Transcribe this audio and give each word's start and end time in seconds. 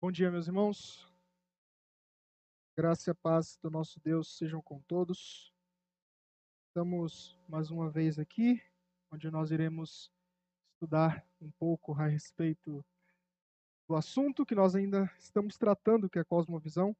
Bom 0.00 0.12
dia, 0.12 0.30
meus 0.30 0.46
irmãos. 0.46 1.12
Graça 2.76 3.10
e 3.10 3.14
paz 3.14 3.58
do 3.60 3.68
nosso 3.68 3.98
Deus 3.98 4.38
sejam 4.38 4.62
com 4.62 4.80
todos. 4.82 5.52
Estamos 6.68 7.36
mais 7.48 7.72
uma 7.72 7.90
vez 7.90 8.16
aqui, 8.16 8.62
onde 9.10 9.28
nós 9.28 9.50
iremos 9.50 10.08
estudar 10.72 11.26
um 11.40 11.50
pouco 11.50 11.94
a 11.94 12.06
respeito 12.06 12.86
do 13.88 13.96
assunto 13.96 14.46
que 14.46 14.54
nós 14.54 14.76
ainda 14.76 15.12
estamos 15.18 15.58
tratando, 15.58 16.08
que 16.08 16.20
é 16.20 16.22
a 16.22 16.24
cosmovisão. 16.24 16.96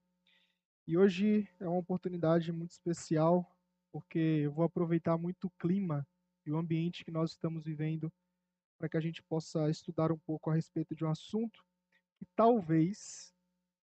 E 0.84 0.98
hoje 0.98 1.48
é 1.60 1.68
uma 1.68 1.78
oportunidade 1.78 2.50
muito 2.50 2.72
especial, 2.72 3.48
porque 3.92 4.42
eu 4.42 4.50
vou 4.50 4.64
aproveitar 4.64 5.16
muito 5.16 5.46
o 5.46 5.50
clima 5.50 6.04
e 6.44 6.50
o 6.50 6.58
ambiente 6.58 7.04
que 7.04 7.12
nós 7.12 7.30
estamos 7.30 7.62
vivendo 7.62 8.12
para 8.76 8.88
que 8.88 8.96
a 8.96 9.00
gente 9.00 9.22
possa 9.22 9.70
estudar 9.70 10.10
um 10.10 10.18
pouco 10.18 10.50
a 10.50 10.54
respeito 10.54 10.96
de 10.96 11.04
um 11.04 11.10
assunto 11.10 11.67
que 12.18 12.26
talvez, 12.34 13.34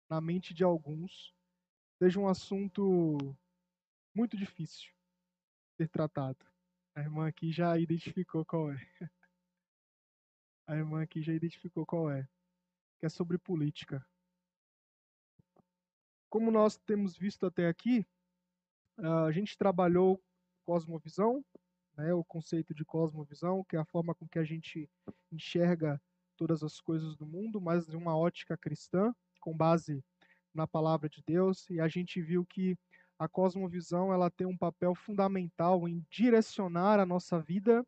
na 0.08 0.20
mente 0.20 0.52
de 0.52 0.62
alguns, 0.62 1.34
seja 1.98 2.20
um 2.20 2.28
assunto 2.28 3.18
muito 4.14 4.36
difícil 4.36 4.90
de 5.70 5.76
ser 5.76 5.88
tratado. 5.88 6.44
A 6.94 7.00
irmã 7.00 7.28
aqui 7.28 7.50
já 7.50 7.78
identificou 7.78 8.44
qual 8.44 8.70
é. 8.70 8.76
A 10.66 10.76
irmã 10.76 11.02
aqui 11.02 11.22
já 11.22 11.32
identificou 11.32 11.86
qual 11.86 12.10
é. 12.10 12.28
Que 13.00 13.06
é 13.06 13.08
sobre 13.08 13.38
política. 13.38 14.06
Como 16.28 16.50
nós 16.50 16.76
temos 16.76 17.16
visto 17.16 17.46
até 17.46 17.68
aqui, 17.68 18.06
a 18.98 19.32
gente 19.32 19.56
trabalhou 19.56 20.22
cosmovisão, 20.64 21.42
né, 21.96 22.12
o 22.12 22.22
conceito 22.22 22.74
de 22.74 22.84
cosmovisão, 22.84 23.64
que 23.64 23.76
é 23.76 23.78
a 23.78 23.84
forma 23.84 24.14
com 24.14 24.28
que 24.28 24.38
a 24.38 24.44
gente 24.44 24.90
enxerga 25.32 26.00
todas 26.38 26.62
as 26.62 26.80
coisas 26.80 27.16
do 27.16 27.26
mundo, 27.26 27.60
mas 27.60 27.86
de 27.86 27.96
uma 27.96 28.16
ótica 28.16 28.56
cristã, 28.56 29.12
com 29.40 29.54
base 29.54 30.02
na 30.54 30.66
palavra 30.66 31.08
de 31.08 31.22
Deus, 31.26 31.68
e 31.68 31.80
a 31.80 31.88
gente 31.88 32.22
viu 32.22 32.46
que 32.46 32.78
a 33.18 33.28
cosmovisão 33.28 34.12
ela 34.12 34.30
tem 34.30 34.46
um 34.46 34.56
papel 34.56 34.94
fundamental 34.94 35.88
em 35.88 36.06
direcionar 36.08 37.00
a 37.00 37.04
nossa 37.04 37.40
vida 37.40 37.84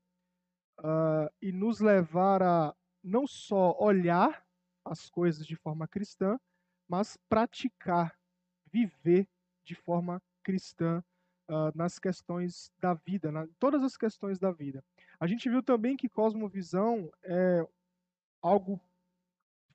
uh, 0.80 1.30
e 1.40 1.52
nos 1.52 1.78
levar 1.80 2.42
a 2.42 2.74
não 3.02 3.26
só 3.26 3.76
olhar 3.78 4.44
as 4.84 5.08
coisas 5.08 5.46
de 5.46 5.54
forma 5.54 5.86
cristã, 5.86 6.38
mas 6.88 7.16
praticar, 7.28 8.18
viver 8.66 9.28
de 9.64 9.76
forma 9.76 10.20
cristã 10.42 11.02
uh, 11.48 11.70
nas 11.76 11.98
questões 11.98 12.72
da 12.80 12.94
vida, 12.94 13.30
na, 13.30 13.46
todas 13.60 13.84
as 13.84 13.96
questões 13.96 14.38
da 14.38 14.50
vida. 14.50 14.82
A 15.20 15.26
gente 15.26 15.48
viu 15.48 15.62
também 15.62 15.96
que 15.96 16.08
cosmovisão 16.08 17.08
é 17.22 17.64
algo 18.42 18.80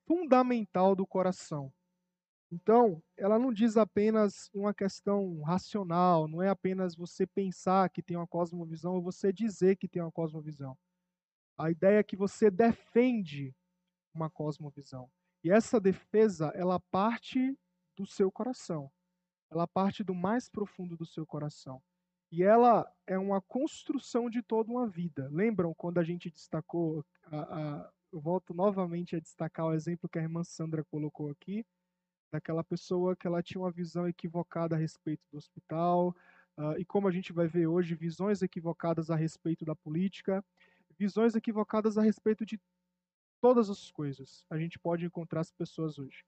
fundamental 0.06 0.96
do 0.96 1.06
coração. 1.06 1.72
Então, 2.52 3.02
ela 3.18 3.40
não 3.40 3.52
diz 3.52 3.76
apenas 3.76 4.50
uma 4.54 4.74
questão 4.74 5.42
racional, 5.42 6.28
não 6.28 6.42
é 6.42 6.50
apenas 6.50 6.96
você 6.96 7.26
pensar 7.26 7.90
que 7.90 8.04
tem 8.04 8.16
uma 8.16 8.28
cosmovisão 8.28 8.96
ou 8.96 9.02
você 9.02 9.34
dizer 9.34 9.76
que 9.76 9.88
tem 9.88 10.02
uma 10.02 10.12
cosmovisão. 10.12 10.78
A 11.58 11.72
ideia 11.72 12.00
é 12.00 12.04
que 12.04 12.16
você 12.16 12.52
defende 12.52 13.56
uma 14.14 14.30
cosmovisão. 14.30 15.10
E 15.44 15.52
essa 15.52 15.80
defesa, 15.80 16.52
ela 16.56 16.80
parte 16.80 17.58
do 17.96 18.06
seu 18.06 18.32
coração. 18.32 18.92
Ela 19.52 19.68
parte 19.68 20.04
do 20.04 20.14
mais 20.14 20.50
profundo 20.50 20.98
do 20.98 21.06
seu 21.06 21.26
coração. 21.26 21.82
E 22.32 22.44
ela 22.44 22.92
é 23.08 23.18
uma 23.18 23.42
construção 23.42 24.30
de 24.30 24.42
toda 24.42 24.72
uma 24.72 24.88
vida. 24.88 25.30
Lembram 25.32 25.74
quando 25.74 26.00
a 26.00 26.04
gente 26.04 26.30
destacou 26.30 27.06
a, 27.26 27.38
a, 27.38 27.94
eu 28.16 28.22
volto 28.22 28.54
novamente 28.54 29.14
a 29.14 29.20
destacar 29.20 29.66
o 29.66 29.74
exemplo 29.74 30.08
que 30.08 30.18
a 30.18 30.22
irmã 30.22 30.42
Sandra 30.42 30.86
colocou 30.86 31.30
aqui, 31.30 31.66
daquela 32.32 32.64
pessoa 32.64 33.14
que 33.14 33.28
ela 33.28 33.44
tinha 33.44 33.62
uma 33.62 33.70
visão 33.70 34.08
equivocada 34.08 34.74
a 34.74 34.80
respeito 34.80 35.22
do 35.30 35.38
hospital, 35.38 36.16
uh, 36.58 36.80
e 36.80 36.86
como 36.86 37.10
a 37.10 37.12
gente 37.12 37.34
vai 37.34 37.46
ver 37.46 37.68
hoje, 37.68 37.94
visões 37.94 38.42
equivocadas 38.42 39.12
a 39.12 39.18
respeito 39.18 39.66
da 39.66 39.76
política, 39.76 40.42
visões 40.98 41.36
equivocadas 41.36 41.98
a 41.98 42.02
respeito 42.02 42.46
de 42.46 42.58
todas 43.42 43.70
as 43.70 43.92
coisas. 43.92 44.46
A 44.50 44.58
gente 44.58 44.80
pode 44.80 45.06
encontrar 45.06 45.42
as 45.42 45.52
pessoas 45.52 46.00
hoje. 46.00 46.24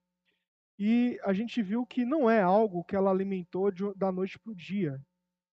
E 0.77 1.17
a 1.23 1.31
gente 1.31 1.63
viu 1.63 1.85
que 1.85 2.03
não 2.03 2.29
é 2.29 2.41
algo 2.41 2.83
que 2.83 2.97
ela 2.97 3.09
alimentou 3.09 3.71
de, 3.71 3.93
da 3.95 4.11
noite 4.11 4.37
para 4.37 4.51
o 4.51 4.55
dia. 4.55 5.01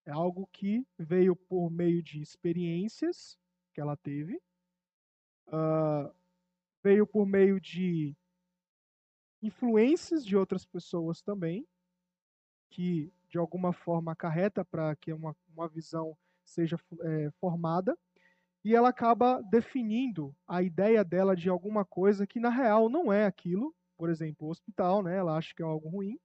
É 0.05 0.11
algo 0.11 0.49
que 0.53 0.85
veio 0.99 1.37
por 1.37 1.71
meio 1.71 2.03
de 2.03 2.21
experiências 2.21 3.39
que 3.73 3.81
ela 3.81 3.97
teve, 3.97 4.37
uh, 5.49 6.13
veio 6.85 7.07
por 7.07 7.27
meio 7.27 7.59
de 7.59 8.15
influências 9.43 10.25
de 10.25 10.37
outras 10.37 10.67
pessoas 10.67 11.23
também, 11.23 11.67
que 12.71 13.11
de 13.31 13.39
alguma 13.39 13.73
forma 13.73 14.13
acarreta 14.13 14.65
para 14.65 14.95
que 14.95 15.13
uma, 15.13 15.35
uma 15.49 15.67
visão 15.67 16.17
seja 16.45 16.79
é, 17.01 17.31
formada, 17.41 17.97
e 18.63 18.75
ela 18.75 18.91
acaba 18.91 19.43
definindo 19.43 20.35
a 20.47 20.63
ideia 20.63 21.03
dela 21.03 21.35
de 21.35 21.49
alguma 21.49 21.85
coisa 21.85 22.27
que 22.27 22.39
na 22.39 22.51
real 22.51 22.89
não 22.89 23.13
é 23.13 23.25
aquilo, 23.25 23.75
por 23.97 24.11
exemplo, 24.11 24.47
o 24.47 24.51
hospital, 24.51 25.03
né? 25.03 25.17
Ela 25.17 25.37
acha 25.37 25.55
que 25.55 25.63
é 25.63 25.65
algo 25.65 25.89
ruim 25.89 26.19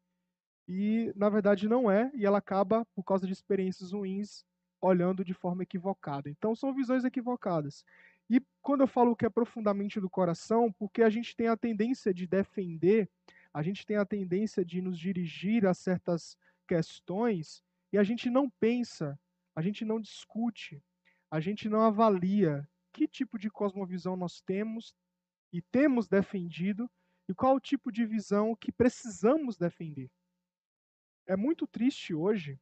e 0.67 1.11
na 1.15 1.29
verdade 1.29 1.67
não 1.67 1.89
é, 1.89 2.11
e 2.13 2.25
ela 2.25 2.37
acaba 2.37 2.85
por 2.93 3.03
causa 3.03 3.25
de 3.25 3.33
experiências 3.33 3.91
ruins 3.91 4.45
olhando 4.81 5.25
de 5.25 5.33
forma 5.33 5.63
equivocada. 5.63 6.29
Então 6.29 6.55
são 6.55 6.73
visões 6.73 7.03
equivocadas. 7.03 7.83
E 8.29 8.41
quando 8.61 8.81
eu 8.81 8.87
falo 8.87 9.15
que 9.15 9.25
é 9.25 9.29
profundamente 9.29 9.99
do 9.99 10.09
coração, 10.09 10.71
porque 10.71 11.01
a 11.01 11.09
gente 11.09 11.35
tem 11.35 11.47
a 11.47 11.57
tendência 11.57 12.13
de 12.13 12.27
defender, 12.27 13.09
a 13.53 13.63
gente 13.63 13.85
tem 13.85 13.97
a 13.97 14.05
tendência 14.05 14.63
de 14.63 14.81
nos 14.81 14.99
dirigir 14.99 15.65
a 15.65 15.73
certas 15.73 16.37
questões 16.67 17.63
e 17.91 17.97
a 17.97 18.03
gente 18.03 18.29
não 18.29 18.47
pensa, 18.47 19.19
a 19.55 19.61
gente 19.61 19.83
não 19.83 19.99
discute, 19.99 20.83
a 21.31 21.39
gente 21.39 21.67
não 21.67 21.81
avalia 21.81 22.67
que 22.93 23.07
tipo 23.07 23.39
de 23.39 23.49
cosmovisão 23.49 24.15
nós 24.15 24.41
temos 24.41 24.93
e 25.51 25.61
temos 25.61 26.07
defendido 26.07 26.89
e 27.27 27.33
qual 27.33 27.55
o 27.55 27.59
tipo 27.59 27.91
de 27.91 28.05
visão 28.05 28.55
que 28.55 28.71
precisamos 28.71 29.57
defender. 29.57 30.11
É 31.27 31.35
muito 31.35 31.67
triste 31.67 32.13
hoje 32.13 32.59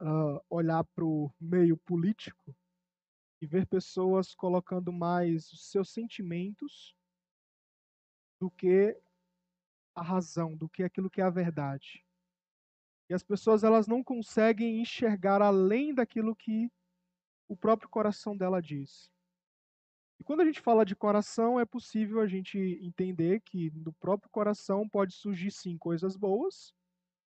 uh, 0.00 0.40
olhar 0.48 0.84
para 0.84 1.04
o 1.04 1.32
meio 1.40 1.76
político 1.76 2.54
e 3.40 3.46
ver 3.46 3.66
pessoas 3.66 4.34
colocando 4.34 4.92
mais 4.92 5.50
os 5.52 5.70
seus 5.70 5.90
sentimentos 5.90 6.94
do 8.40 8.50
que 8.50 8.96
a 9.94 10.02
razão, 10.02 10.56
do 10.56 10.68
que 10.68 10.82
aquilo 10.82 11.10
que 11.10 11.20
é 11.20 11.24
a 11.24 11.30
verdade. 11.30 12.04
E 13.08 13.14
as 13.14 13.22
pessoas 13.22 13.64
elas 13.64 13.86
não 13.86 14.02
conseguem 14.02 14.80
enxergar 14.80 15.40
além 15.40 15.94
daquilo 15.94 16.36
que 16.36 16.70
o 17.48 17.56
próprio 17.56 17.88
coração 17.88 18.36
dela 18.36 18.60
diz. 18.60 19.10
E 20.20 20.24
quando 20.24 20.40
a 20.40 20.44
gente 20.44 20.60
fala 20.60 20.84
de 20.84 20.96
coração, 20.96 21.58
é 21.58 21.64
possível 21.64 22.20
a 22.20 22.26
gente 22.26 22.58
entender 22.82 23.40
que 23.40 23.70
no 23.70 23.92
próprio 23.94 24.28
coração 24.30 24.88
pode 24.88 25.14
surgir 25.14 25.50
sim 25.50 25.78
coisas 25.78 26.16
boas, 26.16 26.74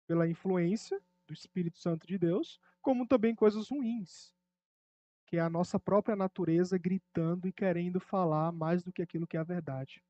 pela 0.06 0.28
influência 0.28 1.00
do 1.28 1.32
Espírito 1.32 1.78
Santo 1.78 2.04
de 2.04 2.18
Deus, 2.18 2.58
como 2.82 3.06
também 3.06 3.32
coisas 3.32 3.68
ruins, 3.68 4.34
que 5.30 5.36
é 5.36 5.40
a 5.40 5.48
nossa 5.48 5.78
própria 5.78 6.16
natureza 6.16 6.76
gritando 6.76 7.46
e 7.46 7.52
querendo 7.52 8.00
falar 8.00 8.50
mais 8.50 8.82
do 8.82 8.92
que 8.92 9.00
aquilo 9.00 9.28
que 9.28 9.36
é 9.36 9.40
a 9.40 9.44
verdade. 9.44 10.02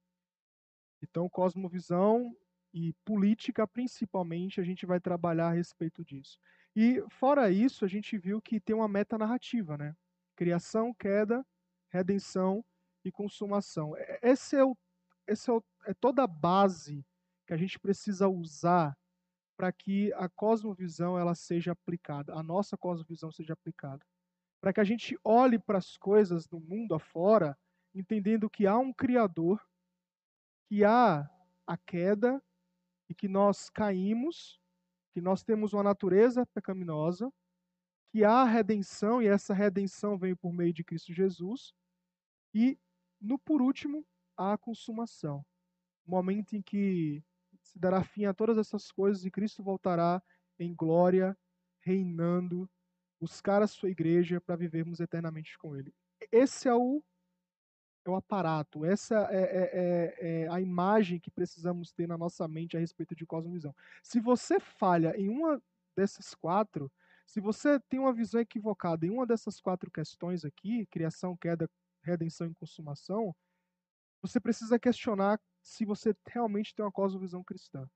Então, 1.02 1.28
cosmovisão 1.28 2.34
e 2.72 2.94
política, 3.04 3.68
principalmente, 3.68 4.62
a 4.62 4.64
gente 4.64 4.86
vai 4.86 4.98
trabalhar 4.98 5.48
a 5.48 5.52
respeito 5.52 6.02
disso. 6.02 6.38
E, 6.74 7.04
fora 7.10 7.50
isso, 7.50 7.84
a 7.84 7.88
gente 7.88 8.16
viu 8.16 8.40
que 8.40 8.58
tem 8.58 8.74
uma 8.74 8.88
meta 8.88 9.18
narrativa, 9.18 9.76
né? 9.76 9.94
Criação, 10.34 10.94
queda, 10.94 11.46
redenção 11.90 12.64
e 13.04 13.12
consumação. 13.12 13.92
Esse 14.22 14.56
é, 14.56 14.64
o, 14.64 14.74
esse 15.26 15.50
é, 15.50 15.52
o, 15.52 15.62
é 15.84 15.92
toda 15.92 16.22
a 16.22 16.26
base 16.26 17.04
que 17.46 17.52
a 17.52 17.58
gente 17.58 17.78
precisa 17.78 18.26
usar 18.26 18.96
para 19.54 19.70
que 19.70 20.14
a 20.14 20.30
cosmovisão 20.30 21.18
ela 21.18 21.34
seja 21.34 21.72
aplicada, 21.72 22.32
a 22.32 22.42
nossa 22.42 22.74
cosmovisão 22.78 23.30
seja 23.30 23.52
aplicada 23.52 24.02
para 24.60 24.72
que 24.72 24.80
a 24.80 24.84
gente 24.84 25.18
olhe 25.24 25.58
para 25.58 25.78
as 25.78 25.96
coisas 25.96 26.46
do 26.46 26.60
mundo 26.60 26.94
afora, 26.94 27.58
entendendo 27.94 28.50
que 28.50 28.66
há 28.66 28.76
um 28.78 28.92
Criador, 28.92 29.60
que 30.68 30.84
há 30.84 31.28
a 31.66 31.76
queda 31.76 32.42
e 33.08 33.14
que 33.14 33.26
nós 33.26 33.70
caímos, 33.70 34.60
que 35.12 35.20
nós 35.20 35.42
temos 35.42 35.72
uma 35.72 35.82
natureza 35.82 36.46
pecaminosa, 36.46 37.32
que 38.12 38.24
há 38.24 38.42
a 38.42 38.44
redenção 38.44 39.22
e 39.22 39.26
essa 39.26 39.54
redenção 39.54 40.18
vem 40.18 40.34
por 40.34 40.52
meio 40.52 40.72
de 40.72 40.84
Cristo 40.84 41.12
Jesus, 41.12 41.72
e 42.54 42.78
no 43.20 43.38
por 43.38 43.62
último, 43.62 44.04
a 44.36 44.56
consumação. 44.58 45.44
Momento 46.06 46.54
em 46.54 46.62
que 46.62 47.22
se 47.62 47.78
dará 47.78 48.02
fim 48.02 48.24
a 48.24 48.34
todas 48.34 48.58
essas 48.58 48.90
coisas 48.90 49.24
e 49.24 49.30
Cristo 49.30 49.62
voltará 49.62 50.22
em 50.58 50.74
glória, 50.74 51.36
reinando 51.80 52.68
buscar 53.20 53.62
a 53.62 53.66
sua 53.66 53.90
igreja 53.90 54.40
para 54.40 54.56
vivermos 54.56 54.98
eternamente 54.98 55.58
com 55.58 55.76
Ele. 55.76 55.94
Esse 56.32 56.68
é 56.68 56.74
o 56.74 57.02
é 58.02 58.08
o 58.08 58.16
aparato, 58.16 58.82
essa 58.82 59.28
é, 59.30 59.42
é, 59.42 59.70
é, 59.72 60.42
é, 60.44 60.48
a 60.48 60.58
imagem 60.58 61.20
que 61.20 61.30
precisamos 61.30 61.92
ter 61.92 62.08
na 62.08 62.16
nossa 62.16 62.48
mente 62.48 62.74
a 62.74 62.80
respeito 62.80 63.14
de 63.14 63.26
cosmovisão. 63.26 63.74
Se 64.02 64.18
você 64.18 64.58
falha 64.58 65.14
em 65.18 65.28
uma 65.28 65.62
dessas 65.94 66.34
quatro, 66.34 66.90
se 67.26 67.40
você 67.40 67.78
tem 67.78 68.00
uma 68.00 68.12
visão 68.12 68.40
equivocada 68.40 69.04
em 69.04 69.10
uma 69.10 69.26
dessas 69.26 69.60
quatro 69.60 69.90
questões 69.90 70.46
aqui, 70.46 70.86
criação, 70.86 71.36
queda, 71.36 71.68
redenção 72.02 72.46
e 72.46 72.54
consumação, 72.54 73.36
você 74.22 74.40
precisa 74.40 74.78
questionar 74.78 75.38
se 75.62 75.84
você 75.84 76.14
realmente 76.26 76.74
tem 76.74 76.84
uma 76.84 76.90
cosmovisão 76.90 77.44
cristã. 77.44 77.86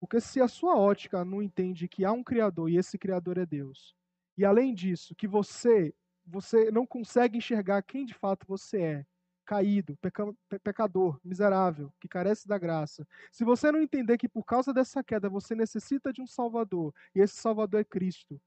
Porque 0.00 0.20
se 0.20 0.40
a 0.40 0.48
sua 0.48 0.76
ótica 0.76 1.24
não 1.24 1.42
entende 1.42 1.86
que 1.86 2.04
há 2.04 2.12
um 2.12 2.24
criador 2.24 2.70
e 2.70 2.76
esse 2.76 2.98
criador 2.98 3.38
é 3.38 3.46
Deus, 3.46 3.94
e 4.36 4.44
além 4.44 4.74
disso, 4.74 5.14
que 5.14 5.26
você 5.26 5.94
você 6.24 6.70
não 6.70 6.86
consegue 6.86 7.38
enxergar 7.38 7.82
quem 7.82 8.06
de 8.06 8.14
fato 8.14 8.46
você 8.46 8.80
é, 8.80 9.06
caído, 9.44 9.96
peca, 9.96 10.24
pecador, 10.62 11.20
miserável, 11.24 11.92
que 12.00 12.08
carece 12.08 12.46
da 12.46 12.56
graça. 12.56 13.06
Se 13.30 13.44
você 13.44 13.72
não 13.72 13.82
entender 13.82 14.16
que 14.16 14.28
por 14.28 14.44
causa 14.44 14.72
dessa 14.72 15.02
queda 15.02 15.28
você 15.28 15.54
necessita 15.54 16.12
de 16.12 16.22
um 16.22 16.26
Salvador, 16.26 16.94
e 17.14 17.20
esse 17.20 17.34
Salvador 17.34 17.80
é 17.80 17.84
Cristo. 17.84 18.40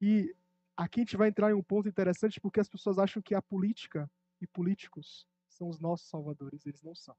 E 0.00 0.34
aqui 0.76 1.00
a 1.00 1.04
gente 1.04 1.16
vai 1.16 1.28
entrar 1.28 1.50
em 1.50 1.54
um 1.54 1.62
ponto 1.62 1.88
interessante, 1.88 2.40
porque 2.40 2.60
as 2.60 2.68
pessoas 2.68 2.98
acham 2.98 3.22
que 3.22 3.34
a 3.34 3.40
política 3.40 4.10
e 4.40 4.46
políticos 4.46 5.26
são 5.48 5.68
os 5.68 5.80
nossos 5.80 6.08
salvadores, 6.08 6.66
eles 6.66 6.82
não 6.82 6.94
são. 6.94 7.16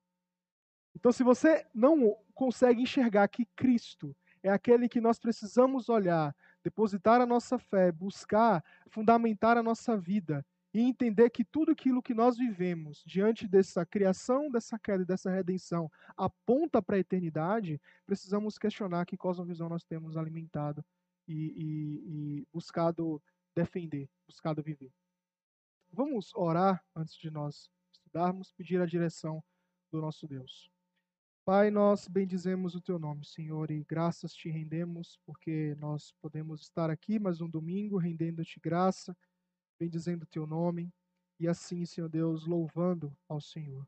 Então, 0.95 1.11
se 1.11 1.23
você 1.23 1.65
não 1.73 2.15
consegue 2.33 2.81
enxergar 2.81 3.27
que 3.27 3.45
Cristo 3.55 4.15
é 4.41 4.49
aquele 4.49 4.87
que 4.87 5.01
nós 5.01 5.19
precisamos 5.19 5.89
olhar, 5.89 6.35
depositar 6.63 7.21
a 7.21 7.25
nossa 7.25 7.57
fé, 7.57 7.91
buscar 7.91 8.63
fundamentar 8.89 9.57
a 9.57 9.63
nossa 9.63 9.97
vida 9.97 10.45
e 10.73 10.81
entender 10.81 11.29
que 11.29 11.43
tudo 11.43 11.71
aquilo 11.71 12.03
que 12.03 12.13
nós 12.13 12.37
vivemos 12.37 13.03
diante 13.05 13.47
dessa 13.47 13.85
criação, 13.85 14.51
dessa 14.51 14.77
queda 14.77 15.03
e 15.03 15.05
dessa 15.05 15.31
redenção 15.31 15.91
aponta 16.15 16.81
para 16.81 16.97
a 16.97 16.99
eternidade, 16.99 17.81
precisamos 18.05 18.57
questionar 18.57 19.05
que 19.05 19.17
cosmovisão 19.17 19.69
nós 19.69 19.83
temos 19.83 20.17
alimentado 20.17 20.85
e, 21.27 21.33
e, 21.33 22.41
e 22.41 22.47
buscado 22.53 23.21
defender, 23.55 24.09
buscado 24.27 24.61
viver. 24.61 24.91
Vamos 25.91 26.31
orar 26.35 26.83
antes 26.95 27.15
de 27.15 27.31
nós 27.31 27.71
estudarmos, 27.91 28.51
pedir 28.51 28.79
a 28.81 28.85
direção 28.85 29.43
do 29.91 30.01
nosso 30.01 30.27
Deus. 30.27 30.69
Pai, 31.47 31.71
nós 31.71 32.09
bendizemos 32.09 32.75
o 32.75 32.81
teu 32.81 32.99
nome, 32.99 33.23
Senhor, 33.23 33.71
e 33.71 33.81
graças 33.85 34.33
te 34.33 34.49
rendemos, 34.49 35.17
porque 35.25 35.77
nós 35.79 36.11
podemos 36.21 36.63
estar 36.63 36.89
aqui 36.89 37.17
mais 37.17 37.39
um 37.39 37.49
domingo 37.49 37.97
rendendo-te 37.97 38.59
graça, 38.59 39.15
bendizendo 39.79 40.23
o 40.23 40.27
teu 40.27 40.45
nome, 40.45 40.93
e 41.39 41.47
assim, 41.47 41.85
Senhor 41.85 42.09
Deus, 42.09 42.45
louvando 42.45 43.15
ao 43.29 43.39
Senhor. 43.39 43.87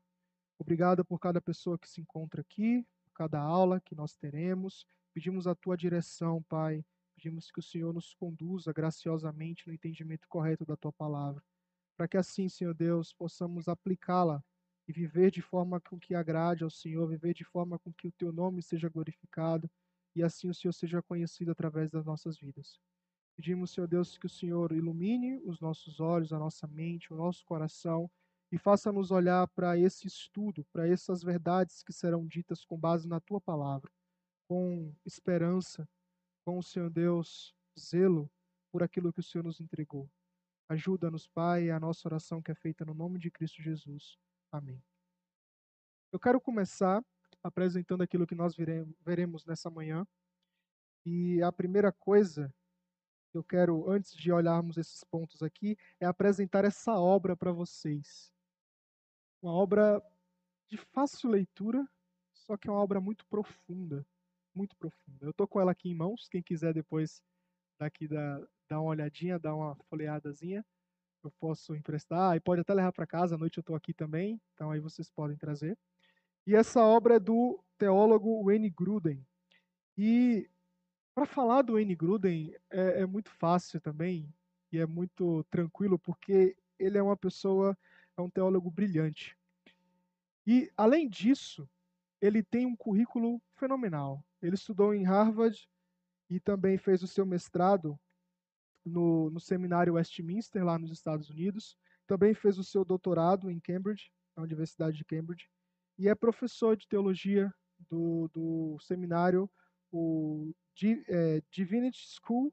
Obrigado 0.58 1.04
por 1.04 1.20
cada 1.20 1.38
pessoa 1.38 1.78
que 1.78 1.86
se 1.86 2.00
encontra 2.00 2.40
aqui, 2.40 2.82
por 3.04 3.12
cada 3.12 3.38
aula 3.38 3.78
que 3.78 3.94
nós 3.94 4.16
teremos. 4.16 4.86
Pedimos 5.12 5.46
a 5.46 5.54
tua 5.54 5.76
direção, 5.76 6.42
Pai. 6.44 6.82
Pedimos 7.14 7.50
que 7.50 7.58
o 7.60 7.62
Senhor 7.62 7.92
nos 7.92 8.14
conduza 8.14 8.72
graciosamente 8.72 9.66
no 9.68 9.74
entendimento 9.74 10.26
correto 10.30 10.64
da 10.64 10.78
tua 10.78 10.94
palavra, 10.94 11.44
para 11.94 12.08
que 12.08 12.16
assim, 12.16 12.48
Senhor 12.48 12.72
Deus, 12.72 13.12
possamos 13.12 13.68
aplicá-la 13.68 14.42
e 14.90 14.92
viver 14.92 15.30
de 15.30 15.40
forma 15.40 15.80
com 15.80 16.00
que 16.00 16.16
agrade 16.16 16.64
ao 16.64 16.70
Senhor, 16.70 17.06
viver 17.06 17.32
de 17.32 17.44
forma 17.44 17.78
com 17.78 17.92
que 17.92 18.08
o 18.08 18.12
teu 18.12 18.32
nome 18.32 18.60
seja 18.60 18.88
glorificado 18.88 19.70
e 20.16 20.22
assim 20.22 20.50
o 20.50 20.54
Senhor 20.54 20.72
seja 20.72 21.00
conhecido 21.00 21.52
através 21.52 21.88
das 21.88 22.04
nossas 22.04 22.36
vidas. 22.36 22.80
Pedimos, 23.36 23.70
Senhor 23.70 23.86
Deus, 23.86 24.18
que 24.18 24.26
o 24.26 24.28
Senhor 24.28 24.72
ilumine 24.72 25.38
os 25.44 25.60
nossos 25.60 26.00
olhos, 26.00 26.32
a 26.32 26.40
nossa 26.40 26.66
mente, 26.66 27.12
o 27.12 27.16
nosso 27.16 27.44
coração 27.44 28.10
e 28.50 28.58
faça-nos 28.58 29.12
olhar 29.12 29.46
para 29.54 29.78
esse 29.78 30.08
estudo, 30.08 30.66
para 30.72 30.88
essas 30.88 31.22
verdades 31.22 31.84
que 31.84 31.92
serão 31.92 32.26
ditas 32.26 32.64
com 32.64 32.76
base 32.76 33.06
na 33.06 33.20
tua 33.20 33.40
palavra, 33.40 33.88
com 34.48 34.92
esperança, 35.06 35.88
com 36.44 36.60
Senhor 36.60 36.90
Deus, 36.90 37.54
zelo 37.78 38.28
por 38.72 38.82
aquilo 38.82 39.12
que 39.12 39.20
o 39.20 39.22
Senhor 39.22 39.44
nos 39.44 39.60
entregou. 39.60 40.10
Ajuda-nos, 40.68 41.28
Pai, 41.28 41.70
a 41.70 41.78
nossa 41.78 42.08
oração 42.08 42.42
que 42.42 42.50
é 42.50 42.56
feita 42.56 42.84
no 42.84 42.92
nome 42.92 43.20
de 43.20 43.30
Cristo 43.30 43.62
Jesus. 43.62 44.18
Amém. 44.52 44.82
Eu 46.12 46.18
quero 46.18 46.40
começar 46.40 47.04
apresentando 47.42 48.02
aquilo 48.02 48.26
que 48.26 48.34
nós 48.34 48.54
veremos 49.00 49.44
nessa 49.46 49.70
manhã. 49.70 50.06
E 51.06 51.40
a 51.42 51.52
primeira 51.52 51.92
coisa 51.92 52.52
que 53.30 53.38
eu 53.38 53.44
quero, 53.44 53.88
antes 53.88 54.12
de 54.12 54.32
olharmos 54.32 54.76
esses 54.76 55.04
pontos 55.04 55.42
aqui, 55.42 55.76
é 56.00 56.06
apresentar 56.06 56.64
essa 56.64 56.98
obra 56.98 57.36
para 57.36 57.52
vocês. 57.52 58.32
Uma 59.40 59.52
obra 59.52 60.02
de 60.68 60.76
fácil 60.76 61.30
leitura, 61.30 61.88
só 62.34 62.56
que 62.56 62.68
é 62.68 62.72
uma 62.72 62.82
obra 62.82 63.00
muito 63.00 63.24
profunda. 63.26 64.04
Muito 64.52 64.76
profunda. 64.76 65.24
Eu 65.24 65.30
estou 65.30 65.46
com 65.46 65.60
ela 65.60 65.70
aqui 65.70 65.88
em 65.88 65.94
mãos, 65.94 66.28
quem 66.28 66.42
quiser 66.42 66.74
depois 66.74 67.22
daqui 67.78 68.08
dar, 68.08 68.40
dar 68.68 68.80
uma 68.80 68.90
olhadinha, 68.90 69.38
dar 69.38 69.54
uma 69.54 69.76
folheadazinha 69.88 70.66
eu 71.26 71.32
posso 71.38 71.74
emprestar, 71.74 72.36
e 72.36 72.40
pode 72.40 72.60
até 72.60 72.72
levar 72.74 72.92
para 72.92 73.06
casa, 73.06 73.34
à 73.34 73.38
noite 73.38 73.58
eu 73.58 73.62
estou 73.62 73.76
aqui 73.76 73.92
também, 73.92 74.40
então 74.54 74.70
aí 74.70 74.80
vocês 74.80 75.10
podem 75.10 75.36
trazer. 75.36 75.78
E 76.46 76.54
essa 76.54 76.82
obra 76.82 77.16
é 77.16 77.20
do 77.20 77.62
teólogo 77.78 78.44
Wayne 78.44 78.70
Gruden. 78.70 79.24
E 79.96 80.48
para 81.14 81.26
falar 81.26 81.62
do 81.62 81.74
Wayne 81.74 81.94
Gruden 81.94 82.54
é, 82.70 83.02
é, 83.02 83.06
muito 83.06 83.30
fácil 83.30 83.80
também, 83.80 84.32
e 84.72 84.78
é 84.78 84.86
muito 84.86 85.44
tranquilo, 85.50 85.98
porque 85.98 86.56
ele 86.78 86.96
é 86.96 87.02
uma 87.02 87.16
pessoa, 87.16 87.76
é 88.16 88.22
um 88.22 88.30
teólogo 88.30 88.70
brilhante. 88.70 89.36
E, 90.46 90.70
além 90.76 91.08
disso, 91.08 91.68
ele 92.20 92.42
tem 92.42 92.66
um 92.66 92.76
currículo 92.76 93.40
fenomenal. 93.54 94.24
Ele 94.40 94.54
estudou 94.54 94.94
em 94.94 95.04
Harvard 95.04 95.68
e 96.28 96.40
também 96.40 96.78
fez 96.78 97.02
o 97.02 97.06
seu 97.06 97.26
mestrado 97.26 97.98
no, 98.84 99.30
no 99.30 99.40
seminário 99.40 99.94
Westminster, 99.94 100.64
lá 100.64 100.78
nos 100.78 100.90
Estados 100.90 101.30
Unidos. 101.30 101.76
Também 102.06 102.34
fez 102.34 102.58
o 102.58 102.64
seu 102.64 102.84
doutorado 102.84 103.50
em 103.50 103.60
Cambridge, 103.60 104.10
na 104.36 104.42
Universidade 104.42 104.96
de 104.96 105.04
Cambridge. 105.04 105.48
E 105.98 106.08
é 106.08 106.14
professor 106.14 106.76
de 106.76 106.88
teologia 106.88 107.52
do, 107.88 108.28
do 108.32 108.78
seminário 108.80 109.50
o 109.92 110.52
é, 111.08 111.42
Divinity 111.50 111.98
School, 112.20 112.52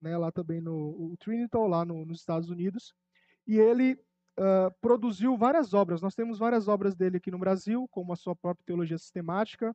né, 0.00 0.16
lá 0.16 0.30
também 0.30 0.60
no 0.60 1.16
Trinity, 1.18 1.56
lá 1.56 1.84
no, 1.84 2.04
nos 2.04 2.20
Estados 2.20 2.48
Unidos. 2.48 2.94
E 3.46 3.58
ele 3.58 3.94
uh, 4.38 4.72
produziu 4.80 5.36
várias 5.36 5.74
obras. 5.74 6.00
Nós 6.00 6.14
temos 6.14 6.38
várias 6.38 6.68
obras 6.68 6.94
dele 6.94 7.16
aqui 7.16 7.30
no 7.30 7.38
Brasil, 7.38 7.88
como 7.90 8.12
a 8.12 8.16
sua 8.16 8.36
própria 8.36 8.64
teologia 8.64 8.98
sistemática, 8.98 9.74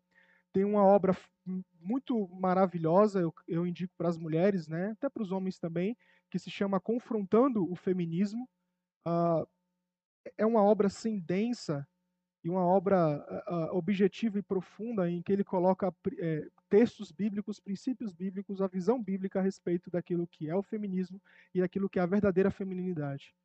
tem 0.54 0.64
uma 0.64 0.84
obra 0.84 1.16
muito 1.80 2.28
maravilhosa, 2.30 3.20
eu, 3.20 3.34
eu 3.48 3.66
indico 3.66 3.94
para 3.98 4.10
as 4.10 4.18
mulheres, 4.18 4.68
né, 4.68 4.92
até 4.92 5.10
para 5.10 5.24
os 5.24 5.32
homens 5.32 5.60
também, 5.60 5.98
que 6.30 6.40
se 6.40 6.50
chama 6.50 6.80
Confrontando 6.80 7.70
o 7.70 7.76
Feminismo. 7.76 8.48
Uh, 9.08 9.48
é 10.38 10.46
uma 10.46 10.64
obra 10.64 10.90
sem 10.90 11.20
densa 11.20 11.88
e 12.44 12.50
uma 12.50 12.66
obra 12.66 13.18
uh, 13.48 13.76
objetiva 13.76 14.40
e 14.40 14.44
profunda 14.44 15.10
em 15.10 15.22
que 15.22 15.32
ele 15.32 15.44
coloca 15.44 15.94
é, 16.20 16.48
textos 16.70 17.12
bíblicos, 17.12 17.60
princípios 17.60 18.12
bíblicos, 18.14 18.62
a 18.62 18.68
visão 18.68 19.02
bíblica 19.02 19.40
a 19.40 19.44
respeito 19.44 19.92
daquilo 19.92 20.28
que 20.28 20.50
é 20.50 20.56
o 20.56 20.64
feminismo 20.64 21.22
e 21.54 21.62
daquilo 21.62 21.90
que 21.90 22.00
é 22.00 22.02
a 22.02 22.08
verdadeira 22.08 22.50
feminilidade. 22.50 23.36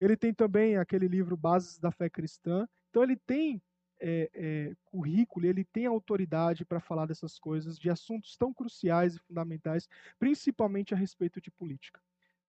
Ele 0.00 0.16
tem 0.16 0.34
também 0.34 0.76
aquele 0.76 1.08
livro 1.08 1.36
Bases 1.36 1.78
da 1.78 1.90
Fé 1.90 2.10
Cristã. 2.10 2.68
Então 2.90 3.02
ele 3.02 3.16
tem 3.16 3.62
é, 4.00 4.30
é, 4.34 4.76
currículo, 4.84 5.46
ele 5.46 5.64
tem 5.64 5.86
autoridade 5.86 6.64
para 6.64 6.80
falar 6.80 7.06
dessas 7.06 7.38
coisas, 7.38 7.78
de 7.78 7.90
assuntos 7.90 8.36
tão 8.36 8.52
cruciais 8.52 9.14
e 9.16 9.18
fundamentais, 9.20 9.88
principalmente 10.18 10.94
a 10.94 10.96
respeito 10.96 11.40
de 11.40 11.50
política. 11.50 12.00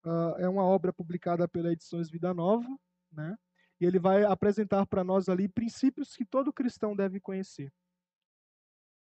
Uh, 0.03 0.37
é 0.37 0.47
uma 0.47 0.63
obra 0.63 0.93
publicada 0.93 1.47
pela 1.47 1.71
Edições 1.71 2.09
Vida 2.09 2.33
Nova, 2.33 2.67
né? 3.11 3.37
E 3.79 3.85
ele 3.85 3.99
vai 3.99 4.23
apresentar 4.23 4.85
para 4.85 5.03
nós 5.03 5.27
ali 5.27 5.47
princípios 5.47 6.15
que 6.15 6.23
todo 6.23 6.53
cristão 6.53 6.95
deve 6.95 7.19
conhecer. 7.19 7.73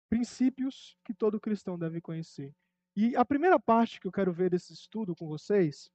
Princípios 0.08 0.96
que 1.04 1.14
todo 1.14 1.40
cristão 1.40 1.78
deve 1.78 2.00
conhecer. 2.00 2.54
E 2.96 3.14
a 3.16 3.24
primeira 3.24 3.58
parte 3.58 4.00
que 4.00 4.06
eu 4.06 4.12
quero 4.12 4.32
ver 4.32 4.50
desse 4.50 4.72
estudo 4.72 5.14
com 5.14 5.26
vocês 5.26 5.90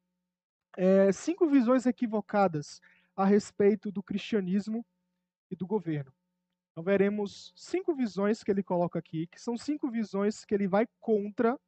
é 0.78 1.12
cinco 1.12 1.48
visões 1.48 1.86
equivocadas 1.86 2.80
a 3.16 3.26
respeito 3.26 3.92
do 3.92 4.04
cristianismo 4.04 4.86
e 5.50 5.56
do 5.56 5.66
governo. 5.66 6.14
Então 6.80 6.86
veremos 6.86 7.52
cinco 7.58 7.94
visões 7.94 8.42
que 8.42 8.50
ele 8.50 8.64
coloca 8.64 8.98
aqui, 8.98 9.28
que 9.28 9.42
são 9.42 9.58
cinco 9.58 9.92
visões 9.92 10.46
que 10.46 10.56
ele 10.56 10.66
vai 10.66 10.88
contra. 11.02 11.60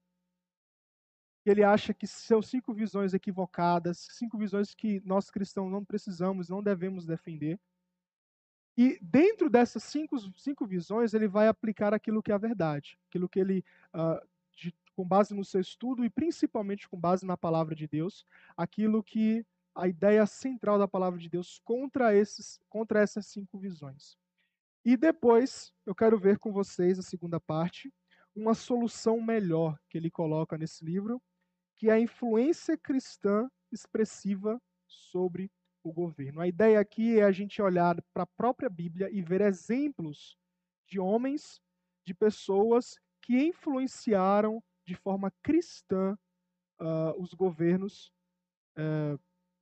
Ele 1.46 1.65
acha 1.65 1.94
que 1.94 2.08
são 2.08 2.41
cinco 2.41 2.74
visões 2.74 3.13
equivocadas, 3.13 4.08
cinco 4.12 4.38
visões 4.38 4.74
que 4.74 5.01
nós 5.01 5.30
cristãos 5.30 5.70
não 5.70 5.84
precisamos, 5.84 6.48
não 6.48 6.63
devemos 6.63 7.06
defender. 7.06 7.60
E 8.77 8.98
dentro 9.01 9.50
dessas 9.50 9.84
cinco, 9.84 10.18
cinco 10.39 10.65
visões, 10.65 11.13
ele 11.13 11.27
vai 11.27 11.50
aplicar 11.50 11.94
aquilo 11.94 12.24
que 12.24 12.32
é 12.32 12.36
a 12.36 12.38
verdade, 12.38 12.98
aquilo 13.10 13.27
que 13.27 13.41
ele, 13.41 13.65
uh, 13.94 14.25
de, 14.56 14.74
com 14.96 15.06
base 15.06 15.34
no 15.34 15.44
seu 15.44 15.60
estudo 15.60 16.06
e 16.06 16.10
principalmente 16.10 16.88
com 16.88 16.98
base 16.98 17.25
na 17.25 17.36
palavra 17.36 17.75
de 17.75 17.86
Deus, 17.86 18.25
aquilo 18.56 19.03
que 19.03 19.46
a 19.75 19.89
ideia 19.89 20.25
central 20.25 20.80
da 20.80 20.88
palavra 20.88 21.20
de 21.20 21.27
Deus 21.27 21.60
contra, 21.65 22.15
esses, 22.15 22.62
contra 22.70 23.01
essas 23.01 23.25
cinco 23.25 23.60
visões. 23.60 24.21
E 24.83 24.97
depois 24.97 25.71
eu 25.85 25.93
quero 25.93 26.17
ver 26.17 26.39
com 26.39 26.51
vocês 26.51 26.97
a 26.97 27.03
segunda 27.03 27.39
parte, 27.39 27.93
uma 28.35 28.53
solução 28.53 29.21
melhor 29.21 29.77
que 29.89 29.97
ele 29.97 30.09
coloca 30.09 30.57
nesse 30.57 30.83
livro, 30.83 31.21
que 31.77 31.89
é 31.89 31.93
a 31.93 32.00
influência 32.00 32.77
cristã 32.77 33.50
expressiva 33.71 34.59
sobre 34.88 35.51
o 35.83 35.91
governo. 35.91 36.41
A 36.41 36.47
ideia 36.47 36.79
aqui 36.79 37.19
é 37.19 37.23
a 37.23 37.31
gente 37.31 37.61
olhar 37.61 37.95
para 38.13 38.23
a 38.23 38.27
própria 38.38 38.69
Bíblia 38.69 39.09
e 39.11 39.21
ver 39.21 39.41
exemplos 39.41 40.38
de 40.88 41.00
homens, 41.00 41.61
de 42.05 42.13
pessoas 42.13 42.95
que 43.21 43.38
influenciaram 43.38 44.63
de 44.85 44.95
forma 44.95 45.31
cristã 45.43 46.17
uh, 46.79 47.21
os 47.21 47.33
governos 47.33 48.11
uh, 48.77 49.19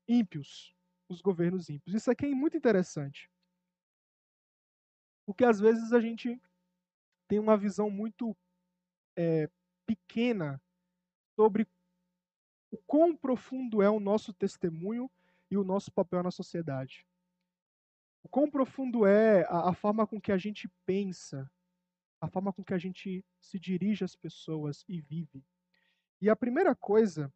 ímpios, 0.07 0.73
os 1.09 1.21
governos 1.21 1.69
ímpios. 1.69 1.93
Isso 1.93 2.09
aqui 2.09 2.25
é 2.25 2.29
muito 2.29 2.55
interessante, 2.55 3.29
porque 5.29 5.45
às 5.45 5.59
vezes 5.59 5.93
a 5.93 6.01
gente 6.01 6.41
tem 7.27 7.37
uma 7.37 7.55
visão 7.55 7.87
muito 7.87 8.35
é, 9.15 9.47
pequena 9.85 10.59
sobre 11.35 11.67
o 12.71 12.77
quão 12.87 13.15
profundo 13.15 13.83
é 13.83 13.87
o 13.91 13.99
nosso 13.99 14.33
testemunho 14.33 15.07
e 15.51 15.55
o 15.55 15.63
nosso 15.63 15.91
papel 15.91 16.23
na 16.23 16.31
sociedade. 16.31 17.05
O 18.23 18.27
quão 18.27 18.49
profundo 18.49 19.05
é 19.05 19.43
a, 19.43 19.69
a 19.69 19.73
forma 19.75 20.07
com 20.07 20.19
que 20.19 20.31
a 20.31 20.37
gente 20.39 20.67
pensa, 20.83 21.47
a 22.19 22.27
forma 22.27 22.51
com 22.51 22.63
que 22.63 22.73
a 22.73 22.79
gente 22.79 23.23
se 23.39 23.59
dirige 23.59 24.03
às 24.03 24.15
pessoas 24.15 24.83
e 24.89 24.99
vive. 24.99 25.45
E 26.19 26.27
a 26.27 26.35
primeira 26.35 26.75
coisa 26.75 27.31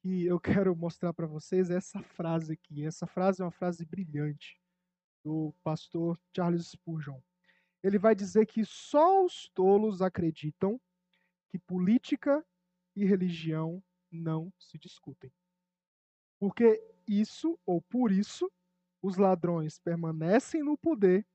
que 0.00 0.24
eu 0.24 0.40
quero 0.64 0.74
mostrar 0.74 1.12
para 1.12 1.26
vocês 1.26 1.68
é 1.68 1.76
essa 1.76 2.02
frase 2.02 2.54
aqui. 2.54 2.86
Essa 2.86 3.06
frase 3.06 3.42
é 3.42 3.44
uma 3.44 3.50
frase 3.50 3.84
brilhante 3.84 4.58
do 5.22 5.54
pastor 5.62 6.18
Charles 6.34 6.68
Spurgeon. 6.68 7.20
Ele 7.84 7.98
vai 7.98 8.14
dizer 8.14 8.46
que 8.46 8.64
só 8.64 9.22
os 9.22 9.46
tolos 9.50 10.00
acreditam 10.00 10.80
que 11.50 11.58
política 11.58 12.42
e 12.96 13.04
religião 13.04 13.84
não 14.10 14.50
se 14.58 14.78
discutem. 14.78 15.30
Porque 16.38 16.82
isso, 17.06 17.58
ou 17.66 17.82
por 17.82 18.10
isso, 18.10 18.50
os 19.02 19.18
ladrões 19.18 19.78
permanecem 19.78 20.62
no 20.62 20.78
poder 20.78 21.26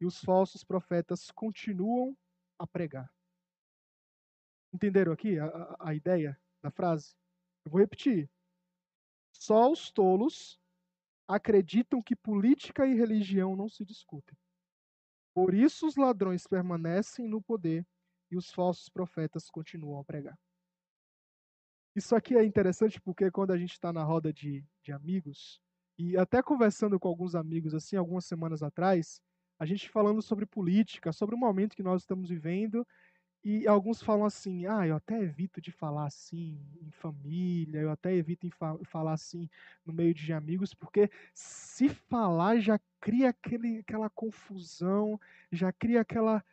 e 0.00 0.06
os 0.06 0.20
falsos 0.20 0.62
profetas 0.62 1.32
continuam 1.32 2.16
a 2.56 2.64
pregar. 2.64 3.12
Entenderam 4.72 5.12
aqui 5.12 5.36
a, 5.36 5.76
a, 5.80 5.94
ideia 5.94 6.40
da 6.62 6.70
frase? 6.70 7.16
Eu 7.64 7.72
vou 7.72 7.80
repetir. 7.80 8.30
Só 9.32 9.68
os 9.68 9.90
tolos 9.90 10.60
acreditam 11.26 12.00
que 12.00 12.14
política 12.14 12.86
e 12.86 12.94
religião 12.94 13.56
não 13.56 13.68
se 13.68 13.84
discutem. 13.84 14.38
Por 15.38 15.54
isso 15.54 15.86
os 15.86 15.94
ladrões 15.94 16.48
permanecem 16.48 17.28
no 17.28 17.40
poder 17.40 17.86
e 18.28 18.36
os 18.36 18.50
falsos 18.50 18.88
profetas 18.88 19.48
continuam 19.48 20.00
a 20.00 20.04
pregar. 20.04 20.36
Isso 21.94 22.16
aqui 22.16 22.36
é 22.36 22.44
interessante 22.44 23.00
porque 23.00 23.30
quando 23.30 23.52
a 23.52 23.56
gente 23.56 23.70
está 23.70 23.92
na 23.92 24.02
roda 24.02 24.32
de, 24.32 24.66
de 24.82 24.90
amigos, 24.90 25.62
e 25.96 26.16
até 26.16 26.42
conversando 26.42 26.98
com 26.98 27.06
alguns 27.06 27.36
amigos 27.36 27.72
assim, 27.72 27.94
algumas 27.94 28.24
semanas 28.24 28.64
atrás, 28.64 29.20
a 29.60 29.64
gente 29.64 29.88
falando 29.88 30.20
sobre 30.20 30.44
política, 30.44 31.12
sobre 31.12 31.36
o 31.36 31.38
momento 31.38 31.76
que 31.76 31.84
nós 31.84 32.02
estamos 32.02 32.28
vivendo, 32.28 32.84
e 33.44 33.66
alguns 33.66 34.02
falam 34.02 34.24
assim: 34.26 34.66
ah, 34.66 34.86
eu 34.86 34.96
até 34.96 35.20
evito 35.20 35.60
de 35.60 35.70
falar 35.70 36.06
assim 36.06 36.60
em 36.82 36.90
família, 36.90 37.80
eu 37.80 37.90
até 37.90 38.14
evito 38.14 38.46
de 38.46 38.54
fa 38.54 38.78
falar 38.84 39.12
assim 39.12 39.48
no 39.84 39.92
meio 39.92 40.14
de 40.14 40.32
amigos, 40.32 40.74
porque 40.74 41.10
se 41.34 41.88
falar 41.88 42.58
já 42.60 42.78
cria 43.00 43.30
aquele, 43.30 43.78
aquela 43.78 44.10
confusão, 44.10 45.20
já 45.52 45.72
cria 45.72 46.00
aquela. 46.00 46.44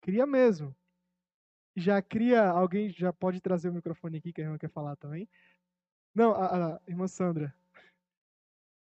Cria 0.00 0.26
mesmo 0.26 0.74
já 1.78 2.02
cria. 2.02 2.48
Alguém 2.48 2.90
já 2.90 3.12
pode 3.12 3.40
trazer 3.40 3.68
o 3.68 3.72
microfone 3.72 4.18
aqui, 4.18 4.32
que 4.32 4.40
a 4.40 4.44
irmã 4.44 4.58
quer 4.58 4.68
falar 4.68 4.96
também. 4.96 5.28
Não, 6.14 6.32
a, 6.32 6.76
a 6.76 6.80
irmã 6.86 7.06
Sandra. 7.06 7.54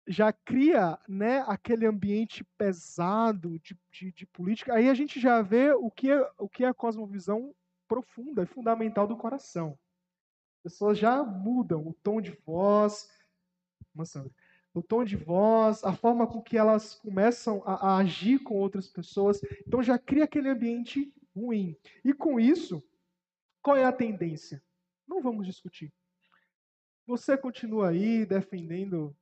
Já 0.07 0.33
cria 0.33 0.99
né, 1.09 1.45
aquele 1.49 1.87
ambiente 1.87 2.45
pesado 2.57 3.59
de, 3.59 3.77
de, 3.91 4.13
de, 4.13 4.27
política. 4.27 4.75
Aí 4.75 4.89
a 4.89 4.95
gente 4.95 5.19
já 5.19 5.43
vê 5.43 5.73
o 5.73 5.91
que, 5.91 6.11
é, 6.11 6.31
o 6.39 6.49
que 6.49 6.65
é 6.65 6.69
a 6.69 6.75
cosmovisão 6.75 7.55
profunda 7.89 8.43
e 8.43 8.47
fundamental 8.47 9.07
do 9.07 9.17
coração. 9.17 9.79
As 10.59 10.73
pessoas 10.73 10.99
já 10.99 11.23
mudam 11.25 11.87
o 11.87 11.95
tom 11.95 12.21
de 12.21 12.31
voz. 12.45 13.11
O 14.75 14.83
tom 14.83 15.05
de 15.05 15.17
voz, 15.17 15.83
a 15.83 15.95
forma 15.95 16.27
com 16.27 16.43
que 16.43 16.57
elas 16.57 16.95
começam 16.97 17.63
a, 17.65 17.75
a, 17.75 17.97
agir 17.99 18.41
com 18.41 18.55
outras 18.55 18.89
pessoas. 18.89 19.41
Então 19.67 19.83
já 19.83 19.99
cria 19.99 20.25
aquele 20.25 20.49
ambiente 20.49 21.13
ruim. 21.35 21.77
E 22.05 22.13
com 22.13 22.39
isso, 22.39 22.83
qual 23.63 23.77
é 23.77 23.85
a 23.85 23.93
tendência? 23.93 24.63
Não 25.09 25.23
vamos 25.23 25.47
discutir. 25.47 25.93
Você 27.07 27.37
continua 27.37 27.91
aí 27.91 28.27
defendendo 28.27 29.17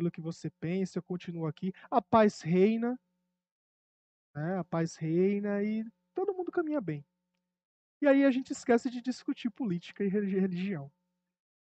aquilo 0.00 0.10
que 0.10 0.20
você 0.20 0.48
pensa, 0.48 0.98
eu 0.98 1.02
continuo 1.02 1.46
aqui. 1.46 1.72
A 1.90 2.00
paz 2.00 2.40
reina, 2.40 2.98
né? 4.34 4.58
a 4.58 4.64
paz 4.64 4.96
reina 4.96 5.62
e 5.62 5.84
todo 6.14 6.34
mundo 6.34 6.50
caminha 6.50 6.80
bem. 6.80 7.04
E 8.00 8.08
aí 8.08 8.24
a 8.24 8.30
gente 8.30 8.52
esquece 8.52 8.88
de 8.88 9.02
discutir 9.02 9.50
política 9.50 10.02
e 10.02 10.08
religião, 10.08 10.90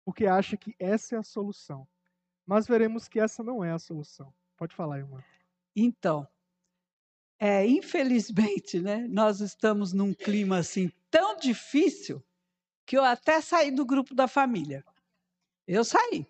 porque 0.05 0.25
acha 0.27 0.57
que 0.57 0.75
essa 0.79 1.17
é 1.17 1.19
a 1.19 1.23
solução. 1.23 1.87
Mas 2.47 2.67
veremos 2.67 3.09
que 3.09 3.19
essa 3.19 3.43
não 3.43 3.65
é 3.65 3.73
a 3.73 3.79
solução. 3.79 4.33
Pode 4.57 4.75
falar, 4.75 4.99
irmã. 4.99 5.23
Então, 5.75 6.27
é, 7.41 7.67
infelizmente, 7.67 8.81
né, 8.81 9.07
nós 9.09 9.41
estamos 9.41 9.93
num 9.93 10.15
clima 10.15 10.59
assim 10.59 10.91
tão 11.11 11.37
difícil 11.37 12.25
que 12.87 12.97
eu 12.97 13.05
até 13.05 13.41
saí 13.41 13.71
do 13.71 13.85
grupo 13.85 14.15
da 14.15 14.29
família. 14.29 14.85
Eu 15.67 15.85
saí. 15.85 16.27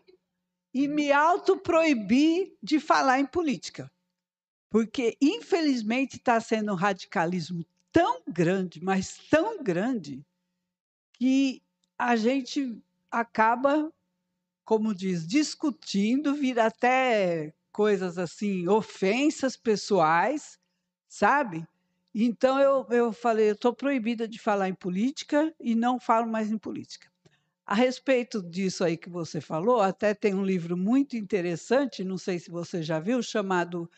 E 0.78 0.86
me 0.86 1.10
autoproibi 1.10 2.56
de 2.62 2.78
falar 2.78 3.18
em 3.18 3.26
política. 3.26 3.90
Porque, 4.70 5.16
infelizmente, 5.20 6.18
está 6.18 6.40
sendo 6.40 6.70
um 6.70 6.76
radicalismo 6.76 7.66
tão 7.90 8.22
grande, 8.28 8.80
mas 8.80 9.18
tão 9.28 9.60
grande, 9.60 10.24
que 11.14 11.60
a 11.98 12.14
gente 12.14 12.80
acaba, 13.10 13.92
como 14.64 14.94
diz, 14.94 15.26
discutindo, 15.26 16.36
vira 16.36 16.66
até 16.66 17.52
coisas 17.72 18.16
assim, 18.16 18.68
ofensas 18.68 19.56
pessoais, 19.56 20.60
sabe? 21.08 21.66
Então 22.14 22.60
eu, 22.60 22.86
eu 22.90 23.12
falei, 23.12 23.50
eu 23.50 23.54
estou 23.54 23.74
proibida 23.74 24.28
de 24.28 24.38
falar 24.38 24.68
em 24.68 24.74
política 24.74 25.52
e 25.58 25.74
não 25.74 25.98
falo 25.98 26.30
mais 26.30 26.52
em 26.52 26.58
política. 26.58 27.10
A 27.68 27.74
respeito 27.74 28.42
disso 28.42 28.82
aí 28.82 28.96
que 28.96 29.10
você 29.10 29.42
falou, 29.42 29.82
até 29.82 30.14
tem 30.14 30.32
um 30.34 30.42
livro 30.42 30.74
muito 30.74 31.18
interessante, 31.18 32.02
não 32.02 32.16
sei 32.16 32.38
se 32.38 32.50
você 32.50 32.82
já 32.82 32.98
viu, 32.98 33.22
chamado 33.22 33.90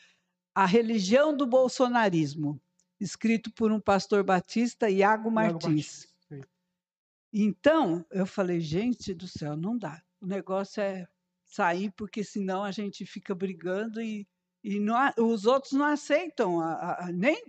A 0.53 0.67
Religião 0.67 1.37
do 1.37 1.47
Bolsonarismo, 1.47 2.61
escrito 2.99 3.49
por 3.53 3.71
um 3.71 3.79
pastor 3.81 4.25
batista, 4.25 4.91
Iago 4.91 5.31
Martins. 5.31 6.09
Iago 6.29 6.47
então, 7.33 8.05
eu 8.11 8.27
falei, 8.27 8.61
gente 8.61 9.15
do 9.15 9.29
céu, 9.29 9.57
não 9.57 9.79
dá. 9.79 10.03
O 10.21 10.27
negócio 10.27 10.83
é 10.83 11.07
sair, 11.45 11.93
porque 11.93 12.25
senão 12.25 12.65
a 12.65 12.73
gente 12.73 13.07
fica 13.07 13.37
brigando 13.37 14.03
e 14.03 14.27
e 14.63 14.79
não, 14.79 14.97
os 15.17 15.47
outros 15.47 15.73
não 15.73 15.87
aceitam, 15.87 16.61
a, 16.61 17.07
a, 17.07 17.13
nem 17.13 17.43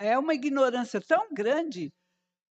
é 0.00 0.18
uma 0.18 0.34
ignorância 0.34 1.00
tão 1.00 1.32
grande 1.32 1.94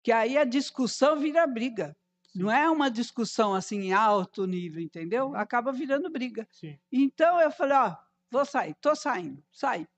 que 0.02 0.10
aí 0.10 0.38
a 0.38 0.44
discussão 0.44 1.20
vira 1.20 1.46
briga. 1.46 1.94
Sim. 2.28 2.40
Não 2.40 2.50
é 2.50 2.70
uma 2.70 2.90
discussão 2.90 3.54
assim 3.54 3.80
em 3.80 3.92
alto 3.92 4.47
nível, 4.47 4.80
entendeu? 4.80 5.28
Uhum. 5.28 5.35
Acaba 5.35 5.73
virando 5.73 6.11
briga. 6.11 6.47
Sim. 6.50 6.78
Então 6.92 7.40
eu 7.40 7.50
falei, 7.50 7.76
ó, 7.76 7.97
vou 8.30 8.44
sair, 8.44 8.75
tô 8.80 8.94
saindo, 8.94 9.42
sai. 9.50 9.88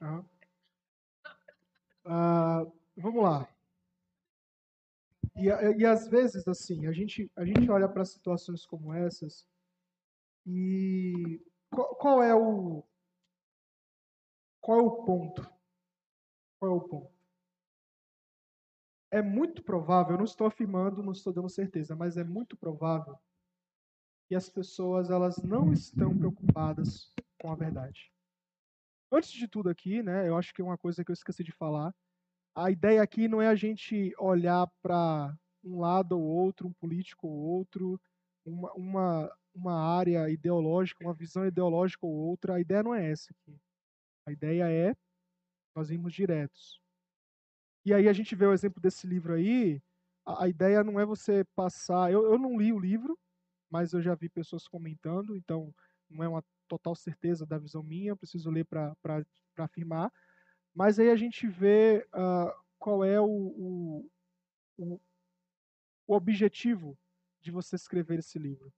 Uhum. 0.00 0.24
Uh, 2.04 2.72
vamos 2.96 3.22
lá. 3.22 3.48
E, 5.36 5.48
e 5.78 5.84
às 5.84 6.08
vezes, 6.08 6.46
assim, 6.48 6.86
a 6.86 6.92
gente, 6.92 7.30
a 7.36 7.44
gente 7.44 7.70
olha 7.70 7.88
para 7.88 8.04
situações 8.04 8.64
como 8.64 8.92
essas 8.94 9.46
e 10.46 11.42
qual, 11.70 11.94
qual 11.96 12.22
é 12.22 12.34
o, 12.34 12.84
qual 14.60 14.78
é 14.78 14.82
o 14.82 15.04
ponto? 15.04 15.42
Qual 16.58 16.72
é 16.72 16.74
o 16.74 16.80
ponto? 16.80 17.15
É 19.10 19.22
muito 19.22 19.62
provável, 19.62 20.14
eu 20.14 20.18
não 20.18 20.24
estou 20.24 20.46
afirmando, 20.46 21.02
não 21.02 21.12
estou 21.12 21.32
dando 21.32 21.48
certeza, 21.48 21.94
mas 21.94 22.16
é 22.16 22.24
muito 22.24 22.56
provável 22.56 23.16
que 24.28 24.34
as 24.34 24.48
pessoas 24.48 25.10
elas 25.10 25.36
não 25.38 25.72
estão 25.72 26.16
preocupadas 26.16 27.12
com 27.40 27.52
a 27.52 27.54
verdade. 27.54 28.12
Antes 29.10 29.30
de 29.30 29.46
tudo 29.46 29.70
aqui, 29.70 30.02
né, 30.02 30.28
eu 30.28 30.36
acho 30.36 30.52
que 30.52 30.60
é 30.60 30.64
uma 30.64 30.76
coisa 30.76 31.04
que 31.04 31.10
eu 31.10 31.14
esqueci 31.14 31.44
de 31.44 31.52
falar. 31.52 31.94
A 32.54 32.70
ideia 32.70 33.02
aqui 33.02 33.28
não 33.28 33.40
é 33.40 33.46
a 33.46 33.54
gente 33.54 34.12
olhar 34.18 34.66
para 34.82 35.36
um 35.62 35.78
lado 35.78 36.18
ou 36.18 36.24
outro, 36.24 36.66
um 36.66 36.72
político 36.72 37.28
ou 37.28 37.34
outro, 37.34 38.00
uma, 38.44 38.72
uma, 38.72 39.38
uma 39.54 39.96
área 39.96 40.28
ideológica, 40.28 41.04
uma 41.04 41.14
visão 41.14 41.46
ideológica 41.46 42.04
ou 42.04 42.12
outra. 42.12 42.54
A 42.54 42.60
ideia 42.60 42.82
não 42.82 42.94
é 42.94 43.10
essa 43.10 43.32
aqui. 43.32 43.56
A 44.26 44.32
ideia 44.32 44.68
é 44.70 44.96
nós 45.74 45.90
irmos 45.90 46.12
diretos. 46.12 46.80
E 47.86 47.94
aí 47.94 48.08
a 48.08 48.12
gente 48.12 48.34
vê 48.34 48.44
o 48.44 48.52
exemplo 48.52 48.82
desse 48.82 49.06
livro 49.06 49.32
aí. 49.32 49.80
A, 50.24 50.44
a 50.44 50.48
ideia 50.48 50.82
não 50.82 50.98
é 50.98 51.06
você 51.06 51.44
passar. 51.54 52.10
Eu, 52.10 52.24
eu 52.32 52.36
não 52.36 52.58
li 52.58 52.72
o 52.72 52.80
livro, 52.80 53.16
mas 53.70 53.92
eu 53.92 54.02
já 54.02 54.12
vi 54.12 54.28
pessoas 54.28 54.66
comentando, 54.66 55.36
então 55.36 55.72
não 56.10 56.24
é 56.24 56.28
uma 56.28 56.44
total 56.66 56.96
certeza 56.96 57.46
da 57.46 57.58
visão 57.58 57.84
minha, 57.84 58.16
preciso 58.16 58.50
ler 58.50 58.64
para 58.64 59.24
afirmar. 59.56 60.12
Mas 60.74 60.98
aí 60.98 61.10
a 61.10 61.14
gente 61.14 61.46
vê 61.46 62.04
uh, 62.08 62.52
qual 62.76 63.04
é 63.04 63.20
o, 63.20 63.24
o, 63.28 64.10
o, 64.76 65.00
o 66.08 66.14
objetivo 66.16 66.98
de 67.40 67.52
você 67.52 67.76
escrever 67.76 68.18
esse 68.18 68.36
livro. 68.36 68.72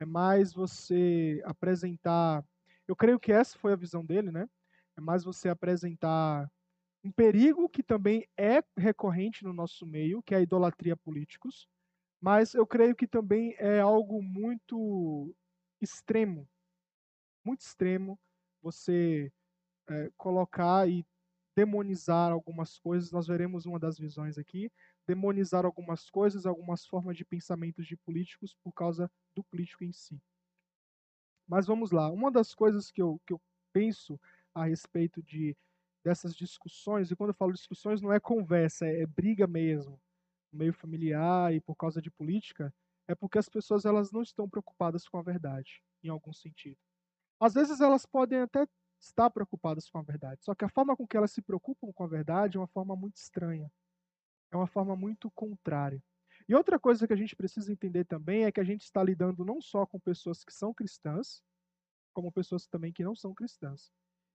É 0.00 0.04
mais 0.04 0.52
você 0.52 1.40
apresentar. 1.44 2.44
Eu 2.88 2.96
creio 2.96 3.20
que 3.20 3.30
essa 3.30 3.56
foi 3.56 3.72
a 3.72 3.76
visão 3.76 4.04
dele, 4.04 4.32
né? 4.32 4.48
É 4.96 5.00
mais 5.00 5.22
você 5.22 5.48
apresentar 5.48 6.50
um 7.08 7.10
perigo 7.10 7.70
que 7.70 7.82
também 7.82 8.28
é 8.36 8.62
recorrente 8.76 9.42
no 9.42 9.52
nosso 9.54 9.86
meio, 9.86 10.22
que 10.22 10.34
é 10.34 10.38
a 10.38 10.42
idolatria 10.42 10.94
políticos, 10.94 11.66
mas 12.20 12.52
eu 12.52 12.66
creio 12.66 12.94
que 12.94 13.06
também 13.06 13.54
é 13.58 13.80
algo 13.80 14.22
muito 14.22 15.34
extremo, 15.80 16.46
muito 17.42 17.60
extremo 17.60 18.20
você 18.60 19.32
é, 19.88 20.10
colocar 20.18 20.86
e 20.86 21.06
demonizar 21.56 22.30
algumas 22.30 22.78
coisas. 22.78 23.10
Nós 23.10 23.26
veremos 23.26 23.64
uma 23.64 23.78
das 23.78 23.98
visões 23.98 24.36
aqui, 24.36 24.70
demonizar 25.06 25.64
algumas 25.64 26.10
coisas, 26.10 26.44
algumas 26.44 26.84
formas 26.84 27.16
de 27.16 27.24
pensamentos 27.24 27.86
de 27.86 27.96
políticos 27.96 28.54
por 28.62 28.72
causa 28.72 29.10
do 29.34 29.42
político 29.44 29.82
em 29.82 29.92
si. 29.92 30.20
Mas 31.46 31.66
vamos 31.66 31.90
lá. 31.90 32.10
Uma 32.10 32.30
das 32.30 32.54
coisas 32.54 32.90
que 32.90 33.00
eu, 33.00 33.18
que 33.26 33.32
eu 33.32 33.40
penso 33.72 34.20
a 34.54 34.66
respeito 34.66 35.22
de 35.22 35.56
dessas 36.04 36.34
discussões, 36.34 37.10
e 37.10 37.16
quando 37.16 37.30
eu 37.30 37.34
falo 37.34 37.52
discussões 37.52 38.00
não 38.00 38.12
é 38.12 38.20
conversa, 38.20 38.86
é, 38.86 39.02
é 39.02 39.06
briga 39.06 39.46
mesmo, 39.46 40.00
meio 40.52 40.72
familiar 40.72 41.52
e 41.54 41.60
por 41.60 41.76
causa 41.76 42.00
de 42.00 42.10
política, 42.10 42.72
é 43.06 43.14
porque 43.14 43.38
as 43.38 43.48
pessoas 43.48 43.84
elas 43.84 44.12
não 44.12 44.22
estão 44.22 44.48
preocupadas 44.48 45.08
com 45.08 45.18
a 45.18 45.22
verdade, 45.22 45.82
em 46.02 46.08
algum 46.08 46.32
sentido. 46.32 46.78
Às 47.40 47.54
vezes 47.54 47.80
elas 47.80 48.04
podem 48.04 48.40
até 48.40 48.66
estar 49.00 49.30
preocupadas 49.30 49.88
com 49.88 49.98
a 49.98 50.02
verdade, 50.02 50.44
só 50.44 50.54
que 50.54 50.64
a 50.64 50.68
forma 50.68 50.96
com 50.96 51.06
que 51.06 51.16
elas 51.16 51.32
se 51.32 51.40
preocupam 51.40 51.92
com 51.92 52.04
a 52.04 52.08
verdade 52.08 52.56
é 52.56 52.60
uma 52.60 52.66
forma 52.66 52.96
muito 52.96 53.16
estranha, 53.16 53.70
é 54.50 54.56
uma 54.56 54.66
forma 54.66 54.96
muito 54.96 55.30
contrária. 55.30 56.02
E 56.48 56.54
outra 56.54 56.78
coisa 56.78 57.06
que 57.06 57.12
a 57.12 57.16
gente 57.16 57.36
precisa 57.36 57.72
entender 57.72 58.04
também 58.04 58.44
é 58.44 58.52
que 58.52 58.60
a 58.60 58.64
gente 58.64 58.82
está 58.82 59.02
lidando 59.02 59.44
não 59.44 59.60
só 59.60 59.86
com 59.86 60.00
pessoas 60.00 60.44
que 60.44 60.52
são 60.52 60.72
cristãs, 60.72 61.42
como 62.12 62.32
pessoas 62.32 62.66
também 62.66 62.92
que 62.92 63.04
não 63.04 63.14
são 63.14 63.34
cristãs. 63.34 63.92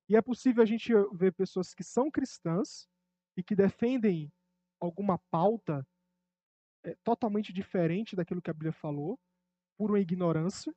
E 0.10 0.16
é 0.16 0.22
possível 0.22 0.62
a 0.62 0.66
gente 0.66 0.92
ver 1.14 1.34
pessoas 1.34 1.74
que 1.74 1.84
são 1.84 2.12
cristãs 2.12 2.88
e 3.38 3.44
que 3.44 3.56
defendem 3.56 4.32
alguma 4.80 5.18
pauta 5.32 5.88
é, 6.84 6.96
totalmente 7.04 7.54
diferente 7.54 8.16
daquilo 8.16 8.42
que 8.42 8.50
a 8.50 8.54
Bíblia 8.54 8.74
falou, 8.74 9.18
por 9.78 9.90
uma 9.90 10.00
ignorância. 10.00 10.76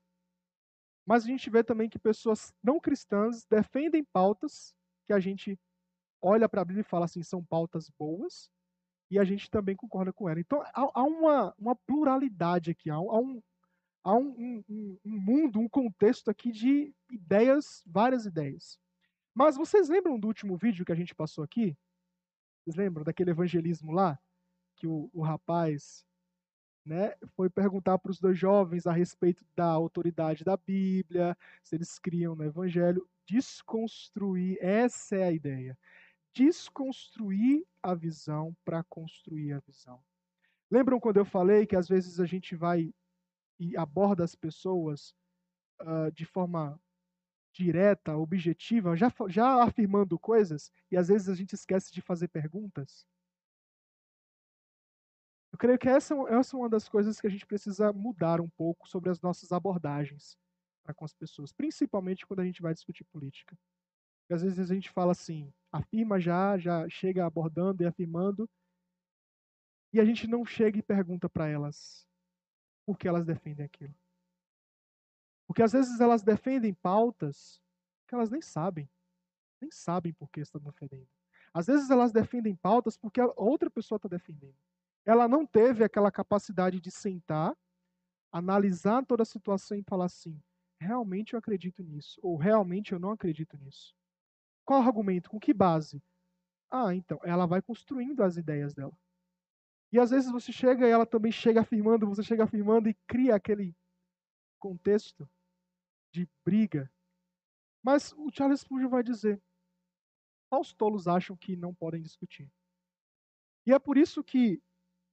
Mas 1.05 1.25
a 1.25 1.27
gente 1.27 1.51
vê 1.51 1.63
também 1.63 1.89
que 1.89 1.99
pessoas 1.99 2.53
não 2.63 2.81
cristãs 2.81 3.45
defendem 3.45 4.05
pautas 4.05 4.75
que 5.07 5.13
a 5.13 5.21
gente 5.21 5.59
olha 6.21 6.49
para 6.49 6.63
a 6.63 6.65
Bíblia 6.65 6.81
e 6.81 6.85
fala 6.85 7.05
assim, 7.05 7.23
são 7.23 7.45
pautas 7.45 7.91
boas, 7.91 8.51
e 9.11 9.19
a 9.19 9.25
gente 9.25 9.51
também 9.51 9.77
concorda 9.77 10.13
com 10.13 10.29
ela. 10.29 10.41
Então 10.41 10.63
há, 10.63 10.73
há 10.75 11.03
uma, 11.05 11.55
uma 11.59 11.77
pluralidade 11.77 12.71
aqui, 12.71 12.91
há, 12.91 12.95
há 12.95 13.19
um, 13.19 13.43
há 14.03 14.15
um, 14.15 14.65
um, 14.69 14.99
um 15.05 15.21
mundo, 15.21 15.61
um 15.61 15.69
contexto 15.69 16.29
aqui 16.29 16.51
de 16.51 16.93
ideias, 17.11 17.83
várias 17.87 18.27
ideias. 18.27 18.79
Mas 19.37 19.55
vocês 19.55 19.91
lembram 19.91 20.19
do 20.19 20.29
último 20.29 20.57
vídeo 20.57 20.83
que 20.83 20.93
a 20.93 20.97
gente 20.97 21.15
passou 21.15 21.45
aqui? 21.45 21.77
Vocês 22.65 22.75
lembram 22.75 23.05
daquele 23.05 23.33
evangelismo 23.33 23.93
lá? 23.93 24.19
Que 24.77 24.87
o, 24.87 25.11
o 25.13 25.21
rapaz 25.21 26.07
né, 26.83 27.15
foi 27.35 27.51
perguntar 27.51 27.99
para 27.99 28.11
os 28.11 28.19
dois 28.19 28.39
jovens 28.39 28.87
a 28.87 28.93
respeito 28.93 29.45
da 29.55 29.67
autoridade 29.67 30.43
da 30.43 30.57
Bíblia, 30.57 31.37
se 31.63 31.77
eles 31.77 31.99
criam 31.99 32.35
no 32.35 32.45
Evangelho. 32.45 33.07
Desconstruir, 33.27 34.57
essa 34.59 35.17
é 35.17 35.25
a 35.25 35.33
ideia. 35.33 35.79
Desconstruir 36.33 37.67
a 37.83 37.95
visão 37.95 38.57
para 38.65 38.83
construir 38.85 39.53
a 39.53 39.59
visão. 39.59 40.03
Lembram 40.71 40.99
quando 40.99 41.19
eu 41.19 41.27
falei 41.27 41.67
que 41.67 41.77
às 41.77 41.89
vezes 41.89 42.21
a 42.21 42.25
gente 42.25 42.57
vai 42.57 42.91
e 43.61 43.77
aborda 43.77 44.25
as 44.25 44.35
pessoas 44.35 45.15
uh, 45.83 46.11
de 46.11 46.25
forma 46.25 46.81
direta, 47.57 48.17
objetiva, 48.17 48.97
já, 48.97 49.11
já 49.29 49.63
afirmando 49.63 50.19
coisas, 50.19 50.71
e 50.91 50.97
às 50.97 51.09
vezes 51.09 51.29
a 51.29 51.35
gente 51.35 51.55
esquece 51.55 51.93
de 51.93 52.03
fazer 52.03 52.29
perguntas. 52.29 53.07
Eu 55.53 55.59
creio 55.59 55.79
que 55.79 55.89
essa, 55.89 56.15
essa 56.29 56.55
é 56.55 56.59
uma 56.59 56.69
das 56.69 56.87
coisas 56.87 57.19
que 57.19 57.27
a 57.27 57.31
gente 57.31 57.47
precisa 57.47 57.93
mudar 57.93 58.41
um 58.43 58.49
pouco 58.51 58.87
sobre 58.87 59.09
as 59.09 59.23
nossas 59.23 59.53
abordagens 59.53 60.37
para 60.83 60.93
com 60.93 61.05
as 61.05 61.15
pessoas, 61.15 61.53
principalmente 61.53 62.27
quando 62.27 62.41
a 62.41 62.45
gente 62.45 62.61
vai 62.61 62.75
discutir 62.75 63.05
política. 63.05 63.57
Porque 64.21 64.35
às 64.35 64.43
vezes 64.43 64.71
a 64.71 64.75
gente 64.75 64.91
fala 64.91 65.13
assim, 65.13 65.51
afirma 65.73 66.21
já, 66.21 66.59
já 66.59 66.87
chega 66.91 67.25
abordando 67.25 67.83
e 67.83 67.87
afirmando, 67.87 68.49
e 69.95 70.01
a 70.01 70.05
gente 70.05 70.27
não 70.27 70.45
chega 70.45 70.79
e 70.79 70.83
pergunta 70.83 71.29
para 71.29 71.49
elas 71.49 72.07
por 72.85 72.99
que 72.99 73.09
elas 73.09 73.25
defendem 73.25 73.65
aquilo. 73.65 73.95
Porque 75.47 75.63
às 75.63 75.73
vezes 75.73 76.01
elas 76.01 76.23
defendem 76.23 76.75
pautas 76.75 77.61
que 78.07 78.15
elas 78.15 78.31
nem 78.31 78.43
sabem. 78.43 78.89
Nem 79.61 79.71
sabem 79.71 80.13
por 80.13 80.31
que 80.31 80.41
estão 80.41 80.61
defendendo. 80.61 81.09
Às 81.55 81.67
vezes 81.67 81.91
elas 81.91 82.13
defendem 82.13 82.55
pautas 82.55 82.97
porque 82.97 83.21
outra 83.37 83.71
pessoa 83.71 83.97
está 83.97 84.09
defendendo. 84.09 84.57
Ela 85.05 85.29
não 85.29 85.47
teve 85.47 85.85
aquela 85.85 86.11
capacidade 86.11 86.81
de 86.81 86.91
sentar, 86.91 87.57
analisar 88.33 89.07
toda 89.07 89.23
a 89.23 89.27
situação 89.27 89.77
e 89.77 89.83
falar 89.83 90.07
assim: 90.07 90.41
realmente 90.79 91.33
eu 91.33 91.39
acredito 91.39 91.83
nisso, 91.83 92.21
ou 92.23 92.37
realmente 92.37 92.93
eu 92.93 92.99
não 92.99 93.11
acredito 93.11 93.57
nisso. 93.57 93.95
Qual 94.65 94.83
argumento? 94.83 95.31
Com 95.31 95.39
que 95.39 95.55
base? 95.55 96.03
Ah, 96.69 96.93
então, 96.95 97.21
ela 97.23 97.47
vai 97.47 97.63
construindo 97.63 98.23
as 98.23 98.37
ideias 98.37 98.75
dela. 98.75 98.93
E 99.93 99.99
às 99.99 100.11
vezes 100.11 100.31
você 100.31 100.53
chega 100.53 100.87
e 100.87 100.91
ela 100.91 101.07
também 101.07 101.31
chega 101.31 101.61
afirmando, 101.61 102.07
você 102.07 102.23
chega 102.23 102.45
afirmando 102.45 102.89
e 102.89 102.95
cria 103.07 103.37
aquele 103.37 103.75
contexto 104.59 105.29
de 106.17 106.29
briga. 106.45 106.91
Mas 107.83 108.13
o 108.13 108.31
Charles 108.33 108.61
Spurgeon 108.61 108.89
vai 108.89 109.03
dizer: 109.03 109.41
os 110.51 110.73
tolos 110.73 111.07
acham 111.07 111.37
que 111.37 111.55
não 111.55 111.75
podem 111.75 112.03
discutir. 112.03 112.51
E 113.67 113.73
é 113.73 113.79
por 113.79 113.99
isso 113.99 114.25
que 114.25 114.63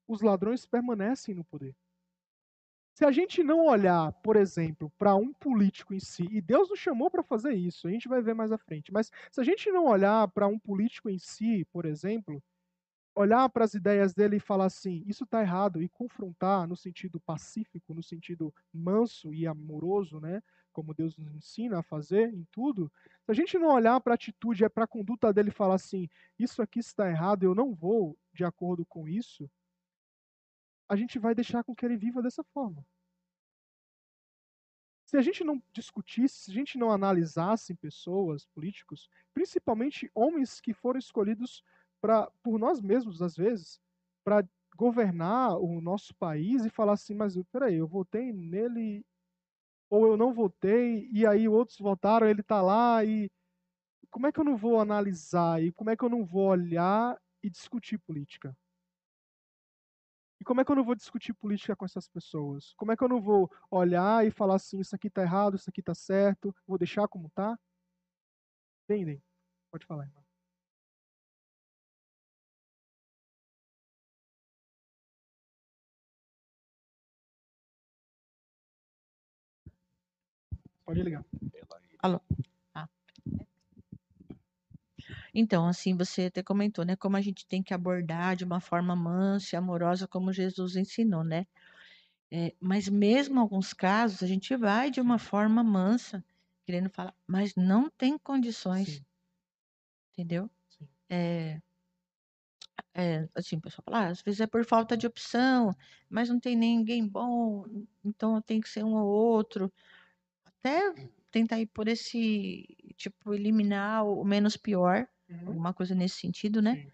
os 0.07 0.21
ladrões 0.21 0.65
permanecem 0.65 1.35
no 1.35 1.43
poder. 1.43 1.75
Se 2.95 3.03
a 3.03 3.11
gente 3.11 3.43
não 3.43 3.65
olhar, 3.65 4.13
por 4.21 4.35
exemplo, 4.35 4.91
para 4.97 5.15
um 5.15 5.33
político 5.33 5.93
em 5.93 5.99
si, 5.99 6.27
e 6.29 6.39
Deus 6.39 6.69
nos 6.69 6.79
chamou 6.79 7.09
para 7.09 7.23
fazer 7.23 7.53
isso, 7.53 7.87
a 7.87 7.91
gente 7.91 8.07
vai 8.07 8.21
ver 8.21 8.35
mais 8.35 8.51
à 8.51 8.57
frente, 8.57 8.93
mas 8.93 9.11
se 9.31 9.41
a 9.41 9.43
gente 9.43 9.71
não 9.71 9.85
olhar 9.85 10.27
para 10.29 10.47
um 10.47 10.59
político 10.59 11.09
em 11.09 11.17
si, 11.17 11.65
por 11.65 11.85
exemplo, 11.85 12.41
olhar 13.15 13.49
para 13.49 13.65
as 13.65 13.73
ideias 13.73 14.13
dele 14.13 14.37
e 14.37 14.39
falar 14.39 14.65
assim, 14.65 15.03
isso 15.07 15.23
está 15.23 15.41
errado, 15.41 15.81
e 15.81 15.89
confrontar 15.89 16.67
no 16.67 16.75
sentido 16.75 17.19
pacífico, 17.19 17.93
no 17.95 18.03
sentido 18.03 18.53
manso 18.71 19.33
e 19.33 19.47
amoroso, 19.47 20.19
né? 20.19 20.41
Como 20.73 20.93
Deus 20.93 21.15
nos 21.17 21.33
ensina 21.33 21.79
a 21.79 21.83
fazer 21.83 22.33
em 22.33 22.43
tudo, 22.51 22.91
se 23.23 23.31
a 23.31 23.33
gente 23.33 23.57
não 23.57 23.69
olhar 23.69 24.01
para 24.01 24.13
a 24.13 24.15
atitude, 24.15 24.65
é 24.65 24.69
para 24.69 24.83
a 24.83 24.87
conduta 24.87 25.31
dele 25.31 25.51
falar 25.51 25.75
assim, 25.75 26.09
isso 26.37 26.61
aqui 26.61 26.79
está 26.79 27.09
errado, 27.09 27.43
eu 27.43 27.55
não 27.55 27.73
vou 27.73 28.17
de 28.33 28.43
acordo 28.43 28.85
com 28.85 29.07
isso, 29.07 29.49
a 30.89 30.95
gente 30.95 31.17
vai 31.17 31.33
deixar 31.33 31.63
com 31.63 31.73
que 31.73 31.85
ele 31.85 31.95
viva 31.95 32.21
dessa 32.21 32.43
forma. 32.43 32.85
Se 35.05 35.17
a 35.17 35.21
gente 35.21 35.43
não 35.43 35.61
discutisse, 35.71 36.45
se 36.45 36.51
a 36.51 36.53
gente 36.53 36.77
não 36.77 36.91
analisasse 36.91 37.75
pessoas, 37.75 38.45
políticos, 38.47 39.09
principalmente 39.33 40.09
homens 40.13 40.59
que 40.59 40.73
foram 40.73 40.97
escolhidos 40.97 41.63
pra, 42.01 42.29
por 42.41 42.57
nós 42.57 42.81
mesmos, 42.81 43.21
às 43.21 43.35
vezes, 43.35 43.79
para 44.23 44.43
governar 44.75 45.57
o 45.57 45.79
nosso 45.79 46.15
país 46.15 46.65
e 46.65 46.69
falar 46.69 46.93
assim, 46.93 47.13
mas 47.13 47.37
peraí, 47.51 47.75
eu 47.75 47.87
votei 47.87 48.33
nele 48.33 49.05
ou 49.93 50.07
eu 50.07 50.17
não 50.17 50.33
votei 50.33 51.07
e 51.11 51.23
aí 51.23 51.47
outros 51.47 51.77
votaram, 51.77 52.27
ele 52.27 52.41
está 52.41 52.63
lá 52.63 53.05
e 53.05 53.29
como 54.09 54.25
é 54.25 54.31
que 54.31 54.39
eu 54.39 54.43
não 54.43 54.57
vou 54.57 54.79
analisar 54.79 55.61
e 55.61 55.71
como 55.71 55.91
é 55.91 55.95
que 55.95 56.03
eu 56.03 56.09
não 56.09 56.25
vou 56.25 56.47
olhar 56.47 57.15
e 57.43 57.49
discutir 57.49 57.99
política? 57.99 58.57
E 60.41 60.43
como 60.43 60.61
é 60.61 60.65
que 60.65 60.71
eu 60.71 60.75
não 60.75 60.83
vou 60.83 60.95
discutir 60.95 61.33
política 61.35 61.75
com 61.75 61.85
essas 61.85 62.07
pessoas? 62.07 62.73
Como 62.73 62.91
é 62.91 62.97
que 62.97 63.03
eu 63.03 63.07
não 63.07 63.21
vou 63.21 63.51
olhar 63.69 64.25
e 64.25 64.31
falar 64.31 64.55
assim, 64.55 64.79
isso 64.79 64.95
aqui 64.95 65.09
está 65.09 65.21
errado, 65.21 65.57
isso 65.57 65.69
aqui 65.69 65.79
está 65.81 65.93
certo, 65.93 66.55
vou 66.65 66.79
deixar 66.79 67.07
como 67.07 67.27
está? 67.27 67.55
Entendem? 68.89 69.21
Pode 69.71 69.85
falar, 69.85 70.05
irmão. 70.05 70.22
Pode 80.93 81.01
ligar. 81.01 81.25
Alô? 82.03 82.21
Ah. 82.75 82.87
Então, 85.33 85.65
assim, 85.65 85.97
você 85.97 86.25
até 86.25 86.43
comentou, 86.43 86.85
né? 86.85 86.95
Como 86.95 87.17
a 87.17 87.21
gente 87.21 87.47
tem 87.47 87.63
que 87.63 87.73
abordar 87.73 88.35
de 88.35 88.43
uma 88.43 88.59
forma 88.59 88.95
mansa 88.95 89.55
e 89.55 89.57
amorosa, 89.57 90.07
como 90.07 90.31
Jesus 90.31 90.75
ensinou, 90.75 91.23
né? 91.23 91.47
É, 92.29 92.53
mas 92.59 92.87
mesmo 92.87 93.37
em 93.37 93.39
alguns 93.39 93.73
casos, 93.73 94.21
a 94.21 94.27
gente 94.27 94.55
vai 94.55 94.91
de 94.91 95.01
uma 95.01 95.17
forma 95.17 95.63
mansa, 95.63 96.23
querendo 96.63 96.91
falar, 96.91 97.15
mas 97.25 97.55
não 97.55 97.89
tem 97.89 98.15
condições, 98.15 98.89
Sim, 98.89 99.05
entendeu? 100.11 100.47
sim. 100.69 100.87
É, 101.09 101.59
é, 102.93 103.27
assim, 103.33 103.57
o 103.57 103.61
pessoal 103.61 103.83
fala, 103.83 104.05
ah, 104.05 104.09
às 104.09 104.21
vezes 104.21 104.41
é 104.41 104.45
por 104.45 104.63
falta 104.63 104.95
de 104.95 105.07
opção, 105.07 105.75
mas 106.07 106.29
não 106.29 106.39
tem 106.39 106.55
ninguém 106.55 107.07
bom, 107.07 107.65
então 108.05 108.39
tem 108.43 108.61
que 108.61 108.69
ser 108.69 108.83
um 108.83 108.93
ou 108.93 109.07
outro. 109.07 109.73
Até 110.65 110.93
tentar 111.29 111.59
ir 111.59 111.65
por 111.67 111.89
esse, 111.89 112.65
tipo, 112.95 113.33
eliminar 113.33 114.05
o 114.05 114.23
menos 114.23 114.55
pior, 114.55 115.05
Uhum. 115.29 115.57
alguma 115.57 115.73
coisa 115.73 115.93
nesse 115.93 116.15
sentido, 116.21 116.61
né? 116.61 116.79
Sim. 116.79 116.93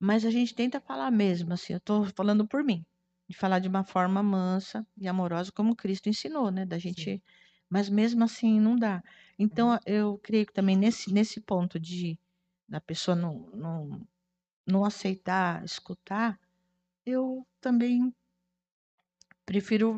Mas 0.00 0.24
a 0.24 0.30
gente 0.30 0.54
tenta 0.54 0.80
falar 0.80 1.10
mesmo, 1.10 1.52
assim, 1.54 1.72
eu 1.74 1.80
tô 1.80 2.04
falando 2.16 2.46
por 2.46 2.62
mim, 2.64 2.84
de 3.28 3.36
falar 3.36 3.58
de 3.60 3.68
uma 3.68 3.84
forma 3.84 4.22
mansa 4.22 4.86
e 4.96 5.08
amorosa, 5.08 5.50
como 5.52 5.74
Cristo 5.76 6.08
ensinou, 6.08 6.50
né? 6.50 6.66
Da 6.66 6.78
gente, 6.78 7.22
mas 7.70 7.88
mesmo 7.88 8.22
assim 8.24 8.60
não 8.60 8.76
dá. 8.76 9.02
Então, 9.38 9.68
Uhum. 9.68 9.86
eu 9.86 10.18
creio 10.18 10.46
que 10.46 10.52
também 10.52 10.76
nesse, 10.76 11.12
nesse 11.12 11.40
ponto 11.40 11.80
de 11.80 12.18
da 12.68 12.80
pessoa 12.80 13.14
não, 13.16 13.50
não, 13.54 14.08
não 14.66 14.84
aceitar, 14.84 15.64
escutar, 15.64 16.40
eu 17.06 17.46
também 17.60 18.14
prefiro 19.46 19.88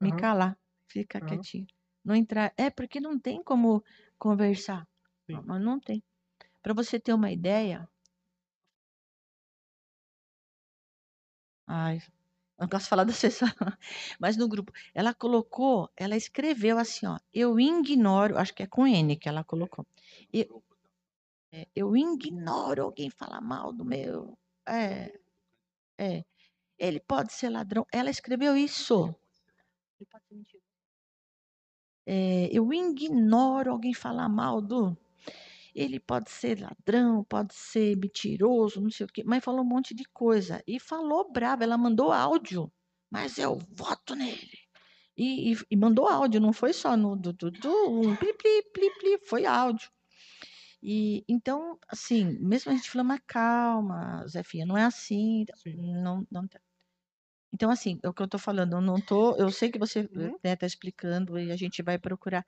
me 0.00 0.10
Aham. 0.10 0.22
calar, 0.22 0.58
ficar 0.88 1.22
Aham. 1.22 1.28
quietinho. 1.28 1.66
Não 2.04 2.14
entrar. 2.14 2.52
É 2.56 2.70
porque 2.70 3.00
não 3.00 3.18
tem 3.18 3.42
como 3.42 3.84
conversar. 4.18 4.86
Sim. 5.26 5.42
Mas 5.44 5.60
não 5.62 5.78
tem. 5.78 6.02
Para 6.62 6.74
você 6.74 6.98
ter 6.98 7.12
uma 7.12 7.30
ideia. 7.30 7.88
Ai, 11.66 11.98
eu 11.98 12.62
não 12.62 12.68
posso 12.68 12.88
falar 12.88 13.04
da 13.12 13.12
sessão, 13.12 13.48
mas 14.18 14.36
no 14.36 14.48
grupo. 14.48 14.72
Ela 14.94 15.14
colocou, 15.14 15.90
ela 15.96 16.16
escreveu 16.16 16.78
assim, 16.78 17.06
ó. 17.06 17.18
Eu 17.32 17.58
ignoro, 17.60 18.38
acho 18.38 18.54
que 18.54 18.62
é 18.62 18.66
com 18.66 18.86
N 18.86 19.16
que 19.16 19.28
ela 19.28 19.44
colocou. 19.44 19.86
Eu, 20.32 20.62
é, 21.52 21.66
eu 21.74 21.96
ignoro 21.96 22.82
alguém 22.84 23.10
falar 23.10 23.40
mal 23.40 23.72
do 23.72 23.84
meu. 23.84 24.38
É, 24.66 25.12
é. 25.98 26.24
Ele 26.78 27.00
pode 27.00 27.32
ser 27.32 27.50
ladrão. 27.50 27.86
Ela 27.92 28.10
escreveu 28.10 28.56
isso. 28.56 29.14
Ele 29.98 30.08
pode 30.10 30.24
ser 30.26 30.34
mentiroso. 30.34 30.67
É, 32.10 32.48
eu 32.50 32.72
ignoro 32.72 33.70
alguém 33.70 33.92
falar 33.92 34.30
mal 34.30 34.62
do. 34.62 34.96
Ele 35.74 36.00
pode 36.00 36.30
ser 36.30 36.58
ladrão, 36.58 37.22
pode 37.24 37.54
ser 37.54 37.98
mentiroso, 37.98 38.80
não 38.80 38.90
sei 38.90 39.04
o 39.04 39.08
quê, 39.08 39.22
mas 39.26 39.44
falou 39.44 39.60
um 39.60 39.68
monte 39.68 39.94
de 39.94 40.04
coisa. 40.06 40.62
E 40.66 40.80
falou 40.80 41.30
brava, 41.30 41.64
ela 41.64 41.76
mandou 41.76 42.10
áudio, 42.10 42.72
mas 43.10 43.36
eu 43.36 43.58
voto 43.76 44.14
nele. 44.14 44.58
E, 45.14 45.52
e- 45.52 45.58
e 45.70 45.76
mandou 45.76 46.08
áudio, 46.08 46.40
não 46.40 46.52
foi 46.52 46.72
só 46.72 46.96
no 46.96 47.14
do, 47.14 47.30
do, 47.34 47.50
do 47.50 47.90
um 47.90 48.16
pli, 48.16 48.32
pli, 48.32 48.62
pli, 48.72 48.90
pli, 48.98 49.18
foi 49.26 49.44
áudio. 49.44 49.90
E 50.82 51.24
então, 51.28 51.78
assim, 51.88 52.38
mesmo 52.40 52.72
a 52.72 52.74
gente 52.74 52.90
falando, 52.90 53.08
mas 53.08 53.20
calma, 53.26 54.26
Zefinha, 54.26 54.64
não 54.64 54.78
é 54.78 54.84
assim, 54.84 55.44
Sim. 55.56 55.92
não, 56.02 56.26
não 56.30 56.48
tá. 56.48 56.58
Então, 57.52 57.70
assim, 57.70 57.98
é 58.02 58.08
o 58.08 58.12
que 58.12 58.20
eu 58.22 58.26
estou 58.26 58.38
falando, 58.40 58.74
eu 58.74 58.80
não 58.80 59.00
tô, 59.00 59.34
eu 59.36 59.50
sei 59.50 59.70
que 59.70 59.78
você 59.78 60.08
Uhum. 60.14 60.38
está 60.44 60.66
explicando 60.66 61.38
e 61.38 61.50
a 61.50 61.56
gente 61.56 61.82
vai 61.82 61.98
procurar 61.98 62.44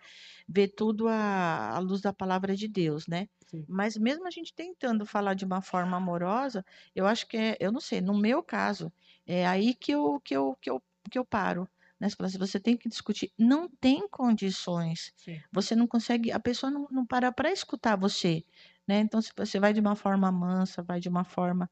ver 0.48 0.68
tudo 0.68 1.08
à, 1.08 1.70
à 1.76 1.78
luz 1.78 2.00
da 2.00 2.12
palavra 2.12 2.54
de 2.56 2.68
Deus, 2.68 3.06
né? 3.06 3.28
Sim. 3.46 3.66
Mas 3.66 3.96
mesmo 3.96 4.26
a 4.26 4.30
gente 4.30 4.52
tentando 4.54 5.06
falar 5.06 5.34
de 5.34 5.44
uma 5.44 5.62
forma 5.62 5.96
amorosa, 5.96 6.64
eu 6.94 7.06
acho 7.06 7.26
que 7.28 7.36
é, 7.36 7.56
eu 7.60 7.72
não 7.72 7.80
sei, 7.80 8.00
no 8.00 8.18
meu 8.18 8.42
caso, 8.42 8.92
é 9.26 9.46
aí 9.46 9.74
que 9.74 9.92
eu, 9.92 10.20
que 10.20 10.36
eu, 10.36 10.56
que 10.60 10.68
eu, 10.70 10.82
que 11.10 11.18
eu 11.18 11.24
paro. 11.24 11.68
Né? 11.98 12.08
Você 12.08 12.16
fala 12.16 12.28
assim, 12.28 12.38
você 12.38 12.58
tem 12.60 12.76
que 12.76 12.88
discutir. 12.88 13.32
Não 13.38 13.68
tem 13.68 14.08
condições. 14.08 15.12
Sim. 15.14 15.44
Você 15.52 15.76
não 15.76 15.86
consegue, 15.86 16.32
a 16.32 16.40
pessoa 16.40 16.70
não, 16.70 16.86
não 16.90 17.06
para 17.06 17.30
para 17.32 17.50
escutar 17.52 17.96
você. 17.96 18.44
Né? 18.88 19.00
Então, 19.00 19.20
se 19.22 19.32
você 19.36 19.60
vai 19.60 19.72
de 19.72 19.80
uma 19.80 19.94
forma 19.94 20.30
mansa, 20.32 20.82
vai 20.82 20.98
de 21.00 21.08
uma 21.08 21.24
forma. 21.24 21.70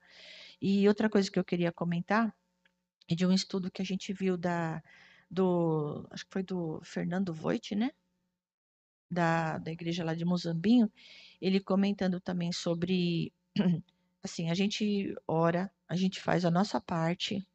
E 0.61 0.87
outra 0.89 1.09
coisa 1.11 1.31
que 1.31 1.39
eu 1.39 1.45
queria 1.45 1.73
comentar 1.73 2.35
de 3.15 3.27
um 3.27 3.33
estudo 3.33 3.71
que 3.71 3.83
a 3.83 3.85
gente 3.85 4.13
viu 4.13 4.37
da, 4.37 4.83
do, 5.31 6.07
acho 6.11 6.25
que 6.25 6.33
foi 6.33 6.43
do 6.43 6.81
Fernando 6.83 7.33
Voigt, 7.33 7.75
né? 7.75 7.91
Da, 9.11 9.59
da 9.59 9.73
igreja 9.73 10.05
lá 10.05 10.15
de 10.15 10.25
Mozambinho, 10.25 10.91
ele 11.41 11.61
comentando 11.61 12.21
também 12.21 12.53
sobre, 12.53 13.33
assim, 14.23 14.51
a 14.51 14.55
gente 14.55 15.15
ora, 15.27 15.71
a 15.89 15.97
gente 15.97 16.21
faz 16.21 16.45
a 16.45 16.51
nossa 16.51 16.79
parte, 16.81 17.47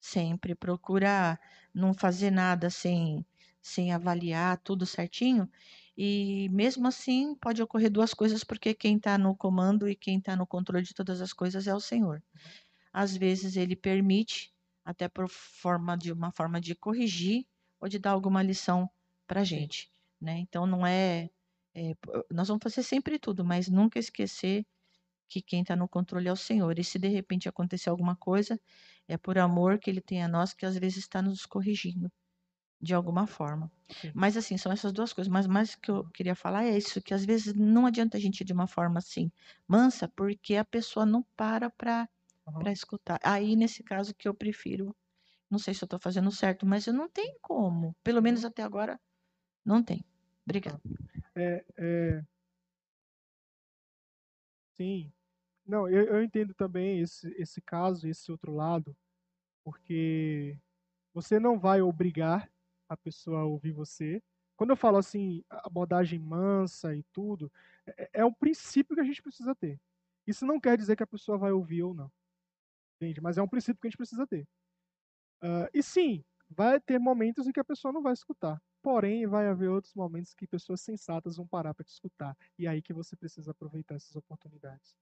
sempre 0.00 0.54
procura 0.54 1.38
não 1.74 1.92
fazer 1.92 2.30
nada 2.30 2.70
sem, 2.70 3.24
sem 3.60 3.92
avaliar 3.92 4.58
tudo 4.58 4.86
certinho, 4.86 5.48
e 5.96 6.48
mesmo 6.50 6.88
assim 6.88 7.34
pode 7.34 7.62
ocorrer 7.62 7.90
duas 7.90 8.14
coisas, 8.14 8.42
porque 8.42 8.74
quem 8.74 8.96
está 8.96 9.18
no 9.18 9.36
comando 9.36 9.88
e 9.88 9.94
quem 9.94 10.18
está 10.18 10.34
no 10.34 10.46
controle 10.46 10.84
de 10.84 10.94
todas 10.94 11.20
as 11.20 11.32
coisas 11.32 11.66
é 11.66 11.74
o 11.74 11.80
Senhor. 11.80 12.22
Às 12.92 13.16
vezes 13.16 13.56
ele 13.56 13.76
permite, 13.76 14.51
até 14.84 15.08
por 15.08 15.28
forma 15.28 15.96
de 15.96 16.12
uma 16.12 16.30
forma 16.32 16.60
de 16.60 16.74
corrigir 16.74 17.46
ou 17.80 17.88
de 17.88 17.98
dar 17.98 18.10
alguma 18.10 18.42
lição 18.42 18.90
para 19.26 19.40
a 19.40 19.44
gente, 19.44 19.90
né? 20.20 20.38
Então 20.38 20.66
não 20.66 20.86
é, 20.86 21.30
é, 21.74 21.94
nós 22.30 22.48
vamos 22.48 22.62
fazer 22.62 22.82
sempre 22.82 23.18
tudo, 23.18 23.44
mas 23.44 23.68
nunca 23.68 23.98
esquecer 23.98 24.66
que 25.28 25.40
quem 25.40 25.62
está 25.62 25.74
no 25.74 25.88
controle 25.88 26.28
é 26.28 26.32
o 26.32 26.36
Senhor. 26.36 26.78
E 26.78 26.84
se 26.84 26.98
de 26.98 27.08
repente 27.08 27.48
acontecer 27.48 27.88
alguma 27.88 28.14
coisa, 28.14 28.60
é 29.08 29.16
por 29.16 29.38
amor 29.38 29.78
que 29.78 29.88
Ele 29.88 30.00
tem 30.00 30.22
a 30.22 30.28
nós 30.28 30.52
que 30.52 30.66
às 30.66 30.76
vezes 30.76 30.98
está 30.98 31.22
nos 31.22 31.46
corrigindo 31.46 32.12
de 32.80 32.92
alguma 32.92 33.26
forma. 33.26 33.70
Sim. 33.88 34.10
Mas 34.12 34.36
assim, 34.36 34.58
são 34.58 34.72
essas 34.72 34.92
duas 34.92 35.12
coisas. 35.12 35.32
Mas 35.32 35.46
mais 35.46 35.74
que 35.74 35.90
eu 35.90 36.04
queria 36.10 36.34
falar 36.34 36.64
é 36.64 36.76
isso, 36.76 37.00
que 37.00 37.14
às 37.14 37.24
vezes 37.24 37.54
não 37.54 37.86
adianta 37.86 38.16
a 38.16 38.20
gente 38.20 38.40
ir 38.40 38.44
de 38.44 38.52
uma 38.52 38.66
forma 38.66 38.98
assim, 38.98 39.30
mansa, 39.66 40.08
porque 40.08 40.56
a 40.56 40.64
pessoa 40.64 41.06
não 41.06 41.22
para 41.36 41.70
para 41.70 42.08
Aham. 42.46 42.58
para 42.60 42.72
escutar. 42.72 43.20
Aí, 43.22 43.56
nesse 43.56 43.82
caso, 43.82 44.14
que 44.14 44.28
eu 44.28 44.34
prefiro, 44.34 44.94
não 45.50 45.58
sei 45.58 45.74
se 45.74 45.84
eu 45.84 45.86
estou 45.86 45.98
fazendo 45.98 46.30
certo, 46.30 46.66
mas 46.66 46.86
eu 46.86 46.92
não 46.92 47.08
tenho 47.08 47.36
como. 47.40 47.94
Pelo 48.02 48.22
menos 48.22 48.44
até 48.44 48.62
agora, 48.62 49.00
não 49.64 49.82
tem. 49.82 50.04
Obrigada. 50.44 50.80
É, 51.34 51.64
é... 51.76 52.24
Sim. 54.74 55.12
Não, 55.66 55.88
eu, 55.88 56.06
eu 56.06 56.22
entendo 56.22 56.52
também 56.54 57.00
esse, 57.00 57.28
esse 57.38 57.60
caso, 57.60 58.08
esse 58.08 58.32
outro 58.32 58.52
lado, 58.52 58.96
porque 59.62 60.58
você 61.14 61.38
não 61.38 61.58
vai 61.58 61.80
obrigar 61.80 62.50
a 62.88 62.96
pessoa 62.96 63.40
a 63.40 63.44
ouvir 63.44 63.72
você. 63.72 64.22
Quando 64.56 64.70
eu 64.70 64.76
falo 64.76 64.98
assim, 64.98 65.44
abordagem 65.48 66.18
mansa 66.18 66.94
e 66.94 67.02
tudo, 67.12 67.50
é, 67.86 68.10
é 68.14 68.24
um 68.24 68.32
princípio 68.32 68.94
que 68.94 69.00
a 69.00 69.04
gente 69.04 69.22
precisa 69.22 69.54
ter. 69.54 69.80
Isso 70.26 70.44
não 70.44 70.60
quer 70.60 70.76
dizer 70.76 70.96
que 70.96 71.02
a 71.02 71.06
pessoa 71.06 71.38
vai 71.38 71.52
ouvir 71.52 71.82
ou 71.82 71.94
não. 71.94 72.10
Entende? 73.02 73.20
Mas 73.20 73.36
é 73.36 73.42
um 73.42 73.48
princípio 73.48 73.80
que 73.80 73.88
a 73.88 73.90
gente 73.90 73.96
precisa 73.96 74.24
ter. 74.28 74.46
Ah, 75.42 75.68
e 75.74 75.82
sim, 75.82 76.24
vai 76.48 76.80
ter 76.80 77.00
momentos 77.00 77.48
em 77.48 77.52
que 77.52 77.60
a 77.60 77.64
pessoa 77.64 77.92
não 77.92 78.02
vai 78.02 78.12
escutar. 78.12 78.62
Porém, 78.80 79.26
vai 79.26 79.48
haver 79.48 79.68
outros 79.70 79.94
momentos 79.94 80.34
que 80.34 80.46
pessoas 80.46 80.80
sensatas 80.82 81.36
vão 81.36 81.46
parar 81.46 81.74
para 81.74 81.84
te 81.84 81.90
escutar. 81.92 82.36
E 82.58 82.66
é 82.66 82.70
aí 82.70 82.82
que 82.82 82.92
você 82.92 83.16
precisa 83.16 83.50
aproveitar 83.50 83.96
essas 83.96 84.14
oportunidades. 84.16 84.96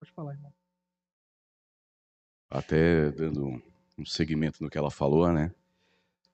Pode 0.00 0.12
falar, 0.12 0.34
irmão. 0.34 0.52
Até 2.50 3.10
dando 3.12 3.46
um- 3.46 3.62
um 3.98 4.04
segmento 4.04 4.62
no 4.62 4.70
que 4.70 4.78
ela 4.78 4.90
falou, 4.90 5.32
né? 5.32 5.52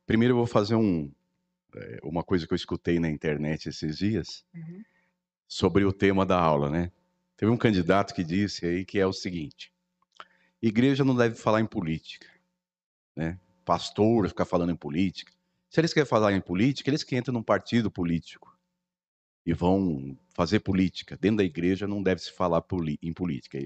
Primeiro 0.07 0.33
eu 0.35 0.39
vou 0.39 0.47
fazer 0.47 0.77
um, 0.77 1.13
é, 1.77 2.01
uma 2.05 2.25
coisa 2.25 2.47
que 2.47 2.53
eu 2.55 2.57
escutei 2.57 3.01
na 3.01 3.11
internet 3.11 3.69
esses 3.69 3.99
dias 3.99 4.45
Uhum. 4.55 4.85
sobre 5.49 5.85
o 5.85 5.93
tema 5.93 6.25
da 6.27 6.39
aula, 6.41 6.71
né? 6.71 6.91
Teve 7.37 7.51
um 7.51 7.57
candidato 7.57 8.15
que 8.15 8.25
disse 8.25 8.67
aí 8.67 8.85
que 8.85 8.99
é 8.99 9.07
o 9.07 9.13
seguinte: 9.13 9.72
igreja 10.63 11.05
não 11.05 11.17
deve 11.17 11.35
falar 11.35 11.61
em 11.61 11.67
política, 11.67 12.29
né? 13.17 13.39
Pastor 13.65 14.29
ficar 14.29 14.45
falando 14.45 14.73
em 14.73 14.77
política. 14.77 15.33
Se 15.69 15.81
eles 15.81 15.93
querem 15.93 16.09
falar 16.09 16.33
em 16.33 16.41
política, 16.41 16.91
eles 16.91 17.03
que 17.03 17.17
entram 17.17 17.33
num 17.33 17.43
partido 17.43 17.91
político 17.91 18.57
e 19.45 19.53
vão 19.53 20.19
fazer 20.35 20.61
política. 20.61 21.17
Dentro 21.17 21.39
da 21.39 21.45
igreja 21.45 21.87
não 21.87 22.03
deve 22.03 22.21
se 22.21 22.33
falar 22.33 22.65
em 23.03 23.13
política. 23.13 23.59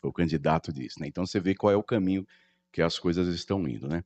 Foi 0.00 0.10
o 0.10 0.12
candidato 0.12 0.72
disse, 0.72 1.00
né? 1.00 1.06
Então 1.06 1.26
você 1.26 1.38
vê 1.38 1.54
qual 1.54 1.72
é 1.72 1.76
o 1.76 1.82
caminho 1.82 2.26
que 2.72 2.80
as 2.80 2.98
coisas 2.98 3.28
estão 3.34 3.66
indo, 3.68 3.88
né? 3.88 4.02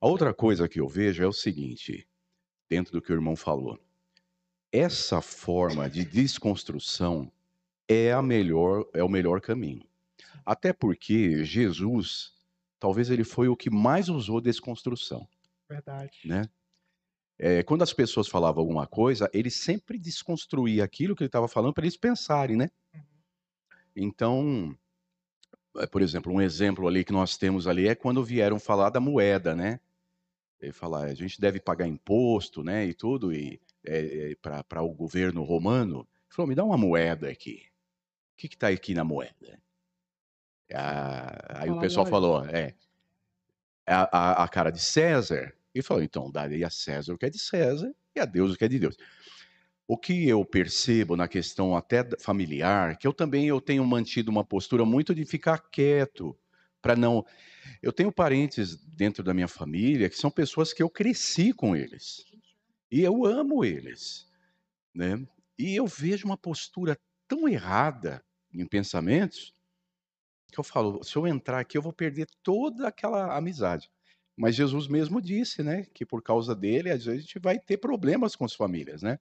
A 0.00 0.06
outra 0.06 0.32
coisa 0.34 0.68
que 0.68 0.80
eu 0.80 0.88
vejo 0.88 1.22
é 1.22 1.26
o 1.26 1.32
seguinte, 1.32 2.06
dentro 2.68 2.92
do 2.92 3.02
que 3.02 3.10
o 3.10 3.14
irmão 3.14 3.34
falou. 3.34 3.78
Essa 4.70 5.20
forma 5.20 5.88
de 5.88 6.04
desconstrução 6.04 7.32
é 7.88 8.12
a 8.12 8.20
melhor, 8.20 8.86
é 8.92 9.02
o 9.02 9.08
melhor 9.08 9.40
caminho. 9.40 9.86
Até 10.44 10.72
porque 10.72 11.44
Jesus, 11.44 12.32
talvez 12.78 13.10
ele 13.10 13.24
foi 13.24 13.48
o 13.48 13.56
que 13.56 13.70
mais 13.70 14.08
usou 14.08 14.40
desconstrução, 14.40 15.26
Verdade. 15.68 16.20
né? 16.24 16.48
é, 17.38 17.62
quando 17.62 17.82
as 17.82 17.92
pessoas 17.92 18.28
falavam 18.28 18.60
alguma 18.60 18.86
coisa, 18.86 19.28
ele 19.32 19.50
sempre 19.50 19.98
desconstruía 19.98 20.84
aquilo 20.84 21.16
que 21.16 21.22
ele 21.22 21.28
estava 21.28 21.48
falando 21.48 21.74
para 21.74 21.84
eles 21.84 21.96
pensarem, 21.96 22.56
né? 22.56 22.70
Uhum. 22.94 23.00
Então, 23.96 24.78
é, 25.76 25.86
por 25.86 26.00
exemplo, 26.00 26.32
um 26.32 26.40
exemplo 26.40 26.86
ali 26.86 27.04
que 27.04 27.12
nós 27.12 27.36
temos 27.36 27.66
ali 27.66 27.88
é 27.88 27.94
quando 27.94 28.24
vieram 28.24 28.58
falar 28.58 28.90
da 28.90 29.00
moeda, 29.00 29.54
né? 29.54 29.80
Ele 30.60 30.72
falar, 30.72 31.04
a 31.04 31.14
gente 31.14 31.40
deve 31.40 31.60
pagar 31.60 31.86
imposto, 31.86 32.62
né, 32.62 32.86
e 32.86 32.94
tudo, 32.94 33.32
e 33.34 33.60
é, 33.84 34.30
é, 34.32 34.34
para 34.36 34.82
o 34.82 34.94
governo 34.94 35.42
romano. 35.42 35.98
Ele 35.98 36.34
falou, 36.34 36.48
me 36.48 36.54
dá 36.54 36.64
uma 36.64 36.78
moeda 36.78 37.28
aqui. 37.28 37.66
O 38.32 38.36
que 38.36 38.46
está 38.46 38.68
aqui 38.68 38.94
na 38.94 39.04
moeda? 39.04 39.60
Ah, 40.74 41.60
aí 41.60 41.70
o 41.70 41.78
pessoal 41.78 42.06
falou, 42.06 42.44
é, 42.46 42.74
a, 43.86 44.42
a, 44.42 44.44
a 44.44 44.48
cara 44.48 44.70
de 44.70 44.80
César. 44.80 45.52
E 45.74 45.82
falou, 45.82 46.02
então, 46.02 46.30
darei 46.30 46.62
a 46.62 46.70
César 46.70 47.14
o 47.14 47.18
que 47.18 47.26
é 47.26 47.30
de 47.30 47.38
César 47.38 47.92
e 48.14 48.20
a 48.20 48.24
Deus 48.24 48.52
o 48.52 48.56
que 48.56 48.64
é 48.64 48.68
de 48.68 48.78
Deus. 48.78 48.96
O 49.86 49.98
que 49.98 50.28
eu 50.28 50.44
percebo 50.44 51.16
na 51.16 51.28
questão 51.28 51.76
até 51.76 52.08
familiar, 52.18 52.96
que 52.96 53.06
eu 53.06 53.12
também 53.12 53.46
eu 53.46 53.60
tenho 53.60 53.84
mantido 53.84 54.30
uma 54.30 54.44
postura 54.44 54.84
muito 54.84 55.14
de 55.14 55.24
ficar 55.24 55.58
quieto, 55.70 56.36
para 56.80 56.94
não. 56.94 57.24
Eu 57.82 57.92
tenho 57.92 58.12
parentes 58.12 58.76
dentro 58.76 59.22
da 59.22 59.34
minha 59.34 59.48
família 59.48 60.08
que 60.08 60.16
são 60.16 60.30
pessoas 60.30 60.72
que 60.72 60.82
eu 60.82 60.88
cresci 60.88 61.52
com 61.52 61.74
eles. 61.74 62.24
E 62.90 63.00
eu 63.00 63.26
amo 63.26 63.64
eles, 63.64 64.30
né? 64.94 65.26
E 65.58 65.74
eu 65.74 65.86
vejo 65.86 66.26
uma 66.26 66.36
postura 66.36 66.98
tão 67.26 67.48
errada 67.48 68.24
em 68.52 68.66
pensamentos 68.66 69.53
que 70.54 70.60
eu 70.60 70.64
falo, 70.64 71.02
se 71.02 71.16
eu 71.16 71.26
entrar 71.26 71.58
aqui 71.60 71.76
eu 71.76 71.82
vou 71.82 71.92
perder 71.92 72.26
toda 72.42 72.88
aquela 72.88 73.36
amizade. 73.36 73.90
Mas 74.36 74.54
Jesus 74.54 74.88
mesmo 74.88 75.20
disse, 75.20 75.62
né, 75.62 75.84
que 75.94 76.04
por 76.04 76.22
causa 76.22 76.54
dele, 76.54 76.90
às 76.90 77.04
vezes 77.04 77.20
a 77.20 77.22
gente 77.22 77.38
vai 77.38 77.58
ter 77.58 77.76
problemas 77.76 78.34
com 78.34 78.44
as 78.44 78.54
famílias, 78.54 79.02
né? 79.02 79.18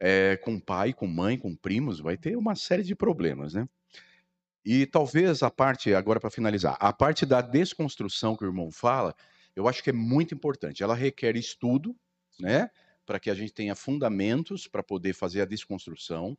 É, 0.00 0.36
com 0.36 0.60
pai, 0.60 0.92
com 0.92 1.08
mãe, 1.08 1.36
com 1.36 1.56
primos, 1.56 1.98
vai 1.98 2.16
ter 2.16 2.36
uma 2.36 2.54
série 2.54 2.84
de 2.84 2.94
problemas, 2.94 3.54
né? 3.54 3.68
E 4.64 4.86
talvez 4.86 5.42
a 5.42 5.50
parte, 5.50 5.94
agora 5.94 6.20
para 6.20 6.30
finalizar, 6.30 6.76
a 6.78 6.92
parte 6.92 7.24
da 7.26 7.40
desconstrução 7.40 8.36
que 8.36 8.44
o 8.44 8.48
irmão 8.48 8.70
fala, 8.70 9.14
eu 9.56 9.66
acho 9.66 9.82
que 9.82 9.90
é 9.90 9.92
muito 9.92 10.34
importante. 10.34 10.82
Ela 10.82 10.94
requer 10.94 11.36
estudo, 11.36 11.96
né? 12.38 12.70
Para 13.04 13.18
que 13.18 13.30
a 13.30 13.34
gente 13.34 13.52
tenha 13.52 13.74
fundamentos 13.74 14.68
para 14.68 14.82
poder 14.82 15.14
fazer 15.14 15.40
a 15.40 15.46
desconstrução. 15.46 16.38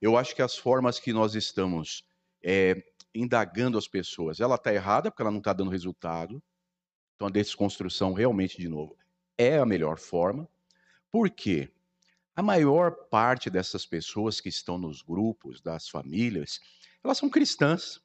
Eu 0.00 0.16
acho 0.16 0.34
que 0.34 0.42
as 0.42 0.56
formas 0.56 0.98
que 0.98 1.12
nós 1.12 1.34
estamos 1.34 2.04
é, 2.42 2.82
indagando 3.18 3.76
as 3.76 3.88
pessoas, 3.88 4.40
ela 4.40 4.54
está 4.54 4.72
errada 4.72 5.10
porque 5.10 5.22
ela 5.22 5.30
não 5.30 5.38
está 5.38 5.52
dando 5.52 5.70
resultado. 5.70 6.42
Então 7.16 7.26
a 7.26 7.30
desconstrução 7.30 8.12
realmente, 8.12 8.58
de 8.58 8.68
novo, 8.68 8.96
é 9.36 9.58
a 9.58 9.66
melhor 9.66 9.98
forma. 9.98 10.48
Por 11.10 11.28
quê? 11.28 11.70
A 12.36 12.42
maior 12.42 12.92
parte 13.10 13.50
dessas 13.50 13.84
pessoas 13.84 14.40
que 14.40 14.48
estão 14.48 14.78
nos 14.78 15.02
grupos, 15.02 15.60
das 15.60 15.88
famílias, 15.88 16.60
elas 17.02 17.18
são 17.18 17.28
cristãs. 17.28 18.00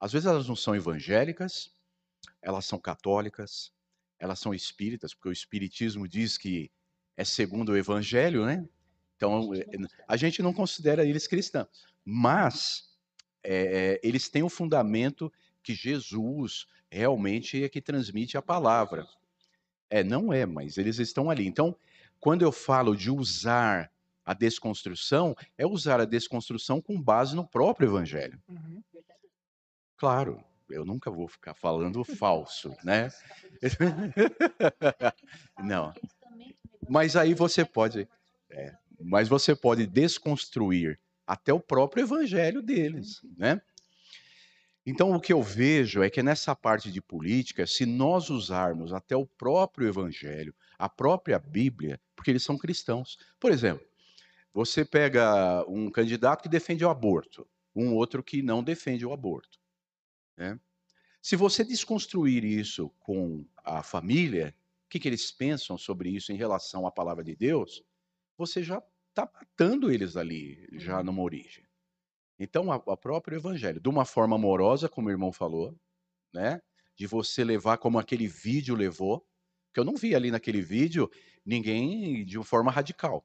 Às 0.00 0.12
vezes 0.12 0.26
elas 0.26 0.48
não 0.48 0.56
são 0.56 0.74
evangélicas, 0.74 1.70
elas 2.42 2.66
são 2.66 2.78
católicas, 2.78 3.72
elas 4.18 4.40
são 4.40 4.52
espíritas, 4.52 5.14
porque 5.14 5.28
o 5.28 5.32
espiritismo 5.32 6.08
diz 6.08 6.36
que 6.36 6.70
é 7.16 7.24
segundo 7.24 7.70
o 7.70 7.76
evangelho, 7.76 8.44
né? 8.44 8.68
Então, 9.16 9.54
eh, 9.54 9.64
a 10.06 10.16
gente 10.16 10.42
não 10.42 10.52
considera 10.52 11.04
eles 11.04 11.26
cristãos. 11.26 11.86
Mas 12.04 12.95
eh, 13.48 14.00
eles 14.02 14.28
têm 14.28 14.42
o 14.42 14.48
fundamento 14.48 15.32
que 15.62 15.74
Jesus 15.74 16.66
realmente 16.90 17.62
é 17.62 17.68
que 17.68 17.80
transmite 17.80 18.36
a 18.36 18.42
palavra. 18.42 19.06
É, 19.88 20.02
não 20.02 20.32
é, 20.32 20.44
mas 20.44 20.78
eles 20.78 20.98
estão 20.98 21.30
ali. 21.30 21.46
Então, 21.46 21.76
quando 22.18 22.42
eu 22.42 22.52
falo 22.52 22.96
de 22.96 23.10
usar 23.10 23.90
a 24.24 24.34
desconstrução, 24.34 25.36
é 25.56 25.66
usar 25.66 26.00
a 26.00 26.04
desconstrução 26.04 26.80
com 26.80 27.00
base 27.00 27.36
no 27.36 27.46
próprio 27.46 27.88
evangelho. 27.88 28.40
Uhum. 28.48 28.82
Claro, 29.96 30.42
eu 30.68 30.84
nunca 30.84 31.10
vou 31.10 31.28
ficar 31.28 31.54
falando 31.54 32.04
falso, 32.04 32.74
né? 32.82 33.08
Não. 35.62 35.94
Mas 36.88 37.16
aí 37.16 37.34
você 37.34 37.64
pode, 37.64 38.08
é, 38.50 38.74
mas 39.00 39.28
você 39.28 39.54
pode 39.54 39.86
desconstruir 39.86 40.98
até 41.26 41.52
o 41.52 41.60
próprio 41.60 42.04
evangelho 42.04 42.62
deles, 42.62 43.20
né? 43.36 43.60
Então 44.86 45.10
o 45.10 45.20
que 45.20 45.32
eu 45.32 45.42
vejo 45.42 46.02
é 46.02 46.08
que 46.08 46.22
nessa 46.22 46.54
parte 46.54 46.92
de 46.92 47.02
política, 47.02 47.66
se 47.66 47.84
nós 47.84 48.30
usarmos 48.30 48.92
até 48.92 49.16
o 49.16 49.26
próprio 49.26 49.88
evangelho, 49.88 50.54
a 50.78 50.88
própria 50.88 51.40
Bíblia, 51.40 52.00
porque 52.14 52.30
eles 52.30 52.44
são 52.44 52.56
cristãos. 52.56 53.18
Por 53.40 53.50
exemplo, 53.50 53.84
você 54.54 54.84
pega 54.84 55.64
um 55.68 55.90
candidato 55.90 56.42
que 56.42 56.48
defende 56.48 56.84
o 56.84 56.88
aborto, 56.88 57.46
um 57.74 57.94
outro 57.94 58.22
que 58.22 58.40
não 58.42 58.62
defende 58.62 59.04
o 59.04 59.12
aborto. 59.12 59.58
Né? 60.36 60.58
Se 61.20 61.34
você 61.34 61.64
desconstruir 61.64 62.44
isso 62.44 62.88
com 63.00 63.44
a 63.64 63.82
família, 63.82 64.54
o 64.84 64.88
que, 64.88 65.00
que 65.00 65.08
eles 65.08 65.32
pensam 65.32 65.76
sobre 65.76 66.10
isso 66.10 66.30
em 66.30 66.36
relação 66.36 66.86
à 66.86 66.92
palavra 66.92 67.24
de 67.24 67.34
Deus, 67.34 67.82
você 68.38 68.62
já 68.62 68.80
está 69.16 69.30
matando 69.32 69.90
eles 69.90 70.16
ali, 70.16 70.68
já 70.74 71.02
numa 71.02 71.22
origem. 71.22 71.64
Então, 72.38 72.72
a, 72.72 72.76
a 72.76 72.96
próprio 72.96 73.36
evangelho, 73.38 73.80
de 73.80 73.88
uma 73.88 74.04
forma 74.04 74.36
amorosa, 74.36 74.88
como 74.88 75.08
o 75.08 75.10
irmão 75.10 75.32
falou, 75.32 75.76
né? 76.34 76.60
De 76.96 77.06
você 77.06 77.44
levar 77.44 77.78
como 77.78 77.98
aquele 77.98 78.28
vídeo 78.28 78.74
levou, 78.76 79.26
que 79.74 79.80
eu 79.80 79.84
não 79.84 79.96
vi 79.96 80.14
ali 80.14 80.30
naquele 80.30 80.62
vídeo 80.62 81.10
ninguém 81.46 82.24
de 82.24 82.38
uma 82.38 82.44
forma 82.44 82.70
radical. 82.72 83.24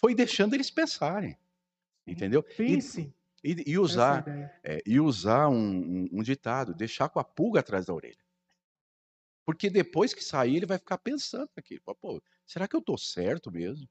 Foi 0.00 0.14
deixando 0.14 0.54
eles 0.54 0.70
pensarem, 0.70 1.38
entendeu? 2.06 2.44
E, 2.66 2.74
Pense. 2.76 3.14
e, 3.44 3.72
e 3.72 3.74
é 3.74 3.76
a 3.76 3.80
usar 3.80 4.20
ideia. 4.20 4.52
é, 4.64 4.82
e 4.86 5.00
usar 5.00 5.48
um, 5.48 5.56
um- 6.04 6.08
um 6.12 6.22
ditado, 6.22 6.74
deixar 6.74 7.08
com 7.10 7.20
a 7.20 7.24
pulga 7.24 7.60
atrás 7.60 7.86
da 7.86 7.94
orelha. 7.94 8.24
Porque 9.44 9.68
depois 9.70 10.14
que 10.14 10.22
sair, 10.24 10.56
ele 10.56 10.66
vai 10.66 10.78
ficar 10.78 10.98
pensando 10.98 11.48
aqui, 11.56 11.80
pô, 11.80 12.22
será 12.46 12.66
que 12.68 12.76
eu 12.76 12.82
tô 12.82 12.96
certo 12.98 13.50
mesmo? 13.50 13.88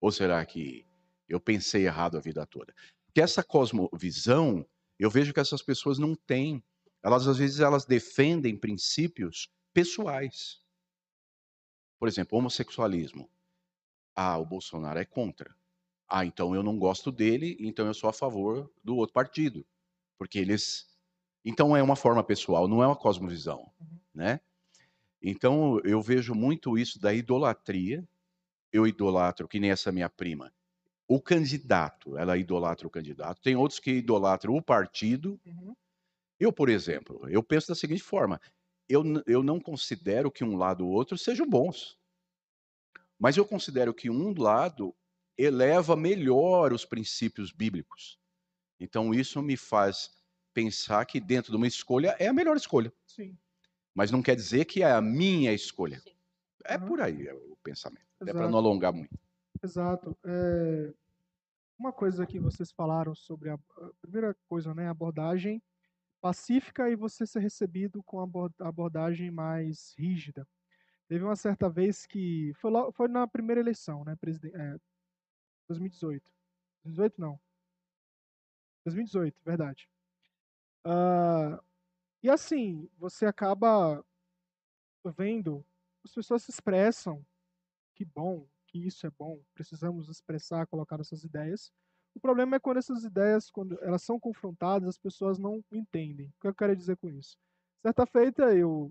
Ou 0.00 0.10
será 0.12 0.44
que 0.44 0.86
eu 1.28 1.40
pensei 1.40 1.86
errado 1.86 2.16
a 2.16 2.20
vida 2.20 2.46
toda? 2.46 2.74
Porque 3.06 3.20
essa 3.20 3.42
cosmovisão, 3.42 4.66
eu 4.98 5.10
vejo 5.10 5.32
que 5.32 5.40
essas 5.40 5.62
pessoas 5.62 5.98
não 5.98 6.14
têm. 6.14 6.62
Elas 7.02 7.26
às 7.26 7.38
vezes 7.38 7.60
elas 7.60 7.84
defendem 7.84 8.56
princípios 8.56 9.48
pessoais. 9.72 10.60
Por 11.98 12.08
exemplo, 12.08 12.38
homossexualismo. 12.38 13.30
Ah, 14.16 14.38
o 14.38 14.46
Bolsonaro 14.46 14.98
é 14.98 15.04
contra. 15.04 15.54
Ah, 16.08 16.24
então 16.24 16.54
eu 16.54 16.62
não 16.62 16.78
gosto 16.78 17.12
dele, 17.12 17.56
então 17.60 17.86
eu 17.86 17.94
sou 17.94 18.10
a 18.10 18.12
favor 18.12 18.70
do 18.82 18.96
outro 18.96 19.14
partido. 19.14 19.66
Porque 20.18 20.38
eles. 20.38 20.88
Então 21.44 21.76
é 21.76 21.82
uma 21.82 21.96
forma 21.96 22.24
pessoal, 22.24 22.68
não 22.68 22.82
é 22.82 22.86
uma 22.86 22.96
cosmovisão, 22.96 23.72
Uhum. 23.80 23.98
né? 24.14 24.40
Então 25.22 25.80
eu 25.84 26.02
vejo 26.02 26.34
muito 26.34 26.78
isso 26.78 27.00
da 27.00 27.14
idolatria. 27.14 28.08
Eu 28.72 28.86
idolatro, 28.86 29.48
que 29.48 29.60
nem 29.60 29.70
essa 29.70 29.90
minha 29.90 30.08
prima. 30.08 30.52
O 31.08 31.20
candidato, 31.20 32.16
ela 32.16 32.38
idolatra 32.38 32.86
o 32.86 32.90
candidato. 32.90 33.40
Tem 33.42 33.56
outros 33.56 33.80
que 33.80 33.90
idolatram 33.92 34.54
o 34.54 34.62
partido. 34.62 35.40
Uhum. 35.44 35.74
Eu, 36.38 36.52
por 36.52 36.68
exemplo, 36.68 37.28
eu 37.28 37.42
penso 37.42 37.68
da 37.68 37.74
seguinte 37.74 38.02
forma: 38.02 38.40
eu, 38.88 39.02
eu 39.26 39.42
não 39.42 39.60
considero 39.60 40.30
que 40.30 40.44
um 40.44 40.56
lado 40.56 40.86
ou 40.86 40.92
outro 40.92 41.18
sejam 41.18 41.48
bons. 41.48 41.98
Mas 43.18 43.36
eu 43.36 43.44
considero 43.44 43.92
que 43.92 44.08
um 44.08 44.32
lado 44.40 44.94
eleva 45.36 45.96
melhor 45.96 46.72
os 46.72 46.84
princípios 46.84 47.52
bíblicos. 47.52 48.18
Então 48.78 49.12
isso 49.12 49.42
me 49.42 49.56
faz 49.56 50.10
pensar 50.54 51.04
que 51.04 51.20
dentro 51.20 51.50
de 51.50 51.56
uma 51.56 51.66
escolha 51.66 52.16
é 52.18 52.28
a 52.28 52.32
melhor 52.32 52.56
escolha. 52.56 52.92
Sim. 53.06 53.36
Mas 53.94 54.10
não 54.10 54.22
quer 54.22 54.36
dizer 54.36 54.64
que 54.64 54.82
é 54.82 54.90
a 54.90 55.00
minha 55.00 55.52
escolha. 55.52 56.02
É 56.64 56.74
Aham. 56.74 56.86
por 56.86 57.00
aí 57.00 57.26
é 57.26 57.34
o 57.34 57.56
pensamento. 57.62 58.09
É 58.20 58.24
para 58.24 58.32
Exato. 58.32 58.50
não 58.50 58.58
alongar 58.58 58.92
muito. 58.92 59.18
Exato. 59.62 60.16
É, 60.24 60.94
Uma 61.78 61.92
coisa 61.92 62.26
que 62.26 62.38
vocês 62.38 62.70
falaram 62.70 63.14
sobre 63.14 63.50
a, 63.50 63.54
a 63.54 63.90
primeira 64.02 64.34
coisa, 64.48 64.74
né, 64.74 64.88
abordagem 64.88 65.62
pacífica 66.20 66.90
e 66.90 66.96
você 66.96 67.26
ser 67.26 67.40
recebido 67.40 68.02
com 68.02 68.20
a 68.20 68.24
abor- 68.24 68.52
abordagem 68.58 69.30
mais 69.30 69.94
rígida. 69.98 70.46
Teve 71.08 71.24
uma 71.24 71.34
certa 71.36 71.68
vez 71.70 72.06
que 72.06 72.52
foi, 72.56 72.70
lo- 72.70 72.92
foi 72.92 73.08
na 73.08 73.26
primeira 73.26 73.60
eleição, 73.60 74.04
né, 74.04 74.14
presidente, 74.16 74.56
2018. 75.68 76.30
2018 76.84 77.20
não. 77.20 77.40
2018, 78.84 79.42
verdade. 79.44 79.88
Ah, 80.84 81.62
e 82.22 82.28
assim, 82.30 82.88
você 82.98 83.26
acaba 83.26 84.04
vendo, 85.16 85.64
as 86.04 86.12
pessoas 86.12 86.42
se 86.42 86.50
expressam, 86.50 87.24
que 88.00 88.04
bom, 88.06 88.48
que 88.66 88.78
isso 88.86 89.06
é 89.06 89.10
bom, 89.10 89.42
precisamos 89.52 90.08
expressar, 90.08 90.66
colocar 90.66 90.96
nossas 90.96 91.22
ideias. 91.22 91.70
O 92.14 92.20
problema 92.20 92.56
é 92.56 92.58
quando 92.58 92.78
essas 92.78 93.04
ideias, 93.04 93.50
quando 93.50 93.78
elas 93.82 94.02
são 94.02 94.18
confrontadas, 94.18 94.88
as 94.88 94.98
pessoas 94.98 95.38
não 95.38 95.62
entendem. 95.70 96.28
O 96.28 96.40
que 96.40 96.48
eu 96.48 96.54
quero 96.54 96.74
dizer 96.74 96.96
com 96.96 97.10
isso? 97.10 97.36
Certa 97.82 98.06
feita, 98.06 98.56
eu 98.56 98.90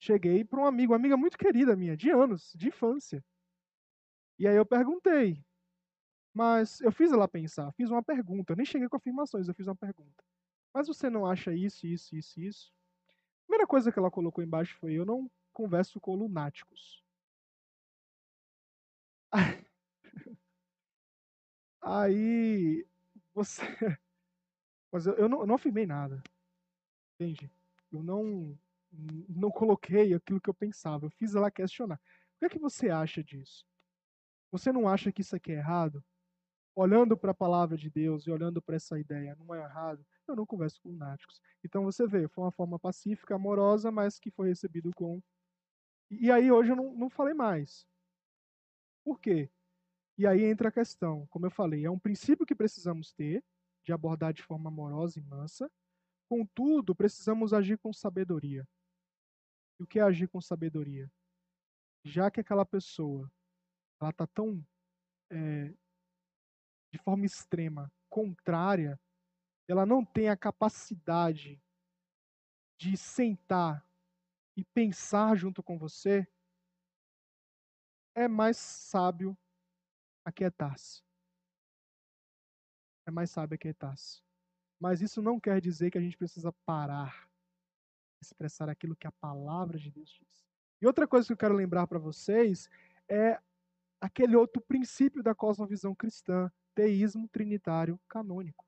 cheguei 0.00 0.44
para 0.44 0.60
um 0.60 0.66
amigo, 0.66 0.92
uma 0.92 0.98
amiga 0.98 1.16
muito 1.16 1.36
querida 1.36 1.74
minha, 1.74 1.96
de 1.96 2.10
anos, 2.10 2.52
de 2.54 2.68
infância. 2.68 3.24
E 4.38 4.46
aí 4.46 4.54
eu 4.54 4.64
perguntei, 4.64 5.44
mas 6.32 6.80
eu 6.80 6.92
fiz 6.92 7.10
ela 7.10 7.26
pensar, 7.26 7.72
fiz 7.72 7.90
uma 7.90 8.04
pergunta, 8.04 8.52
eu 8.52 8.56
nem 8.56 8.64
cheguei 8.64 8.88
com 8.88 8.96
afirmações, 8.96 9.48
eu 9.48 9.54
fiz 9.54 9.66
uma 9.66 9.74
pergunta. 9.74 10.22
Mas 10.72 10.86
você 10.86 11.10
não 11.10 11.26
acha 11.26 11.52
isso, 11.52 11.88
isso, 11.88 12.14
isso, 12.14 12.40
isso? 12.40 12.72
A 13.08 13.46
primeira 13.48 13.66
coisa 13.66 13.90
que 13.90 13.98
ela 13.98 14.12
colocou 14.12 14.44
embaixo 14.44 14.78
foi: 14.78 14.92
eu 14.92 15.04
não 15.04 15.28
converso 15.52 16.00
com 16.00 16.14
lunáticos. 16.14 17.02
Aí 21.90 22.86
você. 23.32 23.62
Mas 24.92 25.06
eu, 25.06 25.14
eu, 25.14 25.28
não, 25.28 25.40
eu 25.40 25.46
não 25.46 25.54
afirmei 25.54 25.86
nada. 25.86 26.22
Entende? 27.14 27.50
Eu 27.90 28.02
não, 28.02 28.58
não 29.26 29.50
coloquei 29.50 30.12
aquilo 30.12 30.40
que 30.40 30.50
eu 30.50 30.54
pensava. 30.54 31.06
Eu 31.06 31.10
fiz 31.10 31.34
ela 31.34 31.50
questionar. 31.50 31.96
O 31.96 32.38
que 32.40 32.44
é 32.44 32.48
que 32.50 32.58
você 32.58 32.90
acha 32.90 33.24
disso? 33.24 33.66
Você 34.50 34.70
não 34.70 34.86
acha 34.86 35.10
que 35.10 35.22
isso 35.22 35.34
aqui 35.34 35.52
é 35.52 35.56
errado? 35.56 36.04
Olhando 36.74 37.16
para 37.16 37.30
a 37.30 37.34
palavra 37.34 37.76
de 37.76 37.88
Deus 37.88 38.26
e 38.26 38.30
olhando 38.30 38.60
para 38.60 38.76
essa 38.76 38.98
ideia, 38.98 39.34
não 39.36 39.54
é 39.54 39.58
errado? 39.58 40.06
Eu 40.26 40.36
não 40.36 40.44
converso 40.44 40.80
com 40.82 40.90
lunáticos. 40.90 41.40
Então 41.64 41.84
você 41.84 42.06
vê, 42.06 42.28
foi 42.28 42.44
uma 42.44 42.52
forma 42.52 42.78
pacífica, 42.78 43.34
amorosa, 43.34 43.90
mas 43.90 44.18
que 44.18 44.30
foi 44.30 44.48
recebido 44.48 44.90
com. 44.94 45.22
E 46.10 46.30
aí 46.30 46.52
hoje 46.52 46.70
eu 46.70 46.76
não, 46.76 46.94
não 46.94 47.08
falei 47.08 47.32
mais. 47.32 47.86
Por 49.02 49.18
quê? 49.18 49.50
E 50.18 50.26
aí 50.26 50.44
entra 50.44 50.68
a 50.68 50.72
questão, 50.72 51.28
como 51.28 51.46
eu 51.46 51.50
falei, 51.50 51.84
é 51.84 51.90
um 51.90 51.98
princípio 51.98 52.44
que 52.44 52.54
precisamos 52.54 53.12
ter, 53.12 53.44
de 53.84 53.92
abordar 53.92 54.32
de 54.32 54.42
forma 54.42 54.68
amorosa 54.68 55.20
e 55.20 55.22
mansa. 55.22 55.70
Contudo, 56.28 56.92
precisamos 56.92 57.54
agir 57.54 57.78
com 57.78 57.92
sabedoria. 57.92 58.66
E 59.78 59.84
o 59.84 59.86
que 59.86 60.00
é 60.00 60.02
agir 60.02 60.28
com 60.28 60.40
sabedoria? 60.40 61.08
Já 62.04 62.32
que 62.32 62.40
aquela 62.40 62.66
pessoa 62.66 63.30
ela 64.00 64.10
está 64.10 64.26
tão 64.26 64.66
é, 65.30 65.72
de 66.92 66.98
forma 66.98 67.24
extrema 67.24 67.92
contrária, 68.10 69.00
ela 69.68 69.86
não 69.86 70.04
tem 70.04 70.28
a 70.28 70.36
capacidade 70.36 71.62
de 72.76 72.96
sentar 72.96 73.86
e 74.56 74.64
pensar 74.64 75.36
junto 75.36 75.62
com 75.62 75.78
você, 75.78 76.26
é 78.16 78.26
mais 78.26 78.56
sábio 78.56 79.38
aquietar-se. 80.28 81.02
É 83.06 83.10
mais 83.10 83.30
sábio 83.30 83.54
aquietar-se. 83.54 84.22
Mas 84.78 85.00
isso 85.00 85.20
não 85.20 85.40
quer 85.40 85.60
dizer 85.60 85.90
que 85.90 85.98
a 85.98 86.00
gente 86.00 86.16
precisa 86.16 86.52
parar, 86.64 87.28
expressar 88.20 88.68
aquilo 88.68 88.96
que 88.96 89.06
a 89.06 89.12
palavra 89.12 89.78
de 89.78 89.90
Deus 89.90 90.10
diz. 90.10 90.46
E 90.80 90.86
outra 90.86 91.08
coisa 91.08 91.26
que 91.26 91.32
eu 91.32 91.36
quero 91.36 91.54
lembrar 91.54 91.86
para 91.86 91.98
vocês 91.98 92.68
é 93.08 93.40
aquele 94.00 94.36
outro 94.36 94.62
princípio 94.62 95.22
da 95.22 95.34
cosmovisão 95.34 95.94
cristã, 95.94 96.52
teísmo 96.74 97.26
trinitário 97.28 97.98
canônico. 98.08 98.64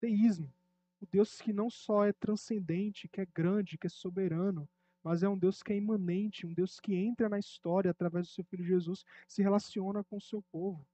Teísmo. 0.00 0.52
O 1.00 1.06
Deus 1.06 1.40
que 1.40 1.52
não 1.52 1.68
só 1.68 2.04
é 2.04 2.12
transcendente, 2.12 3.08
que 3.08 3.20
é 3.20 3.26
grande, 3.26 3.76
que 3.76 3.86
é 3.86 3.90
soberano, 3.90 4.68
mas 5.04 5.22
é 5.22 5.28
um 5.28 5.36
Deus 5.36 5.62
que 5.62 5.74
é 5.74 5.76
imanente, 5.76 6.46
um 6.46 6.54
Deus 6.54 6.80
que 6.80 6.94
entra 6.94 7.28
na 7.28 7.38
história 7.38 7.90
através 7.90 8.26
do 8.26 8.32
seu 8.32 8.44
filho 8.44 8.64
Jesus, 8.64 9.04
se 9.28 9.42
relaciona 9.42 10.02
com 10.02 10.16
o 10.16 10.20
seu 10.20 10.42
povo. 10.50 10.84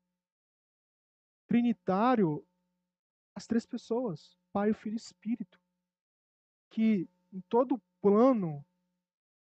Trinitário, 1.46 2.44
as 3.36 3.46
três 3.46 3.64
pessoas, 3.64 4.36
Pai, 4.52 4.74
Filho 4.74 4.94
e 4.94 4.96
Espírito, 4.96 5.60
que 6.70 7.08
em 7.32 7.40
todo 7.48 7.80
plano, 8.00 8.64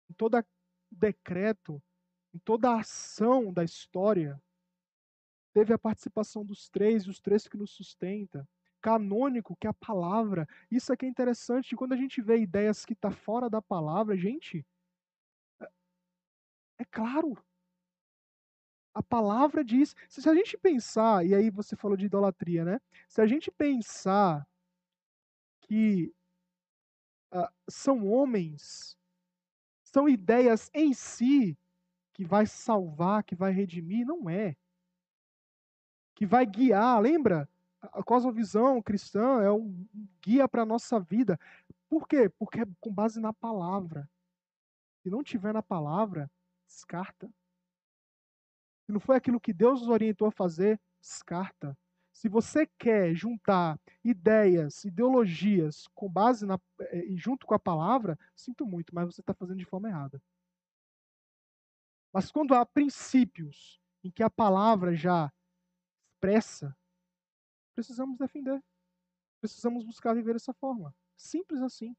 em 0.09 0.15
todo 0.15 0.45
decreto, 0.89 1.83
em 2.33 2.39
toda 2.39 2.79
ação 2.79 3.53
da 3.53 3.65
história, 3.65 4.41
teve 5.53 5.73
a 5.73 5.79
participação 5.79 6.45
dos 6.45 6.69
três, 6.69 7.09
os 7.09 7.21
três 7.21 7.49
que 7.49 7.57
nos 7.57 7.73
sustenta. 7.73 8.49
Canônico, 8.83 9.57
que 9.57 9.67
é 9.67 9.71
a 9.71 9.75
palavra. 9.75 10.47
Isso 10.71 10.93
aqui 10.93 11.07
é 11.07 11.09
interessante. 11.09 11.77
Quando 11.77 11.93
a 11.93 11.97
gente 11.97 12.21
vê 12.21 12.39
ideias 12.39 12.85
que 12.85 12.93
estão 12.93 13.11
tá 13.11 13.17
fora 13.17 13.49
da 13.49 13.63
palavra, 13.63 14.17
gente, 14.17 14.67
é, 15.61 15.69
é 16.81 16.85
claro. 16.85 17.39
A 18.93 19.03
palavra 19.03 19.65
diz. 19.65 19.95
Se 20.09 20.29
a 20.29 20.35
gente 20.35 20.59
pensar, 20.59 21.25
e 21.25 21.35
aí 21.35 21.49
você 21.49 21.77
falou 21.77 21.97
de 21.97 22.07
idolatria, 22.07 22.65
né? 22.65 22.81
Se 23.09 23.21
a 23.21 23.27
gente 23.27 23.51
pensar 23.51 24.47
que 25.61 26.13
uh, 27.33 27.49
são 27.69 28.07
homens, 28.07 28.99
são 29.85 30.09
ideias 30.09 30.71
em 30.75 30.93
si 30.93 31.57
que 32.13 32.25
vai 32.25 32.47
salvar, 32.47 33.25
que 33.25 33.35
vai 33.35 33.53
redimir, 33.53 34.07
não 34.07 34.29
é. 34.29 34.57
Que 36.15 36.27
vai 36.27 36.45
guiar, 36.45 37.01
lembra? 37.01 37.49
A 37.83 38.03
cosmovisão 38.03 38.81
cristã 38.81 39.43
é 39.43 39.51
um 39.51 39.87
guia 40.23 40.47
para 40.49 40.63
a 40.63 40.67
nossa 40.67 41.01
vida. 41.01 41.39
Por 41.89 42.07
quê? 42.07 42.29
Porque 42.29 42.61
é 42.61 42.67
com 42.81 42.93
base 42.93 43.21
na 43.21 43.33
palavra. 43.33 44.09
Se 45.03 45.11
não 45.11 45.23
tiver 45.23 45.53
na 45.53 45.63
palavra, 45.63 46.31
descarta. 46.67 47.29
Se 48.87 48.93
não 48.93 49.01
foi 49.01 49.17
aquilo 49.17 49.41
que 49.41 49.53
Deus 49.53 49.81
nos 49.81 49.89
orientou 49.89 50.29
a 50.29 50.33
fazer, 50.33 50.81
descarta. 51.01 51.77
Se 52.13 52.29
você 52.29 52.67
quer 52.79 53.15
juntar 53.15 53.81
ideias, 54.05 54.85
ideologias 54.85 55.89
com 55.95 56.09
base 56.09 56.47
na, 56.47 56.61
eh, 56.81 57.07
junto 57.17 57.47
com 57.47 57.55
a 57.55 57.59
palavra, 57.59 58.19
sinto 58.37 58.65
muito, 58.65 58.95
mas 58.95 59.07
você 59.07 59.21
está 59.21 59.35
fazendo 59.35 59.59
de 59.59 59.65
forma 59.65 59.89
errada. 59.89 60.23
Mas 62.13 62.31
quando 62.31 62.55
há 62.55 62.65
princípios 62.65 63.81
em 64.05 64.11
que 64.11 64.23
a 64.23 64.31
palavra 64.31 64.95
já 64.95 65.33
expressa, 66.15 66.77
precisamos 67.75 68.19
defender. 68.19 68.63
Precisamos 69.41 69.85
buscar 69.85 70.15
viver 70.15 70.35
dessa 70.35 70.53
forma. 70.53 70.95
Simples 71.17 71.61
assim. 71.63 71.97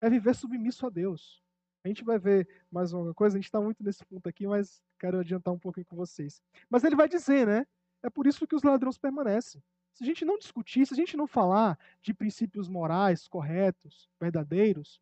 É 0.00 0.10
viver 0.10 0.34
submisso 0.34 0.86
a 0.86 0.90
Deus. 0.90 1.42
A 1.84 1.88
gente 1.88 2.04
vai 2.04 2.18
ver 2.18 2.48
mais 2.70 2.92
uma 2.92 3.14
coisa, 3.14 3.36
a 3.36 3.40
gente 3.40 3.46
está 3.46 3.60
muito 3.60 3.82
nesse 3.82 4.04
ponto 4.04 4.28
aqui, 4.28 4.46
mas 4.46 4.82
quero 4.98 5.20
adiantar 5.20 5.54
um 5.54 5.58
pouquinho 5.58 5.86
com 5.86 5.96
vocês. 5.96 6.42
Mas 6.68 6.84
ele 6.84 6.94
vai 6.96 7.08
dizer, 7.08 7.46
né? 7.46 7.66
É 8.02 8.10
por 8.10 8.26
isso 8.26 8.46
que 8.46 8.54
os 8.54 8.62
ladrões 8.62 8.98
permanecem. 8.98 9.62
Se 9.94 10.04
a 10.04 10.06
gente 10.06 10.24
não 10.24 10.38
discutir, 10.38 10.86
se 10.86 10.92
a 10.92 10.96
gente 10.96 11.16
não 11.16 11.26
falar 11.26 11.78
de 12.02 12.12
princípios 12.14 12.68
morais 12.68 13.26
corretos, 13.28 14.10
verdadeiros, 14.20 15.00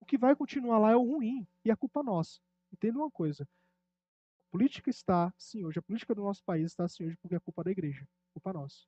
o 0.00 0.06
que 0.06 0.18
vai 0.18 0.34
continuar 0.36 0.78
lá 0.78 0.90
é 0.92 0.96
o 0.96 1.02
ruim 1.02 1.46
e 1.64 1.70
a 1.70 1.76
culpa 1.76 2.02
nossa. 2.02 2.40
Entenda 2.72 2.98
uma 2.98 3.10
coisa. 3.10 3.44
A 3.44 4.50
política 4.50 4.90
está 4.90 5.32
assim 5.36 5.64
hoje, 5.64 5.78
a 5.78 5.82
política 5.82 6.14
do 6.14 6.22
nosso 6.22 6.42
país 6.44 6.66
está 6.66 6.84
assim 6.84 7.04
hoje 7.04 7.16
porque 7.16 7.34
é 7.34 7.40
culpa 7.40 7.62
da 7.64 7.70
igreja, 7.70 8.06
culpa 8.36 8.52
nossa. 8.52 8.86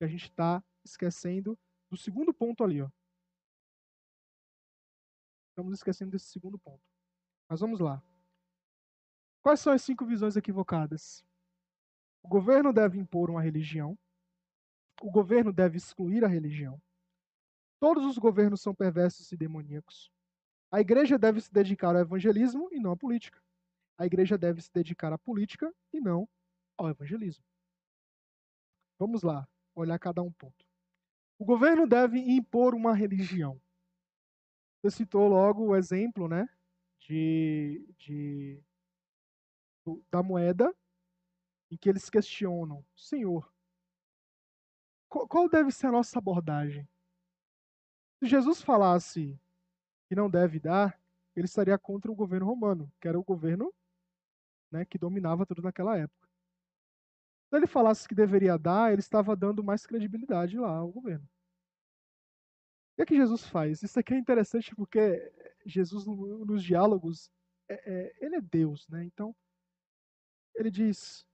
A 0.00 0.06
gente 0.06 0.24
está 0.24 0.62
esquecendo 0.84 1.56
do 1.88 1.96
segundo 1.96 2.34
ponto 2.34 2.64
ali, 2.64 2.82
ó. 2.82 2.90
Estamos 5.50 5.72
esquecendo 5.74 6.10
desse 6.10 6.26
segundo 6.26 6.58
ponto. 6.58 6.82
Mas 7.48 7.60
vamos 7.60 7.78
lá. 7.78 8.02
Quais 9.40 9.60
são 9.60 9.72
as 9.72 9.82
cinco 9.82 10.04
visões 10.04 10.36
equivocadas? 10.36 11.24
O 12.22 12.28
governo 12.28 12.72
deve 12.72 12.98
impor 12.98 13.30
uma 13.30 13.40
religião. 13.40 13.96
O 15.00 15.10
governo 15.10 15.52
deve 15.52 15.76
excluir 15.76 16.24
a 16.24 16.28
religião. 16.28 16.82
Todos 17.78 18.04
os 18.04 18.18
governos 18.18 18.60
são 18.60 18.74
perversos 18.74 19.30
e 19.30 19.36
demoníacos. 19.36 20.10
A 20.70 20.80
igreja 20.80 21.16
deve 21.16 21.40
se 21.40 21.52
dedicar 21.52 21.94
ao 21.94 22.02
evangelismo 22.02 22.68
e 22.72 22.80
não 22.80 22.90
à 22.90 22.96
política. 22.96 23.40
A 23.96 24.04
igreja 24.04 24.36
deve 24.36 24.60
se 24.60 24.72
dedicar 24.72 25.12
à 25.12 25.18
política 25.18 25.72
e 25.92 26.00
não 26.00 26.28
ao 26.76 26.88
evangelismo. 26.88 27.44
Vamos 28.98 29.22
lá, 29.22 29.48
olhar 29.74 29.98
cada 29.98 30.22
um 30.22 30.32
ponto. 30.32 30.64
O 31.38 31.44
governo 31.44 31.86
deve 31.86 32.18
impor 32.18 32.74
uma 32.74 32.94
religião. 32.94 33.60
Você 34.80 34.98
citou 34.98 35.28
logo 35.28 35.66
o 35.66 35.76
exemplo, 35.76 36.28
né, 36.28 36.48
de, 37.00 37.84
de 37.98 38.62
da 40.10 40.22
moeda, 40.22 40.74
em 41.70 41.76
que 41.76 41.88
eles 41.88 42.08
questionam, 42.08 42.84
Senhor, 42.94 43.52
qual, 45.08 45.48
deve 45.48 45.70
ser 45.70 45.88
a 45.88 45.92
nossa 45.92 46.18
abordagem? 46.18 46.88
Se 48.18 48.26
Jesus 48.26 48.62
falasse 48.62 49.38
que 50.08 50.14
não 50.14 50.28
deve 50.28 50.58
dar, 50.58 51.00
ele 51.36 51.46
estaria 51.46 51.78
contra 51.78 52.10
o 52.10 52.14
governo 52.14 52.46
romano, 52.46 52.92
que 53.00 53.06
era 53.06 53.18
o 53.18 53.24
governo 53.24 53.72
né, 54.70 54.84
que 54.84 54.98
dominava 54.98 55.46
tudo 55.46 55.62
naquela 55.62 55.96
época. 55.96 56.23
Se 57.54 57.58
ele 57.58 57.68
falasse 57.68 58.08
que 58.08 58.16
deveria 58.16 58.58
dar, 58.58 58.90
ele 58.90 58.98
estava 58.98 59.36
dando 59.36 59.62
mais 59.62 59.86
credibilidade 59.86 60.58
lá 60.58 60.76
ao 60.76 60.90
governo. 60.90 61.24
O 61.24 62.96
que 62.96 63.02
é 63.02 63.06
que 63.06 63.14
Jesus 63.14 63.46
faz? 63.46 63.80
Isso 63.80 63.96
aqui 64.00 64.12
é 64.12 64.18
interessante 64.18 64.74
porque 64.74 65.32
Jesus, 65.64 66.04
nos 66.04 66.64
diálogos, 66.64 67.30
é, 67.68 67.74
é, 67.74 68.26
ele 68.26 68.34
é 68.34 68.40
Deus, 68.40 68.88
né? 68.88 69.04
Então, 69.04 69.32
ele 70.56 70.68
diz: 70.68 71.24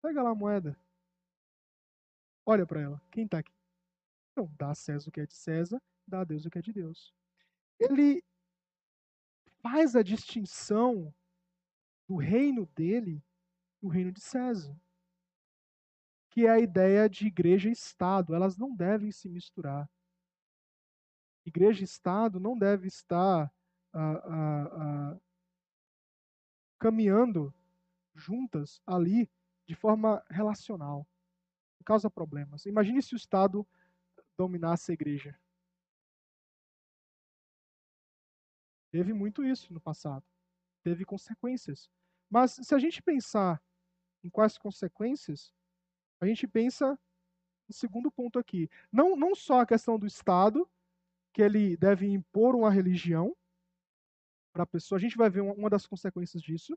pega 0.00 0.22
lá 0.22 0.30
a 0.30 0.34
moeda, 0.34 0.74
olha 2.46 2.66
para 2.66 2.80
ela, 2.80 3.02
quem 3.10 3.26
está 3.26 3.40
aqui? 3.40 3.52
Então, 4.32 4.50
dá 4.56 4.70
a 4.70 4.74
César 4.74 5.10
o 5.10 5.12
que 5.12 5.20
é 5.20 5.26
de 5.26 5.34
César, 5.34 5.78
dá 6.06 6.20
a 6.20 6.24
Deus 6.24 6.46
o 6.46 6.50
que 6.50 6.58
é 6.58 6.62
de 6.62 6.72
Deus 6.72 7.14
ele 7.80 8.22
faz 9.62 9.96
a 9.96 10.02
distinção 10.02 11.14
do 12.06 12.16
reino 12.16 12.66
dele 12.66 13.22
e 13.82 13.86
o 13.86 13.88
reino 13.88 14.12
de 14.12 14.20
César. 14.20 14.74
Que 16.30 16.46
é 16.46 16.50
a 16.50 16.60
ideia 16.60 17.08
de 17.08 17.26
igreja 17.26 17.68
e 17.68 17.72
Estado. 17.72 18.34
Elas 18.34 18.56
não 18.56 18.74
devem 18.74 19.10
se 19.10 19.28
misturar. 19.28 19.90
Igreja 21.44 21.80
e 21.80 21.84
Estado 21.84 22.38
não 22.38 22.56
devem 22.56 22.86
estar 22.86 23.52
ah, 23.92 24.00
ah, 24.00 24.64
ah, 24.64 25.20
caminhando 26.78 27.52
juntas 28.14 28.80
ali 28.86 29.30
de 29.66 29.74
forma 29.74 30.24
relacional. 30.30 31.06
Causa 31.84 32.10
problemas. 32.10 32.66
Imagine 32.66 33.02
se 33.02 33.14
o 33.14 33.16
Estado 33.16 33.66
dominasse 34.36 34.92
a 34.92 34.94
igreja. 34.94 35.36
Teve 38.90 39.12
muito 39.12 39.44
isso 39.44 39.72
no 39.72 39.80
passado. 39.80 40.24
Teve 40.82 41.04
consequências. 41.04 41.90
Mas 42.28 42.52
se 42.52 42.74
a 42.74 42.78
gente 42.78 43.02
pensar 43.02 43.62
em 44.22 44.30
quais 44.30 44.58
consequências, 44.58 45.52
a 46.20 46.26
gente 46.26 46.46
pensa 46.46 46.98
no 47.68 47.74
segundo 47.74 48.10
ponto 48.10 48.38
aqui. 48.38 48.68
Não, 48.92 49.16
não 49.16 49.34
só 49.34 49.60
a 49.60 49.66
questão 49.66 49.98
do 49.98 50.06
Estado, 50.06 50.68
que 51.32 51.42
ele 51.42 51.76
deve 51.76 52.06
impor 52.06 52.54
uma 52.54 52.70
religião 52.70 53.34
para 54.52 54.64
a 54.64 54.66
pessoa, 54.66 54.98
a 54.98 55.00
gente 55.00 55.16
vai 55.16 55.30
ver 55.30 55.40
uma, 55.40 55.70
das 55.70 55.86
consequências 55.86 56.42
disso, 56.42 56.76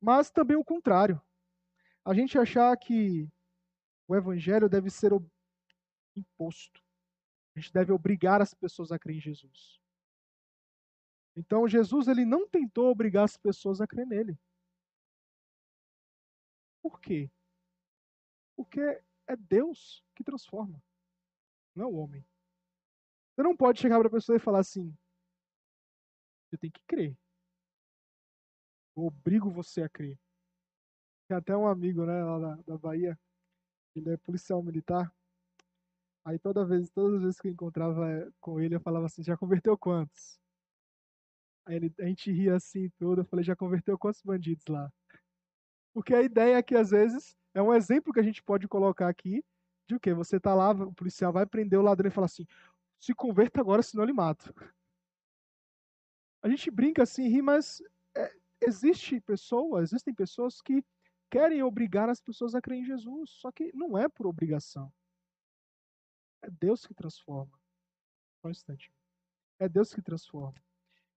mas 0.00 0.30
também 0.30 0.56
o 0.56 0.64
contrário. 0.64 1.20
A 2.04 2.12
gente 2.12 2.36
achar 2.36 2.76
que 2.76 3.28
o 4.08 4.16
evangelho 4.16 4.68
deve 4.68 4.90
ser 4.90 5.12
imposto. 6.16 6.82
A 7.54 7.60
gente 7.60 7.72
deve 7.72 7.92
obrigar 7.92 8.42
as 8.42 8.52
pessoas 8.52 8.90
a 8.90 8.98
crer 8.98 9.16
em 9.16 9.20
Jesus. 9.20 9.80
Então 11.36 11.68
Jesus 11.68 12.08
ele 12.08 12.24
não 12.24 12.48
tentou 12.48 12.90
obrigar 12.90 13.24
as 13.24 13.36
pessoas 13.36 13.80
a 13.80 13.86
crer 13.86 14.06
nele. 14.06 14.36
Por 16.82 17.00
quê? 17.00 17.30
Porque 18.62 18.80
é 19.26 19.36
Deus 19.36 20.04
que 20.14 20.22
transforma, 20.22 20.80
não 21.74 21.84
é 21.84 21.88
o 21.88 21.96
homem. 21.96 22.24
Você 23.34 23.42
não 23.42 23.56
pode 23.56 23.80
chegar 23.80 23.98
para 23.98 24.06
a 24.06 24.10
pessoa 24.10 24.36
e 24.36 24.40
falar 24.40 24.60
assim: 24.60 24.96
você 26.46 26.56
tem 26.56 26.70
que 26.70 26.80
crer. 26.86 27.18
Eu 28.96 29.04
obrigo 29.04 29.50
você 29.50 29.82
a 29.82 29.88
crer. 29.88 30.16
Tem 31.26 31.36
até 31.36 31.56
um 31.56 31.66
amigo, 31.66 32.06
né, 32.06 32.22
lá 32.22 32.54
da, 32.64 32.78
Bahia, 32.78 33.18
ele 33.96 34.10
é 34.10 34.16
policial 34.18 34.62
militar. 34.62 35.12
Aí 36.24 36.38
toda 36.38 36.64
vez, 36.64 36.88
todas 36.90 37.16
as 37.16 37.22
vezes 37.22 37.40
que 37.40 37.48
eu 37.48 37.52
encontrava 37.52 38.32
com 38.40 38.60
ele, 38.60 38.76
eu 38.76 38.80
falava 38.80 39.06
assim: 39.06 39.24
já 39.24 39.36
converteu 39.36 39.76
quantos? 39.76 40.38
Aí 41.66 41.74
ele, 41.76 41.92
a 41.98 42.04
gente 42.04 42.30
ria 42.30 42.54
assim 42.54 42.88
tudo. 42.90 43.22
Eu 43.22 43.24
falei: 43.24 43.44
já 43.44 43.56
converteu 43.56 43.98
quantos 43.98 44.22
bandidos 44.22 44.66
lá? 44.68 44.88
Porque 45.92 46.14
a 46.14 46.22
ideia 46.22 46.58
é 46.58 46.62
que 46.62 46.76
às 46.76 46.90
vezes 46.90 47.36
é 47.54 47.62
um 47.62 47.72
exemplo 47.74 48.12
que 48.12 48.20
a 48.20 48.22
gente 48.22 48.42
pode 48.42 48.66
colocar 48.66 49.08
aqui 49.08 49.44
de 49.86 49.94
o 49.94 50.00
quê? 50.00 50.14
Você 50.14 50.38
tá 50.40 50.54
lá, 50.54 50.70
o 50.70 50.94
policial 50.94 51.32
vai 51.32 51.46
prender 51.46 51.78
o 51.78 51.82
ladrão 51.82 52.08
e 52.08 52.12
fala 52.12 52.26
assim: 52.26 52.46
se 53.00 53.14
converta 53.14 53.60
agora, 53.60 53.82
senão 53.82 54.04
eu 54.04 54.06
lhe 54.06 54.12
mato. 54.12 54.54
A 56.42 56.48
gente 56.48 56.70
brinca 56.70 57.02
assim, 57.02 57.28
ri, 57.28 57.40
mas 57.42 57.82
é, 58.16 58.32
existe 58.60 59.20
pessoas, 59.20 59.90
existem 59.90 60.14
pessoas 60.14 60.60
que 60.60 60.84
querem 61.30 61.62
obrigar 61.62 62.08
as 62.08 62.20
pessoas 62.20 62.54
a 62.54 62.60
crer 62.60 62.80
em 62.80 62.84
Jesus, 62.84 63.30
só 63.30 63.50
que 63.52 63.70
não 63.74 63.96
é 63.96 64.08
por 64.08 64.26
obrigação. 64.26 64.92
É 66.42 66.50
Deus 66.50 66.84
que 66.84 66.94
transforma. 66.94 67.58
Só 68.40 68.48
um 68.48 68.50
instante. 68.50 68.92
É 69.58 69.68
Deus 69.68 69.94
que 69.94 70.02
transforma. 70.02 70.60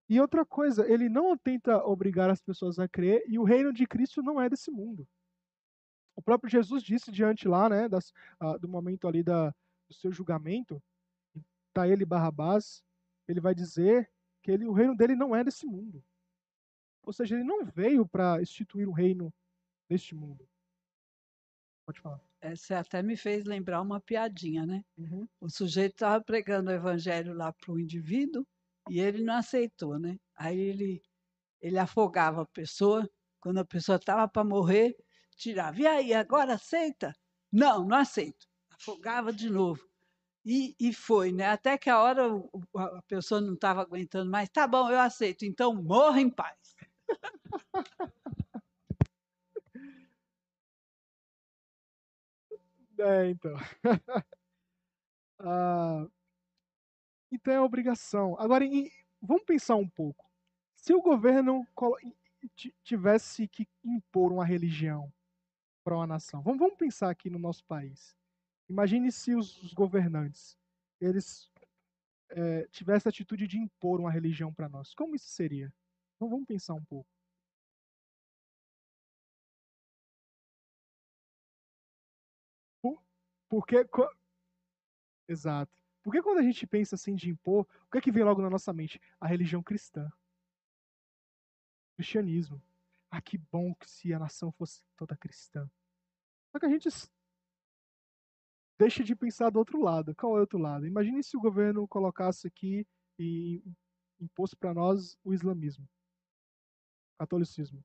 E 0.07 0.21
outra 0.21 0.45
coisa, 0.45 0.87
ele 0.87 1.09
não 1.09 1.35
tenta 1.35 1.83
obrigar 1.83 2.29
as 2.29 2.41
pessoas 2.41 2.77
a 2.77 2.87
crer, 2.87 3.23
e 3.27 3.39
o 3.39 3.43
reino 3.43 3.73
de 3.73 3.87
Cristo 3.87 4.21
não 4.21 4.39
é 4.39 4.47
desse 4.47 4.69
mundo. 4.69 5.07
O 6.15 6.21
próprio 6.21 6.49
Jesus 6.49 6.81
disse 6.81 7.11
diante 7.11 7.47
lá, 7.47 7.67
né, 7.69 7.89
das, 7.89 8.11
uh, 8.41 8.57
do 8.59 8.67
momento 8.67 9.07
ali 9.07 9.21
da, 9.21 9.49
do 9.87 9.93
seu 9.93 10.11
julgamento, 10.11 10.81
está 11.67 11.87
ele 11.87 12.05
Barrabás, 12.05 12.83
ele 13.27 13.41
vai 13.41 13.53
dizer 13.53 14.09
que 14.41 14.51
ele, 14.51 14.65
o 14.65 14.73
reino 14.73 14.95
dele 14.95 15.15
não 15.15 15.35
é 15.35 15.43
desse 15.43 15.65
mundo. 15.65 16.03
Ou 17.03 17.13
seja, 17.13 17.35
ele 17.35 17.43
não 17.43 17.65
veio 17.65 18.07
para 18.07 18.41
instituir 18.41 18.87
um 18.87 18.93
reino 18.93 19.33
deste 19.89 20.15
mundo. 20.15 20.47
Pode 21.85 21.99
falar. 21.99 22.19
É, 22.41 22.55
você 22.55 22.73
até 22.73 23.01
me 23.01 23.15
fez 23.15 23.43
lembrar 23.43 23.81
uma 23.81 23.99
piadinha, 23.99 24.65
né? 24.65 24.83
Uhum. 24.97 25.27
O 25.39 25.49
sujeito 25.49 25.93
estava 25.93 26.23
pregando 26.23 26.69
o 26.69 26.73
evangelho 26.73 27.33
lá 27.33 27.51
para 27.53 27.71
o 27.71 27.79
indivíduo 27.79 28.45
e 28.89 28.99
ele 28.99 29.23
não 29.23 29.35
aceitou, 29.35 29.99
né? 29.99 30.17
Aí 30.35 30.59
ele, 30.59 31.01
ele 31.61 31.77
afogava 31.77 32.41
a 32.41 32.47
pessoa, 32.47 33.07
quando 33.39 33.59
a 33.59 33.65
pessoa 33.65 33.97
estava 33.97 34.27
para 34.27 34.43
morrer, 34.43 34.95
tirava. 35.35 35.79
E 35.79 35.87
aí, 35.87 36.13
agora 36.13 36.55
aceita? 36.55 37.13
Não, 37.51 37.85
não 37.85 37.97
aceito. 37.97 38.47
Afogava 38.71 39.31
de 39.31 39.49
novo. 39.49 39.81
E, 40.45 40.75
e 40.79 40.93
foi, 40.93 41.31
né? 41.31 41.47
Até 41.49 41.77
que 41.77 41.89
a 41.89 41.99
hora 42.01 42.23
a 42.75 43.01
pessoa 43.07 43.41
não 43.41 43.55
estava 43.55 43.81
aguentando 43.81 44.29
mais. 44.29 44.49
Tá 44.49 44.67
bom, 44.67 44.89
eu 44.91 44.99
aceito. 44.99 45.43
Então 45.45 45.73
morra 45.73 46.21
em 46.21 46.29
paz. 46.29 46.75
É, 52.97 53.29
então. 53.29 53.53
ah, 55.39 56.07
então 57.31 57.53
é 57.53 57.59
obrigação. 57.59 58.35
Agora, 58.39 58.65
vamos 59.21 59.43
pensar 59.43 59.75
um 59.75 59.87
pouco. 59.87 60.25
Se 60.75 60.93
o 60.93 61.01
governo 61.01 61.67
tivesse 62.83 63.47
que 63.47 63.67
impor 63.83 64.31
uma 64.31 64.45
religião 64.45 65.11
para 65.85 65.95
uma 65.95 66.07
nação, 66.07 66.41
vamos, 66.41 66.59
vamos 66.59 66.75
pensar 66.77 67.11
aqui 67.11 67.29
no 67.29 67.37
nosso 67.37 67.63
país. 67.65 68.17
Imagine 68.67 69.11
se 69.11 69.35
os, 69.35 69.61
os 69.61 69.71
governantes 69.71 70.57
eles 70.99 71.51
é, 72.29 72.67
tivessem 72.69 73.07
a 73.07 73.11
atitude 73.11 73.47
de 73.47 73.59
impor 73.59 73.99
uma 73.99 74.11
religião 74.11 74.51
para 74.51 74.67
nós. 74.67 74.95
Como 74.95 75.15
isso 75.15 75.27
seria? 75.27 75.71
Então 76.15 76.27
vamos 76.27 76.47
pensar 76.47 76.73
um 76.73 76.83
pouco. 76.83 77.07
Por, 82.81 82.99
porque. 83.47 83.85
Exato. 85.27 85.71
Porque 86.03 86.21
quando 86.21 86.39
a 86.39 86.43
gente 86.43 86.65
pensa 86.67 86.95
assim 86.95 87.15
de 87.15 87.29
impor, 87.29 87.67
o 87.87 87.91
que 87.91 87.97
é 87.99 88.01
que 88.01 88.11
vem 88.11 88.23
logo 88.23 88.41
na 88.41 88.49
nossa 88.49 88.73
mente? 88.73 88.99
A 89.19 89.27
religião 89.27 89.61
cristã. 89.61 90.07
O 91.93 91.95
cristianismo. 91.97 92.61
Ah, 93.15 93.21
que 93.21 93.37
bom 93.37 93.73
que 93.75 93.89
se 93.89 94.13
a 94.13 94.19
nação 94.19 94.51
fosse 94.51 94.83
toda 94.97 95.15
cristã. 95.15 95.69
Só 96.51 96.59
que 96.59 96.65
a 96.65 96.69
gente 96.69 96.89
deixa 98.77 99.05
de 99.05 99.15
pensar 99.15 99.49
do 99.49 99.57
outro 99.57 99.81
lado. 99.81 100.13
Qual 100.15 100.33
é 100.33 100.39
o 100.39 100.41
outro 100.41 100.59
lado? 100.59 100.85
Imagine 100.85 101.23
se 101.23 101.37
o 101.37 101.39
governo 101.39 101.87
colocasse 101.87 102.45
aqui 102.45 102.85
e 103.17 103.63
impôs 104.19 104.53
para 104.53 104.73
nós 104.73 105.17
o 105.23 105.33
islamismo, 105.33 105.87
o 107.13 107.19
catolicismo. 107.19 107.81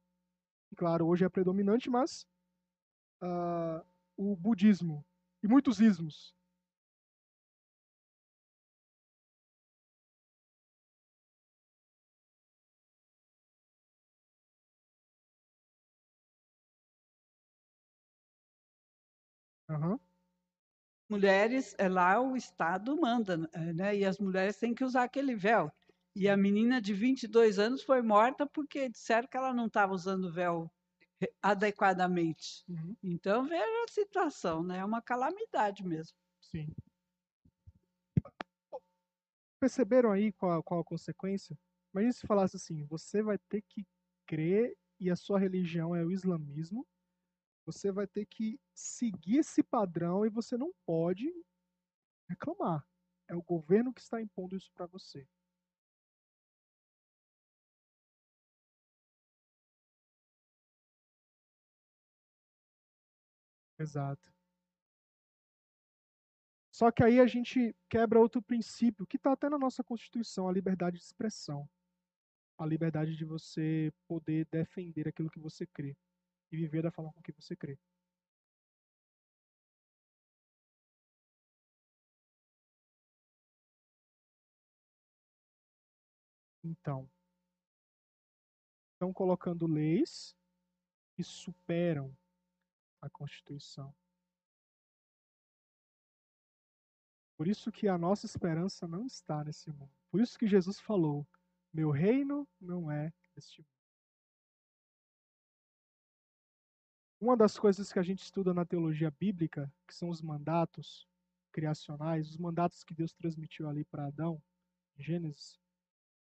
E, 0.72 0.74
claro, 0.74 1.07
hoje 1.07 1.24
é 1.24 1.28
predominante, 1.28 1.89
mas 1.89 2.26
uh, 3.22 3.87
o 4.16 4.35
budismo 4.35 5.07
e 5.45 5.47
muitos 5.47 5.81
ismos. 5.81 6.35
Uhum 19.71 19.99
mulheres, 21.11 21.75
é 21.77 21.89
lá 21.89 22.21
o 22.21 22.37
Estado 22.37 22.97
manda, 22.97 23.37
né? 23.75 23.97
E 23.97 24.05
as 24.05 24.18
mulheres 24.18 24.57
têm 24.57 24.73
que 24.73 24.85
usar 24.85 25.03
aquele 25.03 25.35
véu. 25.35 25.71
E 26.14 26.29
a 26.29 26.37
menina 26.37 26.81
de 26.81 26.95
22 26.95 27.59
anos 27.59 27.83
foi 27.83 28.01
morta 28.01 28.47
porque 28.47 28.89
disseram 28.89 29.27
que 29.27 29.37
ela 29.37 29.53
não 29.53 29.66
estava 29.66 29.93
usando 29.93 30.33
véu 30.33 30.71
adequadamente. 31.43 32.64
Uhum. 32.68 32.97
Então, 33.03 33.45
veja 33.45 33.64
a 33.64 33.93
situação, 33.93 34.62
né? 34.62 34.79
É 34.79 34.85
uma 34.85 35.03
calamidade 35.03 35.85
mesmo. 35.85 36.16
Sim. 36.41 36.68
Perceberam 39.59 40.12
aí 40.12 40.33
qual, 40.33 40.62
qual 40.62 40.81
a 40.81 40.85
consequência? 40.85 41.59
Imagina 41.93 42.12
se 42.12 42.27
falasse 42.27 42.57
assim: 42.57 42.85
você 42.85 43.21
vai 43.23 43.37
ter 43.49 43.62
que 43.62 43.85
crer 44.27 44.77
e 44.99 45.11
a 45.11 45.16
sua 45.16 45.39
religião 45.39 45.95
é 45.95 46.05
o 46.05 46.11
islamismo, 46.11 46.87
você 47.73 47.93
vai 47.93 48.07
ter 48.07 48.27
que 48.27 48.59
seguir 48.75 49.39
esse 49.39 49.62
padrão 49.62 50.25
e 50.27 50.31
você 50.31 50.57
não 50.57 50.73
pode 50.87 51.31
reclamar. 52.29 52.87
É 53.29 53.35
o 53.37 53.43
governo 53.43 53.93
que 53.93 54.01
está 54.01 54.21
impondo 54.21 54.57
isso 54.57 54.71
para 54.75 54.87
você. 54.87 55.29
Exato. 63.79 64.31
Só 66.73 66.91
que 66.91 67.03
aí 67.05 67.21
a 67.21 67.27
gente 67.27 67.75
quebra 67.89 68.18
outro 68.21 68.43
princípio 68.43 69.07
que 69.07 69.16
está 69.16 69.33
até 69.33 69.49
na 69.49 69.59
nossa 69.59 69.83
Constituição, 69.85 70.49
a 70.49 70.53
liberdade 70.53 70.97
de 70.99 71.05
expressão. 71.05 71.68
a 72.59 72.66
liberdade 72.66 73.16
de 73.16 73.25
você 73.25 73.93
poder 74.07 74.47
defender 74.53 75.09
aquilo 75.09 75.31
que 75.31 75.41
você 75.41 75.66
crê 75.66 75.97
e 76.51 76.57
viver 76.57 76.82
da 76.82 76.90
forma 76.90 77.12
com 77.12 77.22
que 77.22 77.32
você 77.32 77.57
crê. 77.57 77.78
Então, 86.62 87.11
estão 88.92 89.12
colocando 89.12 89.66
leis 89.66 90.36
que 91.14 91.24
superam 91.24 92.14
a 93.01 93.09
Constituição. 93.09 93.94
Por 97.36 97.48
isso 97.48 97.72
que 97.72 97.88
a 97.88 97.96
nossa 97.96 98.26
esperança 98.26 98.86
não 98.86 99.07
está 99.07 99.42
nesse 99.42 99.70
mundo. 99.70 99.90
Por 100.11 100.20
isso 100.20 100.38
que 100.38 100.46
Jesus 100.46 100.78
falou: 100.78 101.26
Meu 101.72 101.90
reino 101.90 102.46
não 102.61 102.90
é 102.90 103.11
deste 103.34 103.62
mundo. 103.62 103.80
Uma 107.21 107.37
das 107.37 107.59
coisas 107.59 107.93
que 107.93 107.99
a 107.99 108.03
gente 108.03 108.23
estuda 108.23 108.55
na 108.55 108.64
teologia 108.64 109.11
bíblica, 109.11 109.71
que 109.87 109.95
são 109.95 110.09
os 110.09 110.23
mandatos 110.23 111.07
criacionais, 111.53 112.31
os 112.31 112.39
mandatos 112.39 112.83
que 112.83 112.95
Deus 112.95 113.12
transmitiu 113.12 113.68
ali 113.68 113.85
para 113.85 114.07
Adão, 114.07 114.43
Gênesis, 114.97 115.61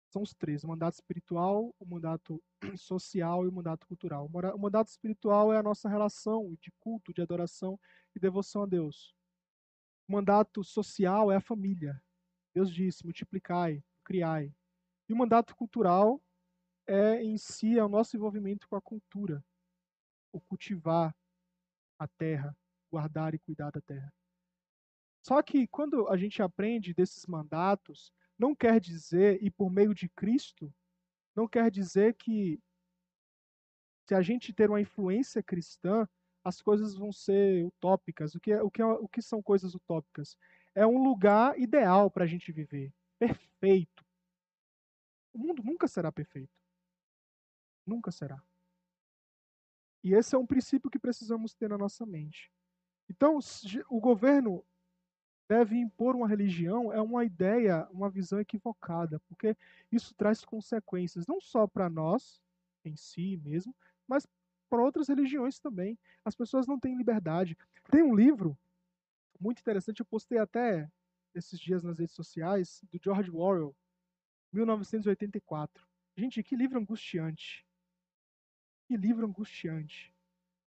são 0.10 0.24
os 0.24 0.34
três: 0.34 0.64
o 0.64 0.68
mandato 0.68 0.96
espiritual, 0.96 1.72
o 1.80 1.86
mandato 1.86 2.42
social 2.76 3.46
e 3.46 3.48
o 3.48 3.52
mandato 3.52 3.86
cultural. 3.86 4.26
O 4.26 4.58
mandato 4.58 4.88
espiritual 4.88 5.54
é 5.54 5.58
a 5.58 5.64
nossa 5.64 5.88
relação 5.88 6.58
de 6.60 6.72
culto, 6.80 7.14
de 7.14 7.22
adoração 7.22 7.80
e 8.16 8.20
devoção 8.20 8.64
a 8.64 8.66
Deus. 8.66 9.14
O 10.08 10.14
mandato 10.14 10.64
social 10.64 11.32
é 11.32 11.36
a 11.36 11.42
família. 11.42 12.02
Deus 12.56 12.74
disse: 12.74 13.04
multiplicai, 13.04 13.84
criai. 14.04 14.52
E 15.08 15.14
o 15.14 15.18
mandato 15.18 15.56
cultural 15.56 16.20
é 16.88 17.22
em 17.22 17.38
si 17.38 17.78
é 17.78 17.84
o 17.84 17.90
nosso 17.90 18.16
envolvimento 18.16 18.68
com 18.68 18.76
a 18.76 18.82
cultura, 18.82 19.46
cultivar 20.42 21.16
a 22.00 22.08
terra, 22.08 22.56
guardar 22.92 23.34
e 23.34 23.40
cuidar 23.40 23.72
da 23.72 23.82
terra. 23.82 24.14
Só 25.26 25.42
que 25.42 25.68
quando 25.68 26.08
a 26.08 26.16
gente 26.16 26.42
aprende 26.42 26.94
desses 26.94 27.26
mandatos, 27.26 28.14
não 28.38 28.56
quer 28.56 28.80
dizer, 28.80 29.44
e 29.44 29.50
por 29.50 29.70
meio 29.70 29.94
de 29.94 30.08
Cristo, 30.10 30.74
não 31.36 31.48
quer 31.48 31.70
dizer 31.70 32.14
que 32.16 32.62
se 34.08 34.16
a 34.16 34.22
gente 34.22 34.54
ter 34.54 34.70
uma 34.70 34.80
influência 34.80 35.44
cristã, 35.44 36.08
as 36.44 36.62
coisas 36.62 36.96
vão 36.96 37.12
ser 37.12 37.66
utópicas. 37.66 38.36
O 38.36 38.40
que, 38.40 38.54
é, 38.54 38.62
o 38.62 38.72
que, 38.72 38.82
é, 38.82 38.86
o 38.86 39.08
que 39.08 39.22
são 39.22 39.42
coisas 39.44 39.76
utópicas? 39.76 40.38
É 40.74 40.86
um 40.88 41.04
lugar 41.04 41.60
ideal 41.60 42.10
para 42.10 42.24
a 42.24 42.28
gente 42.28 42.52
viver, 42.52 42.94
perfeito. 43.20 44.06
O 45.34 45.40
mundo 45.40 45.62
nunca 45.62 45.88
será 45.88 46.12
perfeito. 46.12 46.54
Nunca 47.86 48.12
será. 48.12 48.42
E 50.04 50.14
esse 50.14 50.36
é 50.36 50.38
um 50.38 50.46
princípio 50.46 50.90
que 50.90 51.00
precisamos 51.00 51.54
ter 51.54 51.70
na 51.70 51.78
nossa 51.78 52.06
mente. 52.06 52.52
Então, 53.10 53.40
o 53.90 54.00
governo 54.00 54.64
deve 55.48 55.78
impor 55.78 56.16
uma 56.16 56.28
religião 56.28 56.92
é 56.92 57.02
uma 57.02 57.24
ideia, 57.24 57.88
uma 57.90 58.10
visão 58.10 58.40
equivocada, 58.40 59.20
porque 59.22 59.56
isso 59.92 60.14
traz 60.14 60.44
consequências 60.44 61.26
não 61.26 61.40
só 61.40 61.66
para 61.66 61.90
nós 61.90 62.42
em 62.84 62.96
si 62.98 63.38
mesmo, 63.38 63.74
mas 64.08 64.28
para 64.70 64.84
outras 64.84 65.08
religiões 65.08 65.60
também. 65.60 65.98
As 66.26 66.36
pessoas 66.36 66.68
não 66.68 66.80
têm 66.80 66.98
liberdade. 66.98 67.58
Tem 67.90 68.04
um 68.04 68.16
livro 68.16 68.58
muito 69.40 69.60
interessante, 69.60 70.02
eu 70.02 70.06
postei 70.06 70.38
até 70.38 70.90
esses 71.34 71.60
dias 71.60 71.84
nas 71.84 72.00
redes 72.00 72.16
sociais, 72.16 72.82
do 72.92 73.00
George 73.02 73.30
Orwell, 73.32 73.76
1984. 74.52 75.88
Gente, 76.16 76.42
que 76.42 76.56
livro 76.56 76.80
angustiante. 76.80 77.67
Que 78.88 78.98
livro 78.98 79.28
angustiante. 79.28 80.14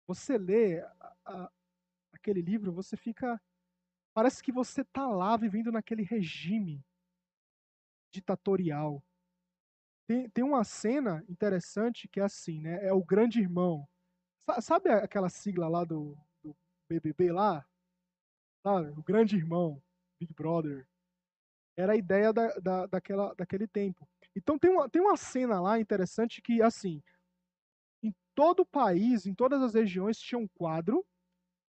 Você 0.07 0.38
lê 0.38 0.80
a, 0.80 1.15
a, 1.26 1.51
aquele 2.13 2.41
livro, 2.41 2.72
você 2.72 2.97
fica 2.97 3.39
Parece 4.18 4.41
que 4.41 4.51
você 4.51 4.82
está 4.82 5.05
lá 5.05 5.38
vivendo 5.38 5.72
naquele 5.72 6.01
regime 6.01 6.84
ditatorial. 8.11 9.03
Tem, 10.07 10.28
tem 10.32 10.43
uma 10.43 10.63
cena 10.63 11.24
interessante 11.30 12.07
que 12.07 12.20
é 12.20 12.24
assim, 12.24 12.59
né? 12.59 12.84
É 12.84 12.91
o 12.91 13.05
grande 13.05 13.39
irmão. 13.39 13.88
Sabe 14.59 14.89
aquela 14.89 15.30
sigla 15.30 15.68
lá 15.68 15.84
do, 15.84 16.18
do 16.41 16.57
BBB 16.89 17.32
lá? 17.32 17.63
Sabe? 18.65 18.89
O 18.97 19.03
grande 19.03 19.36
irmão, 19.36 19.80
Big 20.20 20.34
Brother. 20.34 20.88
Era 21.78 21.93
a 21.93 21.95
ideia 21.95 22.34
da, 22.34 22.47
da, 22.57 22.86
daquela, 22.88 23.36
daquele 23.36 23.68
tempo. 23.68 24.09
Então 24.36 24.57
tem 24.57 24.72
uma, 24.72 24.89
tem 24.89 24.99
uma 24.99 25.15
cena 25.15 25.61
lá 25.61 25.80
interessante 25.80 26.41
que, 26.41 26.59
assim, 26.59 27.03
todo 28.38 28.60
o 28.60 28.66
país, 28.68 29.26
em 29.26 29.34
todas 29.34 29.64
as 29.64 29.74
regiões, 29.74 30.20
tinha 30.20 30.38
um 30.38 30.48
quadro 30.48 31.04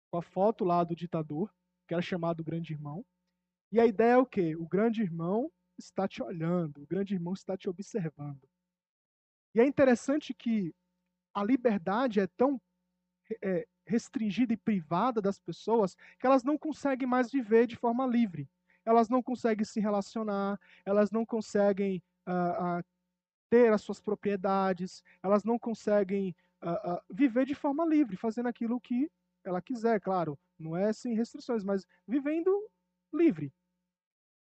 com 0.10 0.18
a 0.18 0.22
foto 0.24 0.66
lá 0.66 0.84
do 0.84 0.96
ditador 0.96 1.54
que 1.88 1.94
era 1.94 2.02
chamado 2.02 2.44
Grande 2.44 2.74
Irmão. 2.74 3.06
E 3.72 3.80
a 3.80 3.86
ideia 3.86 4.14
é 4.14 4.18
o 4.18 4.26
quê? 4.26 4.56
O 4.56 4.68
Grande 4.68 5.04
Irmão 5.04 5.52
está 5.78 6.08
te 6.08 6.24
olhando, 6.24 6.82
o 6.82 6.88
Grande 6.88 7.14
Irmão 7.14 7.34
está 7.34 7.56
te 7.56 7.70
observando. 7.70 8.50
E 9.54 9.62
é 9.62 9.68
interessante 9.68 10.34
que 10.34 10.74
a 11.36 11.44
liberdade 11.44 12.20
é 12.20 12.26
tão 12.26 12.60
é, 13.44 13.68
restringida 13.86 14.52
e 14.54 14.58
privada 14.58 15.22
das 15.22 15.38
pessoas 15.38 15.94
que 16.20 16.26
elas 16.26 16.44
não 16.44 16.58
conseguem 16.58 17.08
mais 17.08 17.32
viver 17.32 17.68
de 17.68 17.76
forma 17.76 18.08
livre. 18.08 18.50
Elas 18.84 19.08
não 19.08 19.22
conseguem 19.22 19.66
se 19.66 19.80
relacionar, 19.80 20.60
elas 20.84 21.12
não 21.12 21.24
conseguem 21.28 22.02
uh, 22.28 22.80
uh, 22.80 22.84
ter 23.52 23.72
as 23.72 23.82
suas 23.82 24.02
propriedades, 24.02 25.04
elas 25.22 25.44
não 25.44 25.60
conseguem 25.60 26.36
uh, 26.70 27.02
viver 27.10 27.46
de 27.46 27.56
forma 27.56 27.86
livre, 27.86 28.18
fazendo 28.18 28.48
aquilo 28.48 28.80
que 28.80 29.10
ela 29.44 29.62
quiser, 29.62 30.00
claro, 30.02 30.38
não 30.58 30.76
é 30.76 30.92
sem 30.92 31.16
restrições, 31.16 31.64
mas 31.64 31.86
vivendo 32.08 32.52
livre. 33.14 33.54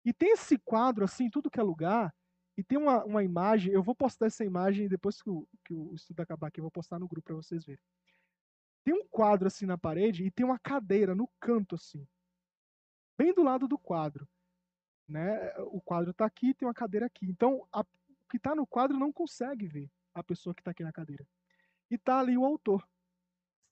E 0.06 0.14
tem 0.14 0.32
esse 0.32 0.58
quadro 0.60 1.04
assim, 1.04 1.30
tudo 1.30 1.50
que 1.50 1.60
é 1.60 1.64
lugar, 1.64 2.14
e 2.58 2.64
tem 2.64 2.78
uma, 2.78 3.04
uma 3.04 3.24
imagem, 3.24 3.74
eu 3.74 3.82
vou 3.82 3.96
postar 3.96 4.28
essa 4.28 4.44
imagem 4.46 4.88
depois 4.88 5.22
que 5.22 5.30
o, 5.30 5.48
que 5.66 5.74
o 5.74 5.96
estudo 5.96 6.20
acabar 6.22 6.48
aqui, 6.48 6.60
eu 6.60 6.64
vou 6.64 6.72
postar 6.72 7.00
no 7.00 7.08
grupo 7.08 7.26
para 7.26 7.36
vocês 7.36 7.66
verem. 7.66 7.84
Tem 8.84 8.94
um 8.94 9.08
quadro 9.08 9.48
assim 9.48 9.66
na 9.66 9.78
parede 9.78 10.24
e 10.26 10.32
tem 10.32 10.46
uma 10.46 10.60
cadeira 10.60 11.16
no 11.16 11.30
canto 11.40 11.76
assim, 11.76 12.08
bem 13.18 13.34
do 13.34 13.44
lado 13.44 13.68
do 13.68 13.78
quadro. 13.78 14.28
Né? 15.08 15.54
O 15.60 15.82
quadro 15.82 16.12
está 16.12 16.26
aqui, 16.26 16.54
tem 16.54 16.68
uma 16.68 16.74
cadeira 16.74 17.06
aqui. 17.06 17.26
Então, 17.26 17.68
a, 17.72 17.82
o 17.82 18.28
que 18.30 18.38
está 18.38 18.56
no 18.56 18.66
quadro 18.66 18.98
não 18.98 19.12
consegue 19.12 19.68
ver 19.68 19.92
a 20.14 20.24
pessoa 20.24 20.54
que 20.54 20.62
está 20.62 20.72
aqui 20.72 20.84
na 20.84 20.92
cadeira. 20.92 21.26
E 21.92 21.96
está 21.96 22.20
ali 22.20 22.38
o 22.38 22.46
autor 22.46 22.88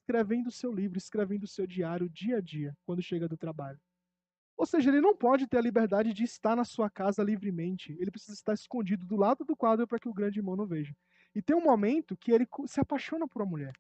escrevendo 0.02 0.48
o 0.48 0.52
seu 0.52 0.74
livro, 0.74 0.98
escrevendo 0.98 1.44
o 1.44 1.48
seu 1.48 1.66
diário 1.66 2.10
dia 2.10 2.38
a 2.38 2.42
dia, 2.42 2.76
quando 2.84 3.02
chega 3.02 3.28
do 3.28 3.38
trabalho. 3.38 3.80
Ou 4.58 4.66
seja, 4.66 4.90
ele 4.90 5.00
não 5.00 5.16
pode 5.16 5.48
ter 5.48 5.58
a 5.58 5.62
liberdade 5.62 6.14
de 6.14 6.24
estar 6.24 6.56
na 6.56 6.66
sua 6.66 6.90
casa 6.90 7.24
livremente. 7.24 7.94
Ele 7.94 8.12
precisa 8.12 8.34
estar 8.34 8.54
escondido 8.54 9.06
do 9.06 9.16
lado 9.16 9.46
do 9.46 9.56
quadro 9.56 9.88
para 9.88 10.00
que 10.00 10.10
o 10.10 10.14
grande 10.14 10.40
irmão 10.40 10.56
não 10.56 10.68
veja. 10.68 10.94
E 11.34 11.42
tem 11.42 11.56
um 11.56 11.64
momento 11.64 12.18
que 12.18 12.32
ele 12.32 12.46
se 12.66 12.82
apaixona 12.82 13.26
por 13.26 13.42
uma 13.42 13.50
mulher. 13.50 13.74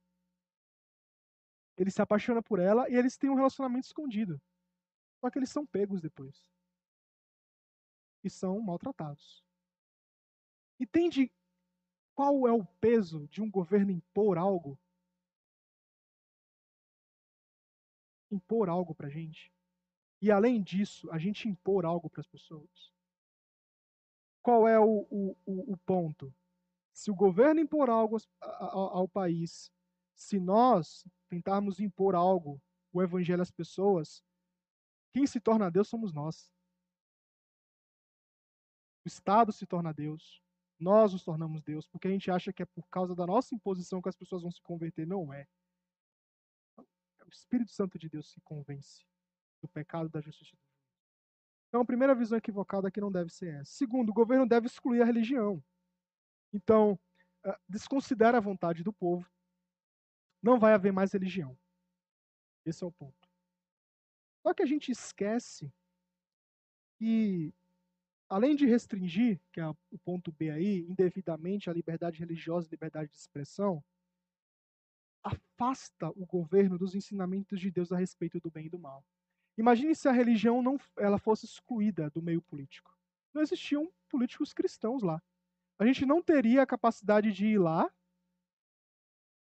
Ele 1.75 1.91
se 1.91 2.01
apaixona 2.01 2.41
por 2.41 2.59
ela 2.59 2.89
e 2.89 2.95
eles 2.95 3.17
têm 3.17 3.29
um 3.29 3.35
relacionamento 3.35 3.87
escondido. 3.87 4.41
Só 5.19 5.29
que 5.29 5.37
eles 5.37 5.49
são 5.49 5.65
pegos 5.65 5.99
depois. 5.99 6.49
E 8.23 8.29
são 8.29 8.61
maltratados. 8.61 9.43
Entende 10.79 11.29
qual 12.19 12.45
é 12.45 12.51
o 12.51 12.65
peso 12.81 13.29
de 13.29 13.41
um 13.41 13.49
governo 13.49 13.91
impor 13.91 14.37
algo 14.37 14.77
impor 18.29 18.67
algo 18.67 18.93
para 18.93 19.07
a 19.07 19.09
gente. 19.09 19.49
E 20.21 20.29
além 20.29 20.61
disso, 20.61 21.09
a 21.11 21.17
gente 21.17 21.47
impor 21.47 21.85
algo 21.85 22.09
para 22.09 22.19
as 22.19 22.27
pessoas. 22.27 22.93
Qual 24.41 24.67
é 24.67 24.77
o, 24.77 25.07
o, 25.09 25.37
o, 25.45 25.77
ponto? 25.77 26.35
Se 26.91 27.09
o 27.09 27.15
governo 27.15 27.61
impor 27.61 27.89
algo 27.89 28.17
ao, 28.41 28.97
ao 28.97 29.07
país, 29.07 29.71
se 30.13 30.41
nós 30.41 31.05
tentarmos 31.29 31.79
impor 31.79 32.15
algo, 32.15 32.61
o 32.91 33.01
evangelho 33.01 33.41
às 33.41 33.49
pessoas, 33.49 34.21
quem 35.13 35.25
se 35.25 35.39
torna 35.39 35.71
Deus 35.71 35.87
somos 35.87 36.11
nós. 36.11 36.51
O 39.05 39.07
Estado 39.07 39.53
se 39.53 39.65
torna 39.65 39.93
Deus. 39.93 40.43
Nós 40.79 41.11
nos 41.13 41.23
tornamos 41.23 41.61
Deus, 41.61 41.85
porque 41.87 42.07
a 42.07 42.11
gente 42.11 42.31
acha 42.31 42.53
que 42.53 42.63
é 42.63 42.65
por 42.65 42.87
causa 42.89 43.13
da 43.13 43.25
nossa 43.25 43.53
imposição 43.53 44.01
que 44.01 44.09
as 44.09 44.15
pessoas 44.15 44.41
vão 44.43 44.51
se 44.51 44.61
converter. 44.61 45.05
Não 45.05 45.33
é 45.33 45.45
o 47.29 47.33
Espírito 47.33 47.71
Santo 47.71 47.97
de 47.99 48.09
Deus 48.09 48.31
se 48.31 48.41
convence 48.41 49.05
do 49.61 49.67
pecado, 49.67 50.09
da 50.09 50.19
justiça 50.19 50.55
e 50.55 50.57
do 50.57 50.63
juízo. 50.63 50.79
Então, 51.67 51.81
a 51.81 51.85
primeira 51.85 52.15
visão 52.15 52.37
equivocada 52.37 52.89
que 52.89 52.99
não 52.99 53.11
deve 53.11 53.29
ser 53.29 53.53
essa. 53.61 53.71
Segundo, 53.71 54.09
o 54.09 54.13
governo 54.13 54.47
deve 54.47 54.65
excluir 54.65 55.01
a 55.01 55.05
religião. 55.05 55.63
Então, 56.51 56.99
ah, 57.45 57.59
desconsidera 57.67 58.37
a 58.37 58.41
vontade 58.41 58.83
do 58.83 58.91
povo. 58.91 59.29
Não 60.41 60.59
vai 60.59 60.73
haver 60.73 60.91
mais 60.91 61.11
religião. 61.11 61.57
Esse 62.65 62.83
é 62.83 62.87
o 62.87 62.91
ponto. 62.91 63.29
Só 64.41 64.53
que 64.53 64.63
a 64.63 64.65
gente 64.65 64.91
esquece 64.91 65.71
que 66.97 67.53
além 68.29 68.55
de 68.55 68.65
restringir, 68.65 69.41
que 69.51 69.59
é 69.59 69.67
o 69.67 69.97
ponto 70.05 70.31
B 70.31 70.51
aí, 70.51 70.85
indevidamente 70.87 71.69
a 71.69 71.73
liberdade 71.73 72.19
religiosa 72.19 72.67
e 72.67 72.71
liberdade 72.71 73.09
de 73.09 73.17
expressão, 73.17 73.83
afasta 75.23 76.09
o 76.09 76.25
governo 76.25 76.77
dos 76.77 76.95
ensinamentos 76.95 77.59
de 77.59 77.71
Deus 77.71 77.91
a 77.91 77.97
respeito 77.97 78.39
do 78.39 78.51
bem 78.51 78.67
e 78.67 78.69
do 78.69 78.79
mal. 78.79 79.03
Imagine 79.57 79.93
se 79.95 80.07
a 80.07 80.11
religião 80.11 80.61
não 80.61 80.79
ela 80.97 81.17
fosse 81.17 81.45
excluída 81.45 82.09
do 82.11 82.21
meio 82.21 82.41
político. 82.41 82.95
Não 83.33 83.41
existiam 83.41 83.91
políticos 84.07 84.53
cristãos 84.53 85.03
lá. 85.03 85.21
A 85.77 85.85
gente 85.85 86.05
não 86.05 86.21
teria 86.21 86.61
a 86.61 86.67
capacidade 86.67 87.31
de 87.31 87.47
ir 87.47 87.57
lá, 87.57 87.91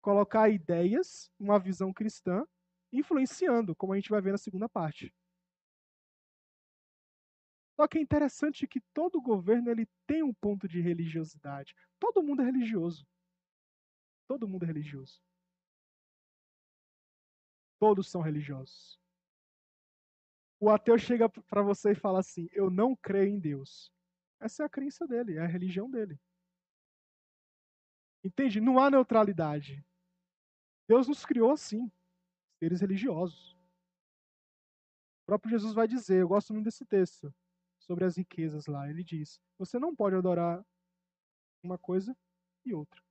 colocar 0.01 0.49
ideias, 0.49 1.31
uma 1.39 1.57
visão 1.57 1.91
cristã, 1.91 2.45
influenciando, 2.91 3.75
como 3.75 3.93
a 3.93 3.95
gente 3.95 4.09
vai 4.09 4.21
ver 4.21 4.31
na 4.31 4.37
segunda 4.37 4.69
parte. 4.69 5.13
Só 7.75 7.87
que 7.87 7.97
é 7.97 8.01
interessante 8.01 8.67
que 8.67 8.79
todo 8.93 9.21
governo 9.21 9.69
ele 9.69 9.87
tem 10.07 10.23
um 10.23 10.33
ponto 10.33 10.67
de 10.67 10.79
religiosidade. 10.79 11.75
Todo 11.99 12.23
mundo 12.23 12.41
é 12.41 12.45
religioso. 12.45 13.05
Todo 14.27 14.47
mundo 14.47 14.63
é 14.63 14.67
religioso. 14.67 15.21
Todos 17.79 18.09
são 18.09 18.21
religiosos. 18.21 18.99
O 20.59 20.69
ateu 20.69 20.97
chega 20.97 21.29
para 21.29 21.61
você 21.61 21.91
e 21.91 21.95
fala 21.95 22.19
assim: 22.19 22.47
Eu 22.53 22.69
não 22.69 22.95
creio 22.95 23.27
em 23.27 23.39
Deus. 23.39 23.91
Essa 24.39 24.63
é 24.63 24.65
a 24.65 24.69
crença 24.69 25.05
dele, 25.05 25.35
é 25.37 25.41
a 25.41 25.47
religião 25.47 25.89
dele. 25.89 26.19
Entende? 28.23 28.61
Não 28.61 28.79
há 28.79 28.89
neutralidade. 28.89 29.85
Deus 30.87 31.07
nos 31.07 31.25
criou 31.25 31.51
assim, 31.51 31.91
seres 32.59 32.81
religiosos. 32.81 33.53
O 35.21 35.25
próprio 35.25 35.51
Jesus 35.51 35.73
vai 35.73 35.87
dizer, 35.87 36.21
eu 36.21 36.27
gosto 36.27 36.53
muito 36.53 36.65
desse 36.65 36.85
texto, 36.85 37.33
sobre 37.85 38.03
as 38.03 38.17
riquezas 38.17 38.65
lá. 38.67 38.89
Ele 38.89 39.03
diz: 39.03 39.39
Você 39.57 39.79
não 39.79 39.95
pode 39.95 40.15
adorar 40.15 40.65
uma 41.63 41.77
coisa 41.77 42.15
e 42.65 42.73
outra. 42.73 43.01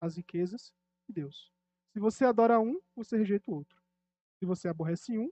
As 0.00 0.16
riquezas 0.16 0.72
e 1.08 1.12
Deus. 1.12 1.52
Se 1.92 2.00
você 2.00 2.24
adora 2.24 2.60
um, 2.60 2.80
você 2.94 3.16
rejeita 3.16 3.50
o 3.50 3.54
outro. 3.54 3.80
Se 4.38 4.44
você 4.44 4.68
aborrece 4.68 5.18
um, 5.18 5.30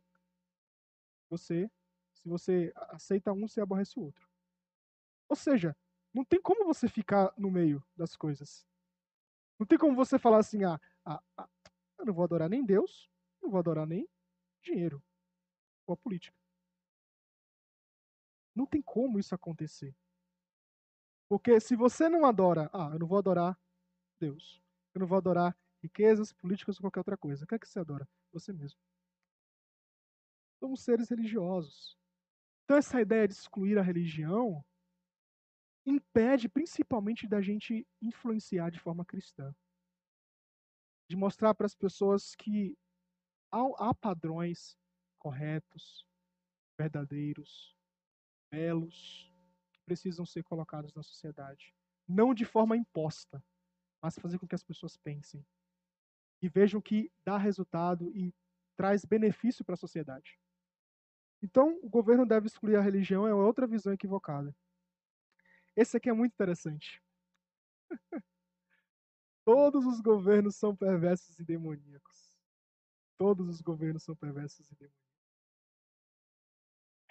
você, 1.29 1.71
se 2.15 2.29
você 2.29 2.73
aceita 2.75 3.33
um, 3.33 3.47
você 3.47 3.61
aborrece 3.61 3.99
o 3.99 4.03
outro. 4.03 4.29
Ou 5.29 5.37
seja, 5.37 5.77
não 6.13 6.25
tem 6.25 6.41
como 6.41 6.65
você 6.65 6.89
ficar 6.89 7.33
no 7.37 7.51
meio 7.51 7.85
das 7.97 8.17
coisas. 8.17 8.67
Não 9.59 9.67
tem 9.67 9.79
como 9.79 9.95
você 9.95 10.19
falar 10.19 10.39
assim, 10.39 10.65
ah, 10.65 10.81
ah, 11.05 11.23
ah 11.37 11.49
eu 11.99 12.07
não 12.07 12.15
vou 12.15 12.25
adorar 12.25 12.49
nem 12.49 12.65
Deus, 12.65 13.11
não 13.43 13.51
vou 13.51 13.59
adorar 13.59 13.87
nem 13.87 14.09
dinheiro 14.63 15.03
ou 15.87 15.95
a 15.95 15.97
política. 15.97 16.44
Não 18.55 18.67
tem 18.67 18.81
como 18.81 19.19
isso 19.19 19.35
acontecer. 19.35 19.95
Porque 21.29 21.59
se 21.61 21.75
você 21.75 22.09
não 22.09 22.25
adora, 22.25 22.71
ah, 22.73 22.91
eu 22.93 22.99
não 22.99 23.07
vou 23.07 23.19
adorar 23.19 23.59
Deus, 24.21 24.63
eu 24.95 25.01
não 25.01 25.07
vou 25.07 25.19
adorar 25.19 25.57
riquezas, 25.83 26.33
políticas 26.33 26.77
ou 26.77 26.83
qualquer 26.83 27.01
outra 27.01 27.17
coisa. 27.17 27.45
O 27.45 27.49
que 27.49 27.55
é 27.55 27.59
que 27.59 27.69
você 27.69 27.79
adora? 27.79 28.09
Você 28.33 28.53
mesmo. 28.53 28.79
Somos 30.61 30.83
seres 30.83 31.09
religiosos. 31.11 31.99
Então, 32.65 32.77
essa 32.77 33.01
ideia 33.01 33.29
de 33.29 33.35
excluir 33.35 33.79
a 33.79 33.83
religião 33.83 34.65
impede 35.87 36.49
principalmente 36.49 37.27
da 37.27 37.43
gente 37.43 37.87
influenciar 38.01 38.71
de 38.71 38.81
forma 38.81 39.05
cristã. 39.05 39.55
De 41.11 41.17
mostrar 41.17 41.55
para 41.55 41.67
as 41.67 41.75
pessoas 41.75 42.35
que 42.35 42.79
há, 43.51 43.95
padrões 43.95 44.77
corretos, 45.19 46.07
verdadeiros, 46.79 47.74
belos, 48.51 49.33
que 49.73 49.81
precisam 49.83 50.25
ser 50.25 50.43
colocados 50.43 50.95
na 50.95 51.03
sociedade. 51.03 51.75
Não 52.07 52.35
de 52.35 52.45
forma 52.45 52.77
imposta, 52.77 53.43
mas 54.03 54.19
fazer 54.19 54.39
com 54.39 54.47
que 54.47 54.55
as 54.55 54.63
pessoas 54.63 54.97
pensem 54.97 55.45
e 56.43 56.49
vejam 56.49 56.81
que 56.81 57.11
dá 57.25 57.39
resultado 57.39 58.13
e 58.15 58.35
traz 58.77 59.05
benefício 59.05 59.65
para 59.65 59.75
a 59.75 59.79
sociedade. 59.79 60.39
Então, 61.43 61.79
o 61.83 61.89
governo 61.89 62.27
deve 62.27 62.47
excluir 62.47 62.77
a 62.77 62.83
religião 62.83 63.27
é 63.27 63.35
outra 63.35 63.67
visão 63.67 63.93
equivocada. 63.93 64.55
Esse 65.77 65.97
aqui 65.97 66.09
é 66.09 66.13
muito 66.13 66.33
interessante. 66.33 67.03
Todos 69.45 69.85
os 69.85 70.01
governos 70.01 70.57
são 70.57 70.75
perversos 70.75 71.39
e 71.39 71.45
demoníacos. 71.45 72.39
Todos 73.19 73.49
os 73.49 73.61
governos 73.61 74.03
são 74.03 74.17
perversos 74.17 74.71
e 74.71 74.75
demoníacos. 74.75 75.04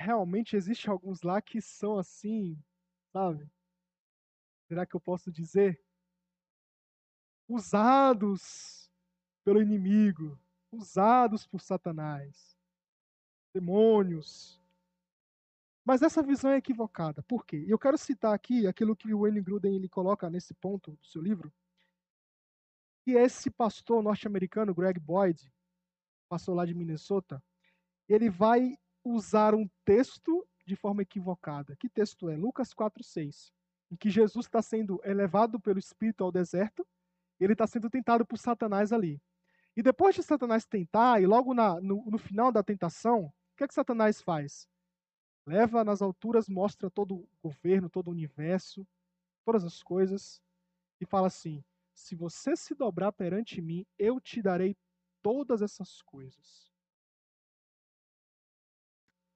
Realmente 0.04 0.58
existem 0.58 0.92
alguns 0.92 1.22
lá 1.22 1.42
que 1.42 1.62
são 1.62 1.98
assim, 1.98 2.62
sabe? 3.14 3.50
Será 4.68 4.86
que 4.86 4.96
eu 4.96 5.00
posso 5.00 5.32
dizer? 5.32 5.82
Usados 7.48 8.92
pelo 9.46 9.62
inimigo, 9.62 10.38
usados 10.74 11.48
por 11.48 11.62
Satanás 11.62 12.54
demônios. 13.54 14.62
Mas 15.86 16.02
essa 16.02 16.22
visão 16.22 16.52
é 16.52 16.58
equivocada. 16.58 17.24
Por 17.24 17.46
quê? 17.46 17.64
Eu 17.66 17.80
quero 17.80 17.98
citar 17.98 18.34
aqui 18.34 18.68
aquilo 18.68 18.98
que 18.98 19.14
o 19.14 19.22
Wayne 19.22 19.42
Gruden 19.42 19.76
ele 19.76 19.88
coloca 19.88 20.30
nesse 20.30 20.54
ponto 20.54 20.92
do 20.92 21.06
seu 21.06 21.22
livro, 21.22 21.54
que 23.06 23.12
esse 23.12 23.50
pastor 23.50 24.04
norte-americano, 24.04 24.74
Greg 24.74 25.00
Boyd, 25.00 25.50
pastor 26.28 26.56
lá 26.56 26.66
de 26.66 26.74
Minnesota, 26.74 27.42
ele 28.10 28.30
vai 28.30 28.78
usar 29.04 29.54
um 29.54 29.70
texto 29.84 30.48
de 30.66 30.76
forma 30.76 31.02
equivocada. 31.02 31.76
Que 31.76 31.90
texto 31.90 32.30
é? 32.30 32.36
Lucas 32.36 32.74
4,6, 32.74 33.52
em 33.92 33.96
que 33.96 34.10
Jesus 34.10 34.46
está 34.46 34.62
sendo 34.62 35.02
elevado 35.04 35.60
pelo 35.60 35.80
Espírito 35.80 36.24
ao 36.24 36.32
deserto, 36.32 36.88
ele 37.40 37.54
está 37.54 37.68
sendo 37.68 37.90
tentado 37.90 38.26
por 38.26 38.38
Satanás 38.38 38.94
ali. 38.94 39.22
E 39.76 39.82
depois 39.82 40.16
de 40.16 40.24
Satanás 40.24 40.66
tentar, 40.66 41.22
e 41.22 41.26
logo 41.26 41.54
na, 41.54 41.82
no, 41.82 42.06
no 42.06 42.18
final 42.18 42.52
da 42.52 42.64
tentação, 42.64 43.26
o 43.26 43.34
que, 43.58 43.64
é 43.64 43.68
que 43.68 43.74
Satanás 43.74 44.22
faz? 44.22 44.68
Leva 45.46 45.84
nas 45.84 46.02
alturas, 46.02 46.48
mostra 46.48 46.90
todo 46.90 47.16
o 47.16 47.30
governo, 47.42 47.90
todo 47.90 48.08
o 48.08 48.12
universo, 48.12 48.88
todas 49.44 49.64
as 49.64 49.84
coisas, 49.84 50.42
e 51.02 51.06
fala 51.06 51.28
assim: 51.28 51.64
se 51.94 52.16
você 52.16 52.56
se 52.56 52.74
dobrar 52.74 53.12
perante 53.12 53.62
mim, 53.62 53.86
eu 53.98 54.20
te 54.22 54.42
darei 54.42 54.78
todas 55.22 55.62
essas 55.62 56.02
coisas. 56.02 56.73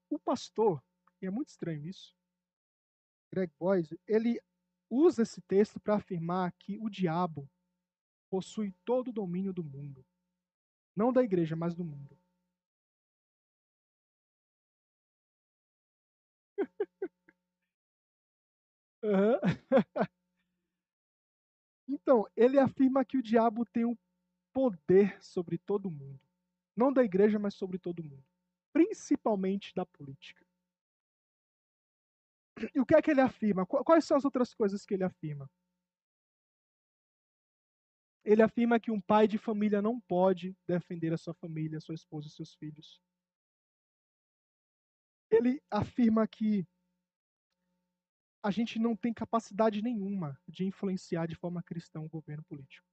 O 0.09 0.19
pastor, 0.19 0.83
e 1.21 1.25
é 1.25 1.29
muito 1.29 1.49
estranho 1.49 1.85
isso, 1.85 2.15
Greg 3.31 3.51
Boyd, 3.59 3.99
ele 4.07 4.39
usa 4.89 5.21
esse 5.23 5.41
texto 5.41 5.79
para 5.79 5.95
afirmar 5.95 6.51
que 6.53 6.77
o 6.79 6.89
diabo 6.89 7.49
possui 8.29 8.73
todo 8.85 9.09
o 9.09 9.13
domínio 9.13 9.53
do 9.53 9.63
mundo. 9.63 10.05
Não 10.95 11.13
da 11.13 11.23
igreja, 11.23 11.55
mas 11.55 11.75
do 11.75 11.83
mundo. 11.83 12.17
Então, 21.87 22.25
ele 22.35 22.59
afirma 22.59 23.05
que 23.05 23.17
o 23.17 23.23
diabo 23.23 23.65
tem 23.65 23.85
um 23.85 23.97
poder 24.53 25.21
sobre 25.23 25.57
todo 25.57 25.91
mundo. 25.91 26.19
Não 26.75 26.91
da 26.93 27.03
igreja, 27.03 27.39
mas 27.39 27.55
sobre 27.55 27.79
todo 27.79 28.03
mundo. 28.03 28.25
Principalmente 28.77 29.73
da 29.73 29.87
política. 29.87 30.45
E 32.75 32.79
o 32.79 32.85
que 32.85 32.93
é 32.93 33.01
que 33.01 33.09
ele 33.09 33.21
afirma? 33.21 33.65
Quais 33.65 34.05
são 34.05 34.15
as 34.15 34.23
outras 34.23 34.53
coisas 34.53 34.85
que 34.85 34.93
ele 34.93 35.03
afirma? 35.03 35.49
Ele 38.23 38.43
afirma 38.43 38.79
que 38.79 38.91
um 38.91 39.01
pai 39.01 39.27
de 39.27 39.39
família 39.39 39.81
não 39.81 39.99
pode 39.99 40.55
defender 40.67 41.11
a 41.11 41.17
sua 41.17 41.33
família, 41.33 41.81
sua 41.81 41.95
esposa 41.95 42.27
e 42.27 42.29
seus 42.29 42.53
filhos. 42.53 43.01
Ele 45.31 45.59
afirma 45.71 46.27
que 46.27 46.67
a 48.43 48.51
gente 48.51 48.77
não 48.77 48.95
tem 48.95 49.11
capacidade 49.11 49.81
nenhuma 49.81 50.39
de 50.47 50.65
influenciar 50.65 51.25
de 51.25 51.33
forma 51.33 51.63
cristã 51.63 51.99
o 51.99 52.07
governo 52.07 52.43
político. 52.43 52.87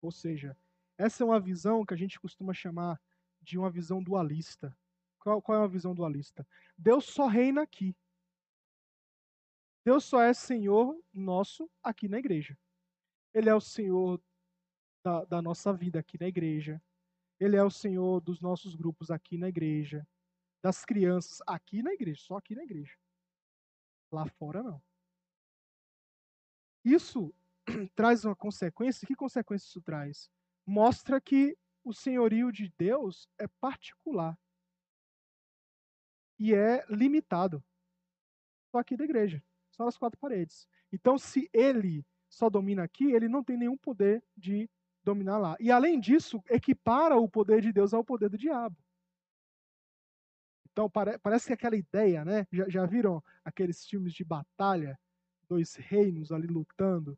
Ou 0.00 0.12
seja, 0.12 0.56
essa 0.96 1.24
é 1.24 1.26
uma 1.26 1.40
visão 1.40 1.84
que 1.84 1.94
a 1.94 1.96
gente 1.96 2.20
costuma 2.20 2.54
chamar 2.54 3.00
de 3.44 3.58
uma 3.58 3.70
visão 3.70 4.02
dualista. 4.02 4.76
Qual, 5.20 5.40
qual 5.40 5.58
é 5.58 5.60
uma 5.60 5.68
visão 5.68 5.94
dualista? 5.94 6.46
Deus 6.76 7.04
só 7.06 7.26
reina 7.26 7.62
aqui. 7.62 7.96
Deus 9.84 10.04
só 10.04 10.20
é 10.20 10.32
Senhor 10.32 10.98
nosso 11.12 11.70
aqui 11.82 12.08
na 12.08 12.18
igreja. 12.18 12.58
Ele 13.32 13.48
é 13.48 13.54
o 13.54 13.60
Senhor 13.60 14.20
da, 15.04 15.24
da 15.24 15.42
nossa 15.42 15.72
vida 15.72 15.98
aqui 15.98 16.18
na 16.18 16.26
igreja. 16.26 16.82
Ele 17.38 17.56
é 17.56 17.62
o 17.62 17.70
Senhor 17.70 18.20
dos 18.20 18.40
nossos 18.40 18.74
grupos 18.74 19.10
aqui 19.10 19.36
na 19.36 19.48
igreja 19.48 20.06
das 20.64 20.82
crianças 20.82 21.42
aqui 21.46 21.82
na 21.82 21.92
igreja, 21.92 22.22
só 22.22 22.38
aqui 22.38 22.54
na 22.54 22.64
igreja. 22.64 22.96
Lá 24.10 24.26
fora 24.26 24.62
não. 24.62 24.82
Isso 26.82 27.34
traz 27.94 28.24
uma 28.24 28.34
consequência. 28.34 29.06
Que 29.06 29.14
consequência 29.14 29.66
isso 29.66 29.82
traz? 29.82 30.30
Mostra 30.64 31.20
que 31.20 31.54
o 31.84 31.92
senhorio 31.92 32.50
de 32.50 32.72
Deus 32.78 33.28
é 33.38 33.46
particular. 33.46 34.36
e 36.36 36.52
é 36.52 36.84
limitado. 36.88 37.62
Só 38.72 38.78
aqui 38.78 38.96
da 38.96 39.04
igreja, 39.04 39.42
só 39.70 39.84
nas 39.84 39.96
quatro 39.96 40.18
paredes. 40.18 40.68
Então, 40.92 41.16
se 41.16 41.48
ele 41.52 42.04
só 42.28 42.50
domina 42.50 42.82
aqui, 42.82 43.12
ele 43.12 43.28
não 43.28 43.44
tem 43.44 43.56
nenhum 43.56 43.76
poder 43.76 44.22
de 44.36 44.68
dominar 45.04 45.38
lá. 45.38 45.56
E 45.60 45.70
além 45.70 46.00
disso, 46.00 46.42
equipara 46.50 47.16
o 47.16 47.28
poder 47.28 47.60
de 47.60 47.72
Deus 47.72 47.94
ao 47.94 48.04
poder 48.04 48.28
do 48.28 48.36
diabo. 48.36 48.76
Então, 50.72 50.90
pare, 50.90 51.18
parece 51.18 51.46
que 51.46 51.52
aquela 51.52 51.76
ideia, 51.76 52.24
né? 52.24 52.48
Já, 52.50 52.68
já, 52.68 52.84
viram 52.84 53.22
aqueles 53.44 53.86
filmes 53.86 54.12
de 54.12 54.24
batalha? 54.24 54.98
Dois 55.48 55.76
reinos 55.76 56.32
ali 56.32 56.48
lutando, 56.48 57.16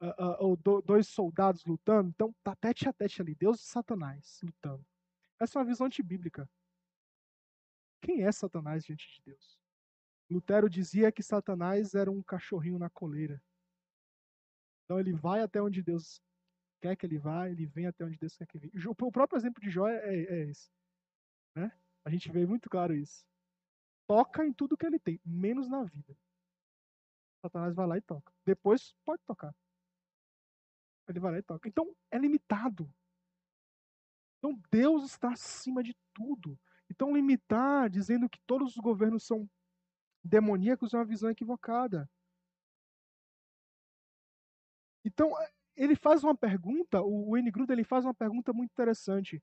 uh, 0.00 0.36
ou 0.38 0.56
do, 0.56 0.80
dois 0.82 1.08
soldados 1.08 1.64
lutando. 1.64 2.10
Então, 2.10 2.34
tá 2.42 2.54
tete 2.56 2.88
a 2.88 2.92
tete 2.92 3.20
ali, 3.22 3.34
Deus 3.34 3.60
e 3.60 3.64
Satanás 3.64 4.40
lutando. 4.42 4.84
Essa 5.40 5.58
é 5.58 5.60
uma 5.60 5.66
visão 5.68 5.86
antibíblica. 5.86 6.48
Quem 8.00 8.22
é 8.22 8.30
Satanás 8.30 8.84
diante 8.84 9.06
de 9.14 9.22
Deus? 9.24 9.58
Lutero 10.30 10.68
dizia 10.68 11.12
que 11.12 11.22
Satanás 11.22 11.94
era 11.94 12.10
um 12.10 12.22
cachorrinho 12.22 12.78
na 12.78 12.90
coleira. 12.90 13.42
Então 14.84 14.98
ele 14.98 15.12
vai 15.12 15.40
até 15.40 15.60
onde 15.60 15.82
Deus 15.82 16.20
quer 16.80 16.96
que 16.96 17.06
ele 17.06 17.18
vá, 17.18 17.48
ele 17.48 17.66
vem 17.66 17.86
até 17.86 18.04
onde 18.04 18.18
Deus 18.18 18.36
quer 18.36 18.46
que 18.46 18.58
ele 18.58 18.70
vá. 18.70 18.90
O 18.90 19.12
próprio 19.12 19.38
exemplo 19.38 19.62
de 19.62 19.70
Jó 19.70 19.88
é, 19.88 19.96
é 19.96 20.50
esse. 20.50 20.70
Né? 21.54 21.72
A 22.04 22.10
gente 22.10 22.30
vê 22.30 22.46
muito 22.46 22.68
claro 22.68 22.94
isso. 22.94 23.24
Toca 24.06 24.44
em 24.44 24.52
tudo 24.52 24.76
que 24.76 24.84
ele 24.84 24.98
tem, 24.98 25.18
menos 25.24 25.68
na 25.68 25.82
vida. 25.84 26.16
Satanás 27.40 27.74
vai 27.74 27.86
lá 27.86 27.96
e 27.96 28.02
toca. 28.02 28.32
Depois 28.44 28.94
pode 29.04 29.22
tocar. 29.24 29.54
Ele 31.08 31.20
vai 31.20 31.32
lá 31.32 31.38
e 31.38 31.42
toca. 31.42 31.68
Então 31.68 31.94
é 32.10 32.18
limitado. 32.18 32.92
Então 34.38 34.60
Deus 34.70 35.04
está 35.04 35.32
acima 35.32 35.82
de 35.82 35.96
tudo. 36.12 36.58
Então 36.90 37.14
limitar, 37.14 37.88
dizendo 37.88 38.28
que 38.28 38.38
todos 38.46 38.76
os 38.76 38.76
governos 38.76 39.26
são 39.26 39.48
demoníacos, 40.22 40.92
é 40.94 40.98
uma 40.98 41.04
visão 41.04 41.30
equivocada. 41.30 42.08
Então 45.04 45.32
ele 45.76 45.96
faz 45.96 46.22
uma 46.22 46.36
pergunta, 46.36 47.02
o 47.02 47.32
Wayne 47.32 47.50
Grudem 47.50 47.74
ele 47.74 47.84
faz 47.84 48.04
uma 48.04 48.14
pergunta 48.14 48.52
muito 48.52 48.70
interessante. 48.70 49.42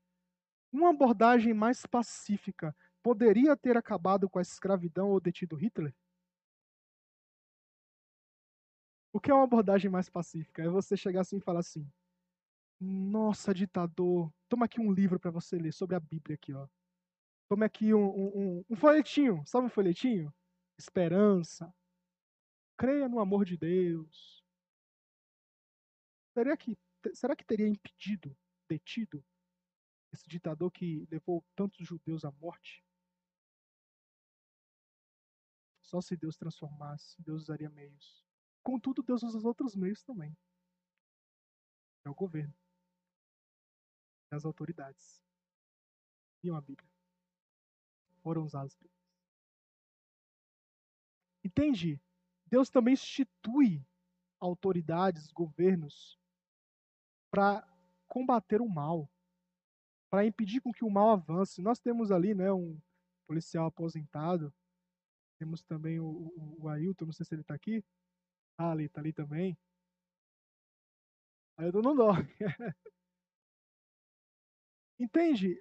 Uma 0.72 0.90
abordagem 0.90 1.52
mais 1.52 1.84
pacífica 1.86 2.74
poderia 3.02 3.56
ter 3.56 3.76
acabado 3.76 4.28
com 4.28 4.38
a 4.38 4.42
escravidão 4.42 5.10
ou 5.10 5.20
detido 5.20 5.56
Hitler? 5.56 5.94
O 9.12 9.20
que 9.20 9.30
é 9.30 9.34
uma 9.34 9.44
abordagem 9.44 9.90
mais 9.90 10.08
pacífica? 10.08 10.62
É 10.62 10.68
você 10.68 10.96
chegar 10.96 11.20
assim 11.20 11.36
e 11.36 11.40
falar 11.40 11.60
assim: 11.60 11.86
Nossa, 12.80 13.52
ditador, 13.52 14.32
toma 14.48 14.64
aqui 14.64 14.80
um 14.80 14.90
livro 14.90 15.20
para 15.20 15.30
você 15.30 15.58
ler 15.58 15.72
sobre 15.72 15.94
a 15.94 16.00
Bíblia 16.00 16.34
aqui, 16.34 16.54
ó. 16.54 16.66
Toma 17.48 17.66
aqui 17.66 17.92
um, 17.92 18.08
um, 18.08 18.64
um, 18.70 18.76
folhetinho, 18.76 19.44
sabe 19.46 19.66
um 19.66 19.70
folhetinho? 19.70 20.32
Esperança. 20.78 21.72
Creia 22.78 23.06
no 23.08 23.20
amor 23.20 23.44
de 23.44 23.58
Deus. 23.58 24.42
Será 26.32 26.56
que, 26.56 26.78
será 27.12 27.36
que 27.36 27.44
teria 27.44 27.68
impedido, 27.68 28.34
detido 28.66 29.22
esse 30.10 30.26
ditador 30.26 30.70
que 30.70 31.06
levou 31.10 31.44
tantos 31.54 31.86
judeus 31.86 32.24
à 32.24 32.30
morte? 32.32 32.82
Só 35.82 36.00
se 36.00 36.16
Deus 36.16 36.38
transformasse, 36.38 37.20
Deus 37.20 37.42
usaria 37.42 37.68
meios. 37.68 38.21
Contudo, 38.62 39.02
Deus 39.02 39.22
usa 39.22 39.38
os 39.38 39.44
outros 39.44 39.74
meios 39.74 40.02
também. 40.02 40.36
É 42.04 42.10
o 42.10 42.14
governo. 42.14 42.54
É 44.30 44.36
as 44.36 44.44
autoridades. 44.44 45.22
E 46.42 46.50
uma 46.50 46.60
Bíblia. 46.60 46.90
Foram 48.22 48.44
usados 48.44 48.74
por 48.76 48.90
Entende? 51.44 52.00
Deus 52.46 52.70
também 52.70 52.94
institui 52.94 53.84
autoridades, 54.38 55.32
governos, 55.32 56.18
para 57.30 57.66
combater 58.06 58.60
o 58.60 58.68
mal 58.68 59.10
para 60.12 60.26
impedir 60.26 60.60
com 60.60 60.70
que 60.70 60.84
o 60.84 60.90
mal 60.90 61.08
avance. 61.08 61.62
Nós 61.62 61.80
temos 61.80 62.12
ali 62.12 62.34
né, 62.34 62.52
um 62.52 62.78
policial 63.26 63.64
aposentado, 63.64 64.52
temos 65.38 65.62
também 65.62 65.98
o, 65.98 66.04
o, 66.04 66.56
o 66.60 66.68
Ailton, 66.68 67.06
não 67.06 67.12
sei 67.14 67.24
se 67.24 67.34
ele 67.34 67.40
está 67.40 67.54
aqui. 67.54 67.82
Ah, 68.62 68.70
ali, 68.70 68.84
está 68.84 69.00
ali 69.00 69.12
também. 69.12 69.58
Ailton 71.56 71.82
não 71.82 71.96
dorme. 71.96 72.28
Entende? 75.00 75.60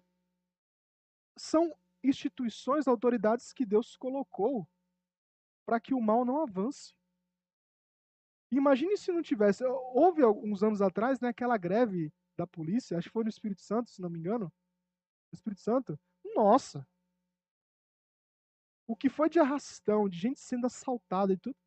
São 1.36 1.76
instituições, 2.04 2.88
autoridades 2.88 3.54
que 3.54 3.66
Deus 3.66 3.98
colocou 3.98 4.70
para 5.66 5.80
que 5.80 5.96
o 5.96 6.00
mal 6.02 6.24
não 6.24 6.44
avance. 6.44 6.94
Imagine 8.52 8.96
se 8.96 9.12
não 9.12 9.24
tivesse. 9.24 9.64
Houve 9.66 10.22
alguns 10.22 10.62
anos 10.62 10.80
atrás 10.80 11.20
né, 11.20 11.30
aquela 11.30 11.58
greve 11.58 12.14
da 12.38 12.46
polícia, 12.46 13.00
acho 13.00 13.08
que 13.10 13.14
foi 13.14 13.24
no 13.24 13.30
Espírito 13.30 13.64
Santo, 13.64 13.90
se 13.90 14.00
não 14.00 14.12
me 14.12 14.20
engano. 14.20 14.46
No 15.32 15.36
Espírito 15.36 15.62
Santo. 15.62 16.00
Nossa! 16.36 16.88
O 18.86 18.96
que 18.96 19.10
foi 19.10 19.28
de 19.28 19.40
arrastão, 19.40 20.08
de 20.08 20.20
gente 20.20 20.40
sendo 20.40 20.68
assaltada 20.68 21.34
e 21.34 21.38
tudo. 21.38 21.58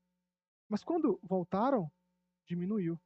Mas 0.74 0.82
quando 0.82 1.20
voltaram, 1.22 1.88
diminuiu. 2.48 3.00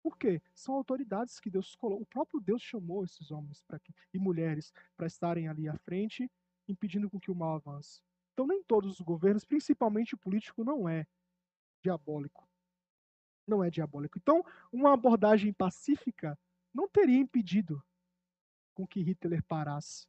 Por 0.00 0.16
quê? 0.16 0.40
São 0.54 0.76
autoridades 0.76 1.40
que 1.40 1.50
Deus 1.50 1.74
colocou. 1.74 2.02
O 2.02 2.06
próprio 2.06 2.40
Deus 2.40 2.62
chamou 2.62 3.02
esses 3.02 3.32
homens 3.32 3.64
pra, 3.64 3.80
e 4.12 4.18
mulheres 4.20 4.72
para 4.96 5.08
estarem 5.08 5.48
ali 5.48 5.68
à 5.68 5.76
frente, 5.76 6.30
impedindo 6.68 7.10
com 7.10 7.18
que 7.18 7.32
o 7.32 7.34
mal 7.34 7.56
avance. 7.56 8.00
Então, 8.32 8.46
nem 8.46 8.62
todos 8.62 8.92
os 8.92 9.00
governos, 9.00 9.44
principalmente 9.44 10.14
o 10.14 10.18
político, 10.18 10.62
não 10.62 10.88
é 10.88 11.04
diabólico. 11.82 12.48
Não 13.44 13.64
é 13.64 13.70
diabólico. 13.70 14.16
Então, 14.16 14.44
uma 14.72 14.92
abordagem 14.92 15.52
pacífica 15.52 16.38
não 16.72 16.88
teria 16.88 17.18
impedido 17.18 17.84
com 18.72 18.86
que 18.86 19.02
Hitler 19.02 19.42
parasse. 19.42 20.06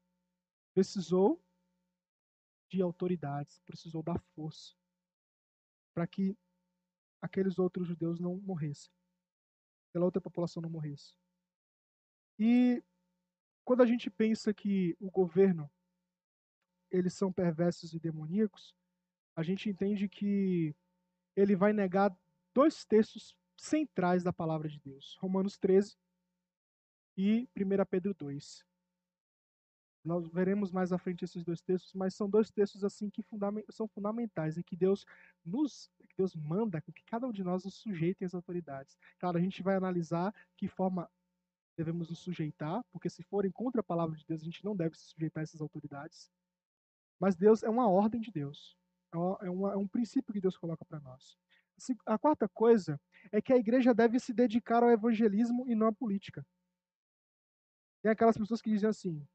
Precisou 0.72 1.44
de 2.70 2.80
autoridades, 2.80 3.60
precisou 3.66 4.04
da 4.04 4.20
força 4.36 4.76
para 5.96 6.06
que 6.06 6.38
aqueles 7.26 7.60
outros 7.60 7.88
judeus 7.88 8.20
não 8.20 8.38
morressem, 8.38 8.92
aquela 9.90 10.06
outra 10.06 10.22
população 10.22 10.62
não 10.62 10.70
morresse. 10.70 11.16
E 12.40 12.84
quando 13.64 13.82
a 13.82 13.86
gente 13.86 14.10
pensa 14.10 14.54
que 14.54 14.96
o 15.00 15.10
governo 15.10 15.70
eles 16.92 17.14
são 17.14 17.34
perversos 17.34 17.94
e 17.94 18.00
demoníacos, 18.00 18.76
a 19.36 19.44
gente 19.44 19.70
entende 19.70 20.08
que 20.08 20.74
ele 21.36 21.56
vai 21.56 21.74
negar 21.74 22.16
dois 22.54 22.86
textos 22.86 23.36
centrais 23.58 24.24
da 24.24 24.32
palavra 24.32 24.70
de 24.70 24.80
Deus. 24.80 25.18
Romanos 25.20 25.58
13 25.58 25.98
e 27.18 27.50
1 27.58 27.86
Pedro 27.90 28.14
2. 28.14 28.66
Nós 30.06 30.28
veremos 30.28 30.72
mais 30.72 30.94
à 30.94 31.00
frente 31.00 31.26
esses 31.26 31.44
dois 31.44 31.62
textos, 31.62 31.94
mas 31.94 32.14
são 32.14 32.30
dois 32.30 32.52
textos 32.52 32.84
assim 32.84 33.10
que 33.10 33.24
fundament, 33.24 33.66
são 33.72 33.88
fundamentais 33.88 34.56
e 34.56 34.64
que 34.64 34.76
Deus 34.76 35.04
nos 35.44 35.90
Deus 36.18 36.36
manda 36.36 36.82
que 36.82 36.91
cada 37.05 37.28
um 37.28 37.32
de 37.32 37.43
nós 37.43 37.63
nos 37.66 37.76
sujeite 37.76 38.24
às 38.24 38.34
autoridades. 38.34 38.97
Claro, 39.20 39.38
a 39.38 39.41
gente 39.41 39.61
vai 39.61 39.76
analisar 39.76 40.34
que 40.57 40.68
forma 40.68 41.09
devemos 41.78 42.09
nos 42.09 42.20
sujeitar, 42.20 42.84
porque 42.91 43.09
se 43.09 43.22
forem 43.24 43.51
contra 43.51 43.82
a 43.82 43.84
palavra 43.84 44.16
de 44.16 44.26
Deus, 44.26 44.41
a 44.41 44.45
gente 44.45 44.63
não 44.63 44.76
deve 44.76 44.95
se 44.95 45.05
sujeitar 45.07 45.41
a 45.41 45.43
essas 45.43 45.61
autoridades. 45.61 46.32
Mas 47.20 47.36
Deus 47.36 47.63
é 47.63 47.70
uma 47.70 47.89
ordem 47.89 48.22
de 48.22 48.32
Deus. 48.32 48.78
É, 49.13 49.18
uma, 49.18 49.72
é, 49.72 49.74
é 49.74 49.78
um 49.78 49.88
princípio 49.88 50.34
que 50.34 50.41
Deus 50.41 50.57
coloca 50.57 50.86
para 50.86 50.99
nós. 50.99 51.38
A 52.05 52.18
quarta 52.18 52.47
coisa 52.47 52.99
é 53.32 53.41
que 53.41 53.51
a 53.51 53.57
igreja 53.57 53.93
deve 53.93 54.20
se 54.20 54.34
dedicar 54.34 54.84
ao 54.84 54.89
evangelismo 54.89 55.68
e 55.68 55.76
não 55.76 55.88
à 55.88 55.93
política. 55.93 56.45
Tem 58.01 58.11
aquelas 58.11 58.38
pessoas 58.38 58.61
que 58.61 58.70
dizem 58.70 58.89
assim: 58.89 59.28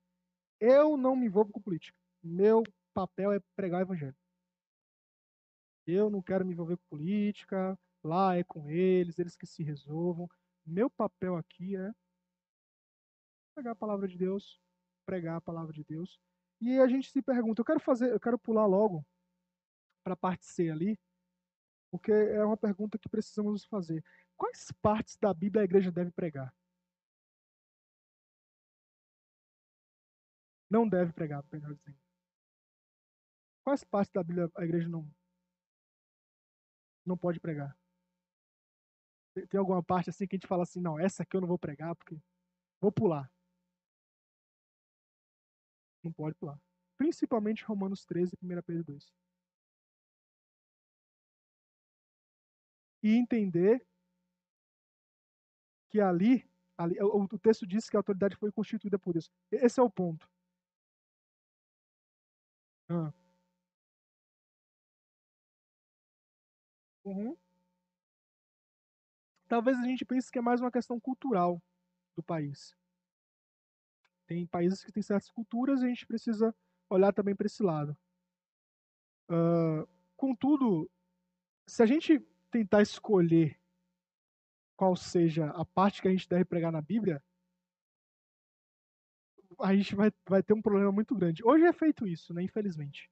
eu 0.58 0.96
não 0.96 1.14
me 1.14 1.26
envolvo 1.26 1.52
com 1.52 1.60
política. 1.60 1.98
Meu 2.22 2.62
papel 2.94 3.32
é 3.32 3.40
pregar 3.54 3.80
o 3.80 3.82
evangelho. 3.82 4.16
Eu 5.86 6.10
não 6.10 6.22
quero 6.22 6.44
me 6.44 6.52
envolver 6.52 6.76
com 6.76 6.96
política. 6.96 7.78
Lá 8.02 8.36
é 8.36 8.44
com 8.44 8.68
eles, 8.68 9.18
eles 9.18 9.36
que 9.36 9.46
se 9.46 9.62
resolvam. 9.62 10.28
Meu 10.64 10.90
papel 10.90 11.36
aqui 11.36 11.76
é 11.76 11.92
pregar 13.54 13.72
a 13.72 13.76
palavra 13.76 14.08
de 14.08 14.16
Deus, 14.16 14.60
pregar 15.04 15.36
a 15.36 15.40
palavra 15.40 15.72
de 15.72 15.84
Deus. 15.84 16.18
E 16.60 16.78
a 16.78 16.86
gente 16.86 17.10
se 17.10 17.22
pergunta, 17.22 17.60
eu 17.60 17.64
quero 17.64 17.80
fazer, 17.80 18.12
eu 18.12 18.20
quero 18.20 18.38
pular 18.38 18.66
logo 18.66 19.04
para 20.04 20.14
a 20.14 20.16
parte 20.16 20.46
C 20.46 20.70
ali, 20.70 20.98
porque 21.90 22.12
é 22.12 22.44
uma 22.44 22.56
pergunta 22.56 22.98
que 22.98 23.08
precisamos 23.08 23.64
fazer. 23.64 24.04
Quais 24.36 24.72
partes 24.80 25.16
da 25.16 25.32
Bíblia 25.34 25.62
a 25.62 25.64
igreja 25.64 25.90
deve 25.90 26.10
pregar? 26.12 26.54
não 30.70 30.88
deve 30.88 31.12
pregar, 31.12 31.44
melhor 31.52 31.74
dizendo. 31.74 31.98
Quais 33.64 33.84
partes 33.84 34.12
da 34.12 34.22
Bíblia 34.22 34.50
a 34.56 34.64
igreja 34.64 34.88
não, 34.88 35.10
não 37.04 37.16
pode 37.16 37.40
pregar? 37.40 37.76
Tem 39.48 39.58
alguma 39.58 39.82
parte 39.82 40.10
assim 40.10 40.26
que 40.26 40.34
a 40.36 40.38
gente 40.38 40.46
fala 40.46 40.64
assim, 40.64 40.80
não, 40.80 40.98
essa 40.98 41.22
aqui 41.22 41.36
eu 41.36 41.40
não 41.40 41.48
vou 41.48 41.58
pregar 41.58 41.94
porque 41.96 42.16
vou 42.80 42.92
pular. 42.92 43.30
Não 46.02 46.12
pode 46.12 46.34
pular. 46.36 46.58
principalmente 46.96 47.64
Romanos 47.64 48.04
13 48.04 48.36
e 48.40 48.46
1 48.46 48.62
Pedro 48.62 48.84
2. 48.84 49.12
E 53.02 53.14
entender 53.16 53.86
que 55.90 56.00
ali, 56.00 56.48
ali 56.76 57.00
o, 57.00 57.24
o 57.24 57.38
texto 57.38 57.66
diz 57.66 57.88
que 57.88 57.96
a 57.96 58.00
autoridade 58.00 58.36
foi 58.36 58.52
constituída 58.52 58.98
por 58.98 59.12
Deus. 59.12 59.30
Esse 59.50 59.80
é 59.80 59.82
o 59.82 59.90
ponto. 59.90 60.28
Ah. 62.88 63.12
Uhum. 67.10 67.36
Talvez 69.48 69.76
a 69.78 69.82
gente 69.82 70.04
pense 70.04 70.30
que 70.30 70.38
é 70.38 70.42
mais 70.42 70.60
uma 70.60 70.70
questão 70.70 71.00
cultural 71.00 71.60
do 72.14 72.22
país. 72.22 72.76
Tem 74.28 74.46
países 74.46 74.84
que 74.84 74.92
têm 74.92 75.02
certas 75.02 75.28
culturas 75.28 75.82
e 75.82 75.86
a 75.86 75.88
gente 75.88 76.06
precisa 76.06 76.54
olhar 76.88 77.12
também 77.12 77.34
para 77.34 77.46
esse 77.46 77.64
lado. 77.64 77.96
Uh, 79.28 79.88
contudo, 80.16 80.88
se 81.66 81.82
a 81.82 81.86
gente 81.86 82.20
tentar 82.48 82.80
escolher 82.80 83.58
qual 84.76 84.94
seja 84.94 85.50
a 85.50 85.64
parte 85.64 86.00
que 86.00 86.06
a 86.06 86.12
gente 86.12 86.28
deve 86.28 86.44
pregar 86.44 86.70
na 86.70 86.80
Bíblia, 86.80 87.20
a 89.58 89.74
gente 89.74 89.96
vai, 89.96 90.12
vai 90.28 90.44
ter 90.44 90.52
um 90.54 90.62
problema 90.62 90.92
muito 90.92 91.14
grande. 91.16 91.44
Hoje 91.44 91.64
é 91.64 91.72
feito 91.72 92.06
isso, 92.06 92.32
né? 92.32 92.42
Infelizmente. 92.44 93.10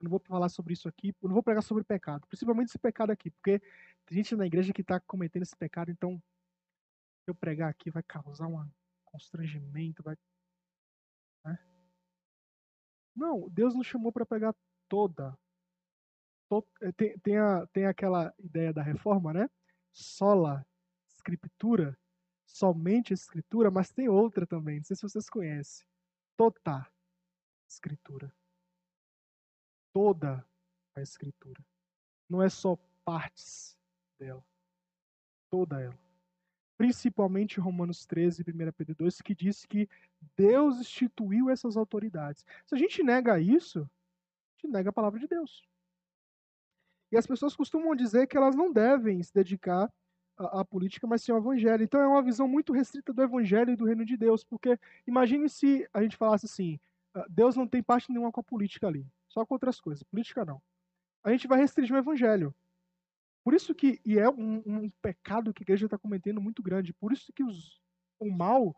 Não 0.00 0.10
vou 0.10 0.18
falar 0.20 0.48
sobre 0.48 0.74
isso 0.74 0.88
aqui, 0.88 1.14
não 1.22 1.32
vou 1.32 1.42
pregar 1.42 1.62
sobre 1.62 1.84
pecado, 1.84 2.26
principalmente 2.26 2.68
esse 2.68 2.78
pecado 2.78 3.10
aqui, 3.10 3.30
porque 3.30 3.60
tem 4.06 4.16
gente 4.16 4.36
na 4.36 4.46
igreja 4.46 4.72
que 4.72 4.82
está 4.82 5.00
cometendo 5.00 5.42
esse 5.42 5.56
pecado, 5.56 5.90
então 5.90 6.22
eu 7.26 7.34
pregar 7.34 7.70
aqui 7.70 7.90
vai 7.90 8.02
causar 8.02 8.46
um 8.48 8.68
constrangimento, 9.04 10.02
vai. 10.02 10.16
Né? 11.44 11.58
Não, 13.14 13.48
Deus 13.48 13.74
nos 13.74 13.86
chamou 13.86 14.12
para 14.12 14.26
pregar 14.26 14.54
toda. 14.88 15.36
Eh, 16.82 16.92
tem, 16.92 17.18
tem, 17.18 17.38
a, 17.38 17.66
tem 17.68 17.86
aquela 17.86 18.34
ideia 18.38 18.72
da 18.72 18.82
reforma, 18.82 19.32
né? 19.32 19.48
Sola, 19.92 20.66
escritura, 21.08 21.98
somente 22.44 23.12
escritura, 23.12 23.70
mas 23.70 23.90
tem 23.90 24.08
outra 24.08 24.46
também, 24.46 24.78
não 24.78 24.84
sei 24.84 24.96
se 24.96 25.02
vocês 25.02 25.28
conhecem. 25.30 25.86
Toda 26.36 26.86
escritura. 27.68 28.32
Toda 29.94 30.44
a 30.96 31.00
escritura. 31.00 31.64
Não 32.28 32.42
é 32.42 32.48
só 32.48 32.76
partes 33.04 33.78
dela. 34.18 34.44
Toda 35.50 35.80
ela. 35.80 35.98
Principalmente 36.76 37.60
Romanos 37.60 38.04
13 38.04 38.42
e 38.44 38.50
1 38.50 38.72
Pedro 38.72 38.96
2, 38.96 39.22
que 39.22 39.34
diz 39.34 39.64
que 39.64 39.88
Deus 40.36 40.80
instituiu 40.80 41.48
essas 41.48 41.76
autoridades. 41.76 42.44
Se 42.66 42.74
a 42.74 42.78
gente 42.78 43.02
nega 43.04 43.38
isso, 43.38 43.82
a 43.82 44.56
gente 44.56 44.72
nega 44.72 44.90
a 44.90 44.92
palavra 44.92 45.20
de 45.20 45.28
Deus. 45.28 45.64
E 47.12 47.16
as 47.16 47.28
pessoas 47.28 47.54
costumam 47.54 47.94
dizer 47.94 48.26
que 48.26 48.36
elas 48.36 48.56
não 48.56 48.72
devem 48.72 49.22
se 49.22 49.32
dedicar 49.32 49.88
à, 50.36 50.60
à 50.60 50.64
política, 50.64 51.06
mas 51.06 51.22
sim 51.22 51.30
ao 51.30 51.38
evangelho. 51.38 51.84
Então 51.84 52.00
é 52.00 52.08
uma 52.08 52.22
visão 52.22 52.48
muito 52.48 52.72
restrita 52.72 53.12
do 53.12 53.22
evangelho 53.22 53.70
e 53.70 53.76
do 53.76 53.84
reino 53.84 54.04
de 54.04 54.16
Deus, 54.16 54.42
porque 54.42 54.76
imagine 55.06 55.48
se 55.48 55.88
a 55.92 56.02
gente 56.02 56.16
falasse 56.16 56.46
assim: 56.46 56.80
ah, 57.14 57.24
Deus 57.28 57.54
não 57.54 57.68
tem 57.68 57.80
parte 57.80 58.10
nenhuma 58.10 58.32
com 58.32 58.40
a 58.40 58.44
política 58.44 58.88
ali, 58.88 59.06
só 59.34 59.44
com 59.44 59.54
outras 59.54 59.80
coisas, 59.80 60.04
política 60.04 60.44
não. 60.44 60.62
A 61.24 61.30
gente 61.30 61.48
vai 61.48 61.58
restringir 61.58 61.94
o 61.94 61.98
evangelho. 61.98 62.54
Por 63.42 63.52
isso 63.52 63.74
que, 63.74 64.00
e 64.06 64.18
é 64.18 64.28
um, 64.30 64.62
um 64.64 64.90
pecado 65.02 65.52
que 65.52 65.62
a 65.62 65.64
igreja 65.64 65.86
está 65.86 65.98
cometendo 65.98 66.40
muito 66.40 66.62
grande, 66.62 66.94
por 66.94 67.12
isso 67.12 67.32
que 67.32 67.42
os, 67.42 67.82
o 68.18 68.30
mal 68.30 68.74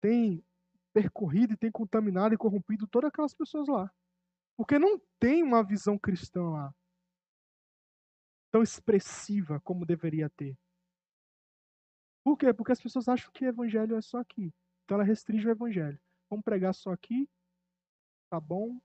tem 0.00 0.44
percorrido 0.92 1.54
e 1.54 1.56
tem 1.56 1.70
contaminado 1.70 2.34
e 2.34 2.38
corrompido 2.38 2.86
todas 2.86 3.08
aquelas 3.08 3.32
pessoas 3.32 3.68
lá. 3.68 3.90
Porque 4.56 4.78
não 4.78 5.00
tem 5.20 5.42
uma 5.42 5.62
visão 5.62 5.96
cristã 5.98 6.42
lá 6.50 6.74
tão 8.50 8.62
expressiva 8.62 9.60
como 9.60 9.86
deveria 9.86 10.30
ter. 10.30 10.58
Por 12.24 12.36
quê? 12.36 12.52
Porque 12.52 12.72
as 12.72 12.80
pessoas 12.80 13.06
acham 13.06 13.30
que 13.32 13.44
o 13.44 13.48
evangelho 13.48 13.96
é 13.96 14.00
só 14.00 14.18
aqui. 14.18 14.52
Então 14.84 14.96
ela 14.96 15.04
restringe 15.04 15.46
o 15.46 15.50
evangelho. 15.50 16.00
Vamos 16.28 16.44
pregar 16.44 16.74
só 16.74 16.90
aqui, 16.90 17.28
tá 18.30 18.40
bom? 18.40 18.80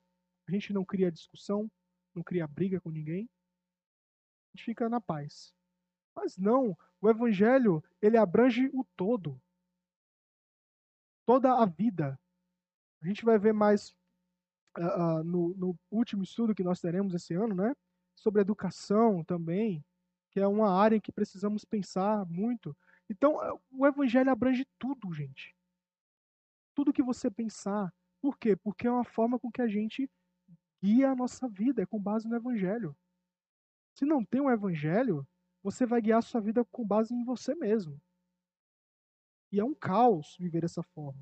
A 0.47 0.51
gente 0.51 0.73
não 0.73 0.83
cria 0.83 1.11
discussão, 1.11 1.69
não 2.13 2.23
cria 2.23 2.47
briga 2.47 2.79
com 2.79 2.89
ninguém. 2.89 3.29
A 4.53 4.57
gente 4.57 4.65
fica 4.65 4.89
na 4.89 4.99
paz. 4.99 5.53
Mas 6.15 6.37
não, 6.37 6.77
o 6.99 7.09
evangelho, 7.09 7.83
ele 8.01 8.17
abrange 8.17 8.69
o 8.73 8.83
todo. 8.95 9.41
Toda 11.25 11.53
a 11.53 11.65
vida. 11.65 12.19
A 13.01 13.07
gente 13.07 13.23
vai 13.23 13.39
ver 13.39 13.53
mais 13.53 13.95
uh, 14.77 15.23
no, 15.23 15.55
no 15.55 15.79
último 15.89 16.23
estudo 16.23 16.55
que 16.55 16.63
nós 16.63 16.81
teremos 16.81 17.13
esse 17.13 17.33
ano, 17.33 17.55
né? 17.55 17.73
sobre 18.21 18.41
educação 18.41 19.23
também, 19.23 19.83
que 20.29 20.39
é 20.39 20.47
uma 20.47 20.71
área 20.71 20.95
em 20.95 21.01
que 21.01 21.11
precisamos 21.11 21.65
pensar 21.65 22.25
muito. 22.25 22.77
Então, 23.09 23.43
é, 23.43 23.51
o 23.71 23.85
evangelho 23.85 24.31
abrange 24.31 24.65
tudo, 24.79 25.11
gente. 25.13 25.55
Tudo 26.75 26.93
que 26.93 27.03
você 27.03 27.29
pensar. 27.29 27.93
Por 28.21 28.37
quê? 28.37 28.55
Porque 28.55 28.87
é 28.87 28.91
uma 28.91 29.03
forma 29.03 29.39
com 29.39 29.51
que 29.51 29.61
a 29.61 29.67
gente 29.67 30.09
guia 30.81 31.11
a 31.11 31.15
nossa 31.15 31.47
vida, 31.47 31.81
é 31.81 31.85
com 31.85 32.01
base 32.01 32.27
no 32.27 32.35
evangelho. 32.35 32.95
Se 33.93 34.05
não 34.05 34.23
tem 34.23 34.41
um 34.41 34.49
evangelho, 34.49 35.27
você 35.63 35.85
vai 35.85 36.01
guiar 36.01 36.19
a 36.19 36.23
sua 36.23 36.41
vida 36.41 36.65
com 36.65 36.85
base 36.85 37.13
em 37.13 37.23
você 37.23 37.53
mesmo. 37.55 38.01
E 39.51 39.59
é 39.59 39.63
um 39.63 39.73
caos 39.73 40.37
viver 40.39 40.61
dessa 40.61 40.81
forma. 40.81 41.21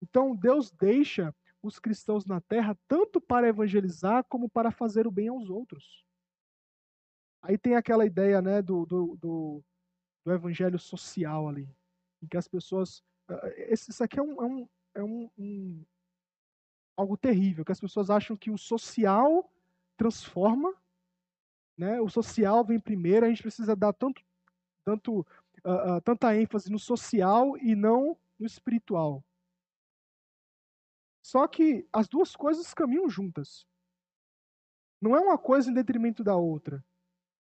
Então, 0.00 0.34
Deus 0.34 0.70
deixa 0.70 1.34
os 1.62 1.78
cristãos 1.78 2.26
na 2.26 2.40
terra 2.40 2.76
tanto 2.88 3.20
para 3.20 3.48
evangelizar 3.48 4.24
como 4.24 4.48
para 4.48 4.70
fazer 4.70 5.06
o 5.06 5.10
bem 5.10 5.28
aos 5.28 5.48
outros. 5.48 6.04
Aí 7.42 7.58
tem 7.58 7.74
aquela 7.74 8.06
ideia 8.06 8.40
né, 8.40 8.62
do, 8.62 8.86
do, 8.86 9.16
do, 9.16 9.64
do 10.24 10.32
evangelho 10.32 10.78
social 10.78 11.48
ali, 11.48 11.68
em 12.22 12.26
que 12.26 12.36
as 12.36 12.48
pessoas. 12.48 13.02
Isso 13.68 14.02
aqui 14.02 14.18
é, 14.18 14.22
um, 14.22 14.42
é, 14.42 14.46
um, 14.46 14.68
é 14.94 15.02
um, 15.02 15.30
um, 15.38 15.84
algo 16.96 17.16
terrível, 17.16 17.64
que 17.64 17.72
as 17.72 17.80
pessoas 17.80 18.10
acham 18.10 18.36
que 18.36 18.50
o 18.50 18.58
social 18.58 19.50
transforma, 19.96 20.74
né, 21.76 22.00
o 22.00 22.08
social 22.08 22.64
vem 22.64 22.78
primeiro, 22.78 23.26
a 23.26 23.28
gente 23.28 23.42
precisa 23.42 23.74
dar 23.74 23.92
tanto, 23.92 24.22
tanto, 24.84 25.20
uh, 25.64 25.96
uh, 25.96 26.00
tanta 26.02 26.36
ênfase 26.36 26.70
no 26.70 26.78
social 26.78 27.56
e 27.58 27.74
não 27.74 28.16
no 28.38 28.46
espiritual. 28.46 29.24
Só 31.22 31.46
que 31.46 31.86
as 31.92 32.08
duas 32.08 32.34
coisas 32.34 32.74
caminham 32.74 33.08
juntas. 33.08 33.66
Não 35.00 35.16
é 35.16 35.20
uma 35.20 35.38
coisa 35.38 35.70
em 35.70 35.74
detrimento 35.74 36.22
da 36.22 36.36
outra. 36.36 36.84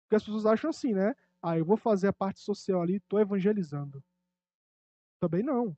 Porque 0.03 0.15
as 0.15 0.23
pessoas 0.23 0.45
acham 0.45 0.69
assim, 0.69 0.93
né? 0.93 1.15
Ah, 1.41 1.57
eu 1.57 1.65
vou 1.65 1.77
fazer 1.77 2.07
a 2.07 2.13
parte 2.13 2.39
social 2.39 2.81
ali, 2.81 2.97
estou 2.97 3.19
evangelizando. 3.19 4.03
Também 5.19 5.43
não. 5.43 5.75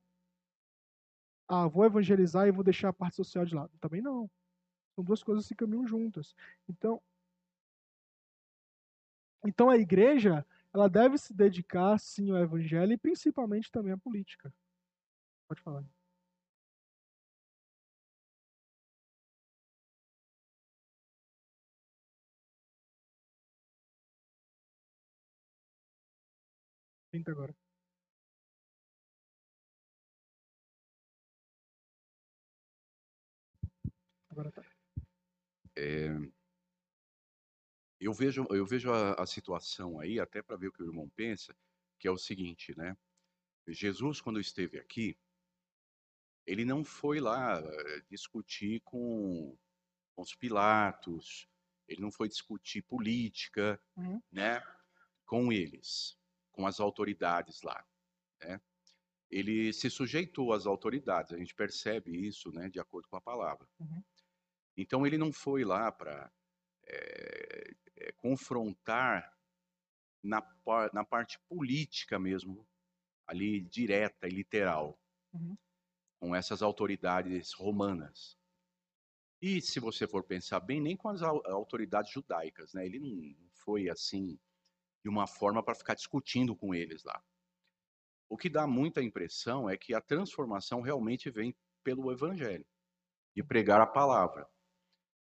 Ah, 1.47 1.67
vou 1.67 1.85
evangelizar 1.85 2.47
e 2.47 2.51
vou 2.51 2.63
deixar 2.63 2.89
a 2.89 2.93
parte 2.93 3.15
social 3.15 3.45
de 3.45 3.55
lado. 3.55 3.71
Também 3.79 4.01
não. 4.01 4.29
São 4.95 5.03
duas 5.03 5.23
coisas 5.23 5.47
que 5.47 5.55
caminham 5.55 5.87
juntas. 5.87 6.35
Então, 6.69 7.01
então 9.45 9.69
a 9.69 9.77
igreja, 9.77 10.45
ela 10.73 10.89
deve 10.89 11.17
se 11.17 11.33
dedicar 11.33 11.97
sim 11.99 12.31
ao 12.31 12.37
evangelho 12.37 12.93
e 12.93 12.97
principalmente 12.97 13.71
também 13.71 13.93
à 13.93 13.97
política. 13.97 14.53
Pode 15.47 15.61
falar. 15.61 15.85
Agora. 27.27 27.53
Agora 34.37 34.51
tá. 34.51 34.63
É, 35.75 36.09
eu 37.99 38.13
vejo, 38.13 38.45
eu 38.51 38.65
vejo 38.65 38.91
a, 38.91 39.13
a 39.13 39.25
situação 39.25 39.99
aí, 39.99 40.19
até 40.19 40.41
para 40.41 40.55
ver 40.55 40.67
o 40.67 40.71
que 40.71 40.83
o 40.83 40.87
irmão 40.87 41.09
pensa, 41.09 41.55
que 41.97 42.07
é 42.07 42.11
o 42.11 42.17
seguinte, 42.17 42.77
né? 42.77 42.95
Jesus, 43.67 44.21
quando 44.21 44.39
esteve 44.39 44.79
aqui, 44.79 45.17
ele 46.45 46.63
não 46.63 46.83
foi 46.85 47.19
lá 47.19 47.59
eh, 47.59 48.01
discutir 48.09 48.79
com, 48.81 49.57
com 50.15 50.21
os 50.21 50.33
Pilatos, 50.33 51.49
ele 51.87 52.01
não 52.01 52.11
foi 52.11 52.29
discutir 52.29 52.81
política, 52.83 53.81
uhum. 53.97 54.21
né, 54.31 54.63
com 55.25 55.51
eles 55.51 56.17
com 56.57 56.65
as 56.65 56.79
autoridades 56.79 57.61
lá. 57.61 57.85
Né? 58.41 58.59
Ele 59.29 59.71
se 59.71 59.89
sujeitou 59.91 60.51
às 60.51 60.65
autoridades, 60.65 61.31
a 61.31 61.37
gente 61.37 61.53
percebe 61.53 62.11
isso 62.27 62.51
né, 62.51 62.67
de 62.67 62.79
acordo 62.79 63.07
com 63.07 63.15
a 63.15 63.21
palavra. 63.21 63.67
Uhum. 63.79 64.03
Então 64.77 65.05
ele 65.05 65.17
não 65.17 65.33
foi 65.33 65.65
lá 65.65 65.91
para 65.91 66.31
é, 66.87 67.71
é, 67.95 68.11
confrontar 68.13 69.35
na, 70.23 70.41
na 70.93 71.03
parte 71.03 71.39
política 71.49 72.19
mesmo, 72.19 72.67
ali 73.25 73.61
direta 73.61 74.27
e 74.27 74.31
literal, 74.31 74.99
uhum. 75.33 75.57
com 76.19 76.35
essas 76.35 76.61
autoridades 76.61 77.53
romanas. 77.53 78.37
E 79.41 79.61
se 79.61 79.79
você 79.79 80.07
for 80.07 80.23
pensar 80.23 80.59
bem, 80.59 80.81
nem 80.81 80.95
com 80.95 81.09
as 81.09 81.21
au- 81.21 81.45
autoridades 81.47 82.11
judaicas, 82.11 82.73
né? 82.73 82.85
Ele 82.85 82.99
não 82.99 83.49
foi 83.51 83.89
assim 83.89 84.39
de 85.03 85.09
uma 85.09 85.27
forma 85.27 85.63
para 85.63 85.75
ficar 85.75 85.95
discutindo 85.95 86.55
com 86.55 86.73
eles 86.73 87.03
lá. 87.03 87.23
O 88.29 88.37
que 88.37 88.49
dá 88.49 88.67
muita 88.67 89.01
impressão 89.01 89.69
é 89.69 89.77
que 89.77 89.93
a 89.93 90.01
transformação 90.01 90.81
realmente 90.81 91.29
vem 91.29 91.55
pelo 91.83 92.11
evangelho, 92.11 92.65
de 93.35 93.43
pregar 93.43 93.79
a 93.81 93.87
palavra. 93.87 94.47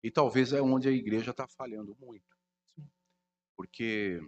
E 0.03 0.11
talvez 0.11 0.53
é 0.53 0.61
onde 0.61 0.87
a 0.87 0.91
igreja 0.91 1.31
está 1.31 1.47
falhando 1.47 1.95
muito. 1.99 2.37
Porque 3.55 4.21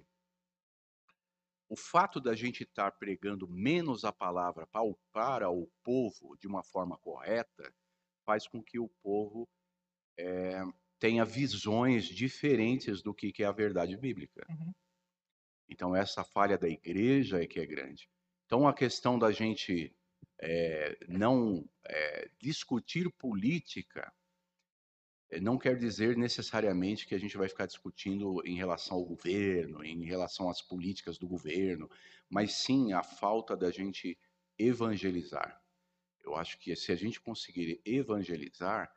o 1.69 1.75
fato 1.75 2.19
da 2.19 2.35
gente 2.35 2.63
estar 2.63 2.91
pregando 2.93 3.47
menos 3.47 4.03
a 4.03 4.11
palavra 4.11 4.65
pa- 4.65 4.81
para 5.11 5.49
o 5.51 5.67
povo 5.83 6.35
de 6.37 6.47
uma 6.47 6.63
forma 6.63 6.97
correta 6.97 7.71
faz 8.25 8.47
com 8.47 8.63
que 8.63 8.79
o 8.79 8.89
povo 9.03 9.47
eh, 10.17 10.63
tenha 10.99 11.23
visões 11.23 12.05
diferentes 12.05 13.01
do 13.01 13.13
que 13.13 13.31
que 13.31 13.43
é 13.43 13.45
a 13.45 13.51
verdade 13.51 13.95
bíblica. 13.95 14.45
Uhum. 14.49 14.73
Então, 15.69 15.95
essa 15.95 16.23
falha 16.23 16.57
da 16.57 16.67
igreja 16.67 17.41
é 17.41 17.47
que 17.47 17.59
é 17.59 17.65
grande. 17.65 18.09
Então, 18.45 18.67
a 18.67 18.73
questão 18.73 19.19
da 19.19 19.31
gente 19.31 19.95
eh, 20.41 20.97
não 21.07 21.69
eh, 21.87 22.31
discutir 22.39 23.11
política 23.13 24.11
não 25.41 25.57
quer 25.57 25.77
dizer 25.77 26.17
necessariamente 26.17 27.05
que 27.05 27.13
a 27.13 27.19
gente 27.19 27.37
vai 27.37 27.47
ficar 27.47 27.67
discutindo 27.67 28.41
em 28.45 28.55
relação 28.55 28.97
ao 28.97 29.05
governo, 29.05 29.83
em 29.83 30.03
relação 30.03 30.49
às 30.49 30.61
políticas 30.61 31.19
do 31.19 31.27
governo, 31.27 31.89
mas 32.27 32.53
sim 32.53 32.93
a 32.93 33.03
falta 33.03 33.55
da 33.55 33.69
gente 33.69 34.17
evangelizar. 34.57 35.61
Eu 36.23 36.35
acho 36.35 36.57
que 36.57 36.75
se 36.75 36.91
a 36.91 36.95
gente 36.95 37.21
conseguir 37.21 37.79
evangelizar, 37.85 38.91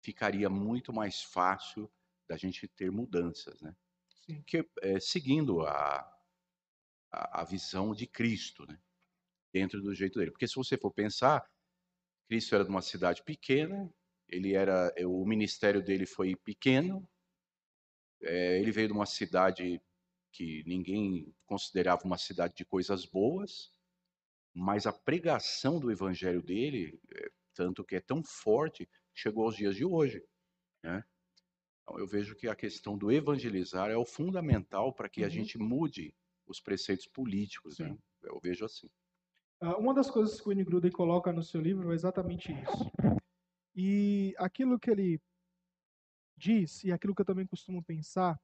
ficaria 0.00 0.48
muito 0.48 0.92
mais 0.92 1.22
fácil 1.22 1.90
da 2.26 2.36
gente 2.36 2.66
ter 2.68 2.90
mudanças, 2.90 3.60
né? 3.60 3.76
Sim. 4.24 4.36
Porque, 4.36 4.68
eh, 4.82 5.00
seguindo 5.00 5.60
a, 5.62 5.98
a, 7.12 7.40
a 7.42 7.44
visão 7.44 7.94
de 7.94 8.06
Cristo, 8.06 8.66
né? 8.66 8.80
Dentro 9.52 9.80
do 9.80 9.94
jeito 9.94 10.18
dele. 10.18 10.30
Porque 10.30 10.48
se 10.48 10.56
você 10.56 10.76
for 10.76 10.90
pensar, 10.90 11.48
Cristo 12.26 12.54
era 12.54 12.64
de 12.64 12.70
uma 12.70 12.82
cidade 12.82 13.22
pequena, 13.22 13.92
ele 14.28 14.54
era, 14.54 14.92
eh, 14.96 15.06
o 15.06 15.24
ministério 15.24 15.82
dele 15.82 16.06
foi 16.06 16.36
pequeno, 16.36 17.08
eh, 18.22 18.58
ele 18.60 18.70
veio 18.72 18.88
de 18.88 18.94
uma 18.94 19.06
cidade 19.06 19.80
que 20.32 20.64
ninguém 20.66 21.34
considerava 21.46 22.04
uma 22.04 22.18
cidade 22.18 22.54
de 22.56 22.64
coisas 22.64 23.04
boas, 23.04 23.72
mas 24.54 24.86
a 24.86 24.92
pregação 24.92 25.80
do 25.80 25.92
evangelho 25.92 26.42
dele, 26.42 27.00
eh, 27.14 27.30
tanto 27.54 27.84
que 27.84 27.96
é 27.96 28.00
tão 28.00 28.22
forte, 28.24 28.88
chegou 29.14 29.44
aos 29.46 29.56
dias 29.56 29.76
de 29.76 29.84
hoje, 29.84 30.24
né? 30.84 31.04
Então, 31.82 31.98
eu 32.00 32.06
vejo 32.06 32.36
que 32.36 32.48
a 32.48 32.56
questão 32.56 32.98
do 32.98 33.12
evangelizar 33.12 33.90
é 33.90 33.96
o 33.96 34.06
fundamental 34.06 34.94
para 34.94 35.08
que 35.08 35.24
a 35.24 35.28
Uhum. 35.28 35.32
gente 35.32 35.58
mude 35.58 36.16
os 36.46 36.60
preceitos 36.60 37.06
políticos, 37.06 37.78
né? 37.78 37.96
Eu 38.22 38.40
vejo 38.40 38.64
assim. 38.64 38.90
Ah, 39.60 39.76
uma 39.78 39.92
das 39.94 40.10
coisas 40.10 40.36
que 40.40 40.42
o 40.42 40.46
Wayne 40.46 40.64
Gruden 40.64 40.92
coloca 40.92 41.32
no 41.32 41.42
seu 41.42 41.60
livro 41.60 41.90
é 41.92 41.94
exatamente 41.94 42.52
isso. 42.52 42.92
E 43.74 44.34
aquilo 44.38 44.78
que 44.78 44.90
ele 44.90 45.20
diz, 46.36 46.84
e 46.84 46.92
aquilo 46.92 47.14
que 47.14 47.22
eu 47.22 47.26
também 47.26 47.46
costumo 47.46 47.82
pensar, 47.82 48.40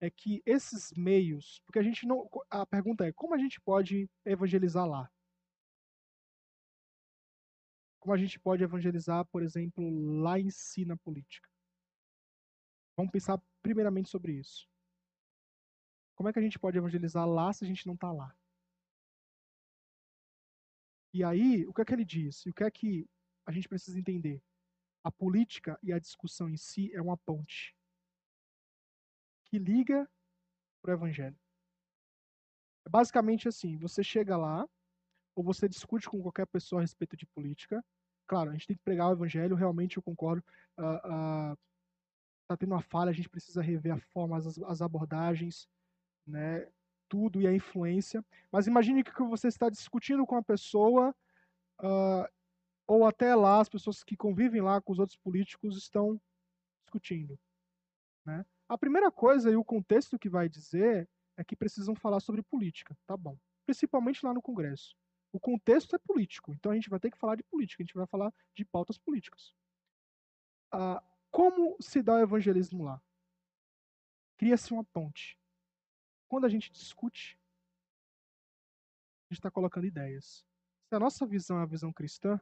é 0.00 0.10
que 0.10 0.42
esses 0.44 0.92
meios, 0.94 1.60
porque 1.64 1.78
a 1.78 1.82
gente 1.82 2.06
não. 2.06 2.28
A 2.50 2.66
pergunta 2.66 3.06
é: 3.06 3.12
como 3.12 3.34
a 3.34 3.38
gente 3.38 3.60
pode 3.60 4.10
evangelizar 4.24 4.86
lá? 4.86 5.10
Como 8.00 8.12
a 8.12 8.18
gente 8.18 8.38
pode 8.40 8.64
evangelizar, 8.64 9.24
por 9.26 9.42
exemplo, 9.42 9.88
lá 10.20 10.38
em 10.40 10.50
si 10.50 10.84
na 10.84 10.96
política? 10.96 11.48
Vamos 12.96 13.12
pensar 13.12 13.40
primeiramente 13.62 14.08
sobre 14.10 14.32
isso. 14.32 14.68
Como 16.16 16.28
é 16.28 16.32
que 16.32 16.38
a 16.38 16.42
gente 16.42 16.58
pode 16.58 16.76
evangelizar 16.78 17.26
lá 17.28 17.52
se 17.52 17.64
a 17.64 17.68
gente 17.68 17.86
não 17.86 17.94
está 17.94 18.10
lá? 18.12 18.36
E 21.14 21.22
aí, 21.22 21.64
o 21.66 21.72
que 21.72 21.82
é 21.82 21.84
que 21.84 21.92
ele 21.92 22.04
diz? 22.04 22.44
E 22.46 22.50
o 22.50 22.54
que 22.54 22.64
é 22.64 22.70
que 22.70 23.08
a 23.46 23.52
gente 23.52 23.68
precisa 23.68 23.98
entender? 23.98 24.42
A 25.04 25.10
política 25.10 25.78
e 25.82 25.92
a 25.92 25.98
discussão 25.98 26.48
em 26.48 26.56
si 26.56 26.92
é 26.94 27.00
uma 27.00 27.16
ponte 27.16 27.74
que 29.46 29.58
liga 29.58 30.08
para 30.80 30.92
o 30.92 30.94
evangelho. 30.94 31.38
É 32.86 32.88
basicamente 32.88 33.46
assim: 33.48 33.76
você 33.76 34.02
chega 34.02 34.36
lá, 34.36 34.66
ou 35.36 35.44
você 35.44 35.68
discute 35.68 36.08
com 36.08 36.22
qualquer 36.22 36.46
pessoa 36.46 36.80
a 36.80 36.82
respeito 36.82 37.16
de 37.16 37.26
política. 37.26 37.84
Claro, 38.26 38.50
a 38.50 38.52
gente 38.54 38.66
tem 38.66 38.76
que 38.76 38.82
pregar 38.82 39.08
o 39.08 39.12
evangelho, 39.12 39.56
realmente 39.56 39.96
eu 39.96 40.02
concordo. 40.02 40.42
ah, 40.78 41.56
tá 42.48 42.56
tendo 42.56 42.72
uma 42.72 42.82
falha, 42.82 43.10
a 43.10 43.14
gente 43.14 43.28
precisa 43.28 43.62
rever 43.62 43.94
a 43.94 43.98
forma, 43.98 44.36
as, 44.36 44.58
as 44.62 44.82
abordagens, 44.82 45.68
né? 46.26 46.66
Tudo 47.08 47.40
e 47.40 47.46
a 47.46 47.54
influência. 47.54 48.24
Mas 48.50 48.66
imagine 48.66 49.04
que 49.04 49.22
você 49.22 49.48
está 49.48 49.68
discutindo 49.68 50.26
com 50.26 50.36
a 50.36 50.42
pessoa, 50.42 51.14
ah, 51.78 52.30
ou 52.92 53.06
até 53.06 53.34
lá, 53.34 53.58
as 53.58 53.70
pessoas 53.70 54.04
que 54.04 54.14
convivem 54.14 54.60
lá 54.60 54.78
com 54.78 54.92
os 54.92 54.98
outros 54.98 55.16
políticos 55.16 55.78
estão 55.78 56.20
discutindo. 56.84 57.40
Né? 58.22 58.44
A 58.68 58.76
primeira 58.76 59.10
coisa 59.10 59.50
e 59.50 59.56
o 59.56 59.64
contexto 59.64 60.18
que 60.18 60.28
vai 60.28 60.46
dizer 60.46 61.08
é 61.34 61.42
que 61.42 61.56
precisam 61.56 61.94
falar 61.94 62.20
sobre 62.20 62.42
política, 62.42 62.94
tá 63.06 63.16
bom? 63.16 63.38
Principalmente 63.64 64.22
lá 64.26 64.34
no 64.34 64.42
Congresso. 64.42 64.94
O 65.32 65.40
contexto 65.40 65.96
é 65.96 65.98
político, 65.98 66.52
então 66.52 66.70
a 66.70 66.74
gente 66.74 66.90
vai 66.90 67.00
ter 67.00 67.10
que 67.10 67.16
falar 67.16 67.36
de 67.36 67.42
política, 67.44 67.82
a 67.82 67.86
gente 67.86 67.94
vai 67.94 68.06
falar 68.06 68.30
de 68.54 68.62
pautas 68.62 68.98
políticas. 68.98 69.54
Ah, 70.70 71.02
como 71.30 71.78
se 71.80 72.02
dá 72.02 72.16
o 72.16 72.20
evangelismo 72.20 72.84
lá? 72.84 73.02
Cria-se 74.36 74.70
uma 74.70 74.84
ponte. 74.84 75.40
Quando 76.28 76.44
a 76.44 76.48
gente 76.50 76.70
discute, 76.70 77.38
a 79.30 79.32
gente 79.32 79.38
está 79.38 79.50
colocando 79.50 79.86
ideias. 79.86 80.44
Se 80.90 80.94
a 80.94 81.00
nossa 81.00 81.24
visão 81.24 81.58
é 81.58 81.62
a 81.62 81.66
visão 81.66 81.90
cristã, 81.90 82.38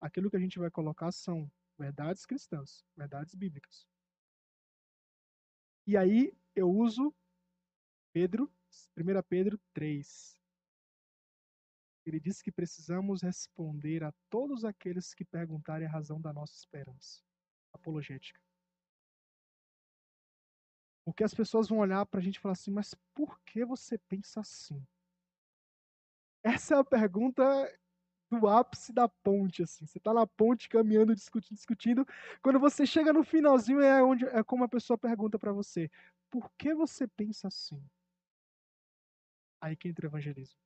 aquilo 0.00 0.30
que 0.30 0.36
a 0.36 0.40
gente 0.40 0.58
vai 0.58 0.70
colocar 0.70 1.10
são 1.12 1.50
verdades 1.78 2.26
cristãs, 2.26 2.84
verdades 2.96 3.34
bíblicas. 3.34 3.86
E 5.86 5.96
aí 5.96 6.36
eu 6.54 6.70
uso 6.70 7.14
Pedro, 8.12 8.52
1 8.96 9.22
Pedro 9.28 9.60
3. 9.72 10.38
Ele 12.04 12.18
diz 12.18 12.40
que 12.40 12.50
precisamos 12.50 13.22
responder 13.22 14.02
a 14.02 14.12
todos 14.30 14.64
aqueles 14.64 15.14
que 15.14 15.24
perguntarem 15.24 15.86
a 15.86 15.90
razão 15.90 16.20
da 16.20 16.32
nossa 16.32 16.56
esperança. 16.56 17.22
Apologética. 17.72 18.40
Porque 21.04 21.24
as 21.24 21.34
pessoas 21.34 21.68
vão 21.68 21.78
olhar 21.78 22.04
para 22.06 22.20
a 22.20 22.22
gente 22.22 22.36
e 22.36 22.40
falar 22.40 22.52
assim, 22.52 22.70
mas 22.70 22.94
por 23.14 23.40
que 23.42 23.64
você 23.64 23.96
pensa 23.96 24.40
assim? 24.40 24.86
Essa 26.42 26.74
é 26.74 26.78
a 26.78 26.84
pergunta 26.84 27.42
do 28.30 28.46
ápice 28.46 28.92
da 28.92 29.08
ponte, 29.08 29.62
assim. 29.62 29.86
Você 29.86 29.98
está 29.98 30.12
na 30.12 30.26
ponte 30.26 30.68
caminhando, 30.68 31.14
discutindo, 31.14 31.56
discutindo. 31.56 32.06
Quando 32.42 32.58
você 32.58 32.86
chega 32.86 33.12
no 33.12 33.24
finalzinho 33.24 33.80
é 33.80 34.02
onde 34.02 34.24
é 34.26 34.42
como 34.42 34.64
a 34.64 34.68
pessoa 34.68 34.98
pergunta 34.98 35.38
para 35.38 35.52
você: 35.52 35.90
"Por 36.30 36.50
que 36.58 36.74
você 36.74 37.06
pensa 37.08 37.48
assim?" 37.48 37.82
Aí 39.60 39.76
que 39.76 39.88
entra 39.88 40.06
o 40.06 40.08
evangelismo. 40.10 40.58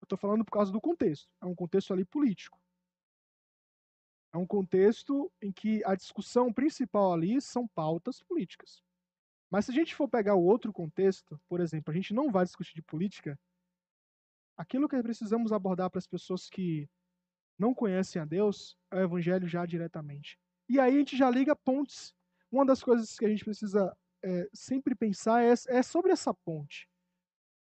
Eu 0.00 0.04
estou 0.06 0.18
falando 0.18 0.44
por 0.44 0.52
causa 0.52 0.72
do 0.72 0.80
contexto. 0.80 1.28
É 1.40 1.46
um 1.46 1.54
contexto 1.54 1.92
ali 1.92 2.04
político. 2.04 2.60
É 4.32 4.38
um 4.38 4.46
contexto 4.46 5.30
em 5.42 5.50
que 5.52 5.84
a 5.84 5.94
discussão 5.94 6.52
principal 6.52 7.12
ali 7.12 7.40
são 7.40 7.66
pautas 7.66 8.22
políticas. 8.22 8.82
Mas 9.50 9.64
se 9.64 9.72
a 9.72 9.74
gente 9.74 9.94
for 9.94 10.08
pegar 10.08 10.36
o 10.36 10.44
outro 10.44 10.72
contexto, 10.72 11.40
por 11.48 11.60
exemplo, 11.60 11.90
a 11.90 11.94
gente 11.94 12.14
não 12.14 12.30
vai 12.30 12.44
discutir 12.44 12.74
de 12.74 12.82
política, 12.82 13.38
aquilo 14.60 14.86
que 14.86 15.02
precisamos 15.02 15.52
abordar 15.52 15.88
para 15.88 15.98
as 15.98 16.06
pessoas 16.06 16.46
que 16.46 16.86
não 17.58 17.74
conhecem 17.74 18.20
a 18.20 18.26
Deus 18.26 18.76
é 18.90 18.96
o 18.96 19.04
evangelho 19.04 19.48
já 19.48 19.64
diretamente. 19.64 20.38
E 20.68 20.78
aí 20.78 20.94
a 20.94 20.98
gente 20.98 21.16
já 21.16 21.30
liga 21.30 21.56
pontes. 21.56 22.14
Uma 22.52 22.66
das 22.66 22.82
coisas 22.82 23.16
que 23.16 23.24
a 23.24 23.28
gente 23.28 23.42
precisa 23.42 23.96
é, 24.22 24.50
sempre 24.52 24.94
pensar 24.94 25.42
é, 25.42 25.54
é, 25.68 25.82
sobre 25.82 26.12
essa 26.12 26.34
ponte. 26.34 26.86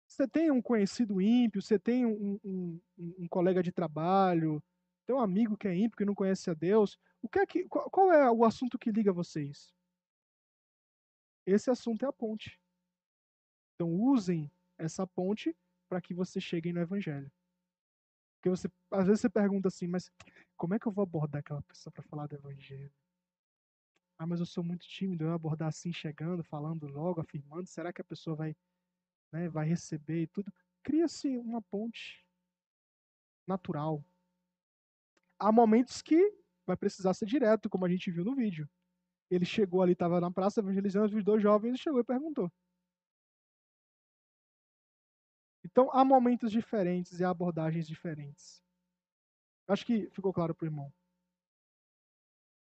Você 0.08 0.28
tem 0.28 0.50
um 0.50 0.62
conhecido 0.62 1.22
ímpio, 1.22 1.62
você 1.62 1.78
tem 1.78 2.04
um, 2.04 2.40
um, 2.44 2.82
um, 2.98 3.28
colega 3.28 3.62
de 3.62 3.72
trabalho, 3.72 4.62
tem 5.06 5.16
um 5.16 5.20
amigo 5.20 5.56
que 5.56 5.68
é 5.68 5.76
ímpio, 5.76 5.98
que 5.98 6.06
não 6.06 6.16
conhece 6.16 6.50
a 6.50 6.56
Deus. 6.56 6.98
O 7.22 7.30
que 7.30 7.40
é 7.40 7.46
que, 7.46 7.68
qual, 7.68 7.90
qual 7.92 8.12
é 8.12 8.30
o 8.32 8.44
assunto 8.44 8.80
que 8.80 8.92
liga 8.92 9.14
vocês? 9.14 9.72
Esse 11.46 11.70
assunto 11.70 12.06
é 12.06 12.10
a 12.10 12.14
ponte. 12.14 12.60
Então 13.76 13.94
usem 13.94 14.52
essa 14.80 15.06
ponte 15.06 15.56
para 15.92 16.00
que 16.00 16.14
você 16.14 16.40
cheguem 16.40 16.72
no 16.72 16.80
evangelho. 16.80 17.30
Porque 18.38 18.50
você, 18.50 18.72
às 18.90 19.08
vezes 19.08 19.20
você 19.20 19.30
pergunta 19.30 19.68
assim, 19.68 19.88
mas 19.88 20.10
como 20.56 20.74
é 20.74 20.80
que 20.80 20.88
eu 20.88 20.92
vou 20.92 21.04
abordar 21.04 21.42
aquela 21.42 21.62
pessoa 21.64 21.92
para 21.92 22.02
falar 22.04 22.28
do 22.28 22.36
evangelho? 22.36 22.90
Ah, 24.18 24.26
mas 24.26 24.40
eu 24.40 24.46
sou 24.46 24.64
muito 24.64 24.88
tímido, 24.88 25.26
eu 25.26 25.34
abordar 25.34 25.68
assim, 25.68 25.92
chegando, 25.92 26.46
falando 26.46 26.88
logo, 26.88 27.20
afirmando, 27.20 27.68
será 27.68 27.92
que 27.92 28.00
a 28.00 28.06
pessoa 28.06 28.38
vai, 28.38 28.56
né, 29.34 29.50
vai 29.50 29.68
receber 29.68 30.22
e 30.22 30.28
tudo? 30.28 30.50
Cria-se 30.82 31.38
uma 31.38 31.62
ponte 31.62 32.26
natural. 33.46 34.02
há 35.38 35.52
momentos 35.52 36.02
que 36.02 36.34
vai 36.66 36.78
precisar 36.78 37.14
ser 37.14 37.26
direto, 37.26 37.70
como 37.70 37.84
a 37.84 37.90
gente 37.90 38.10
viu 38.12 38.24
no 38.24 38.34
vídeo. 38.34 38.70
Ele 39.30 39.44
chegou 39.44 39.82
ali, 39.82 39.92
estava 39.92 40.22
na 40.22 40.32
praça 40.32 40.62
evangelizando, 40.62 41.18
os 41.18 41.24
dois 41.24 41.44
jovens, 41.44 41.82
chegou 41.82 42.00
e 42.00 42.04
perguntou. 42.06 42.50
Então, 45.72 45.90
há 45.92 46.04
momentos 46.04 46.52
diferentes 46.52 47.20
e 47.20 47.24
abordagens 47.24 47.88
diferentes. 47.88 48.62
Acho 49.68 49.86
que 49.86 50.10
ficou 50.10 50.34
claro 50.34 50.54
para 50.54 50.66
o 50.66 50.68
irmão. 50.68 50.94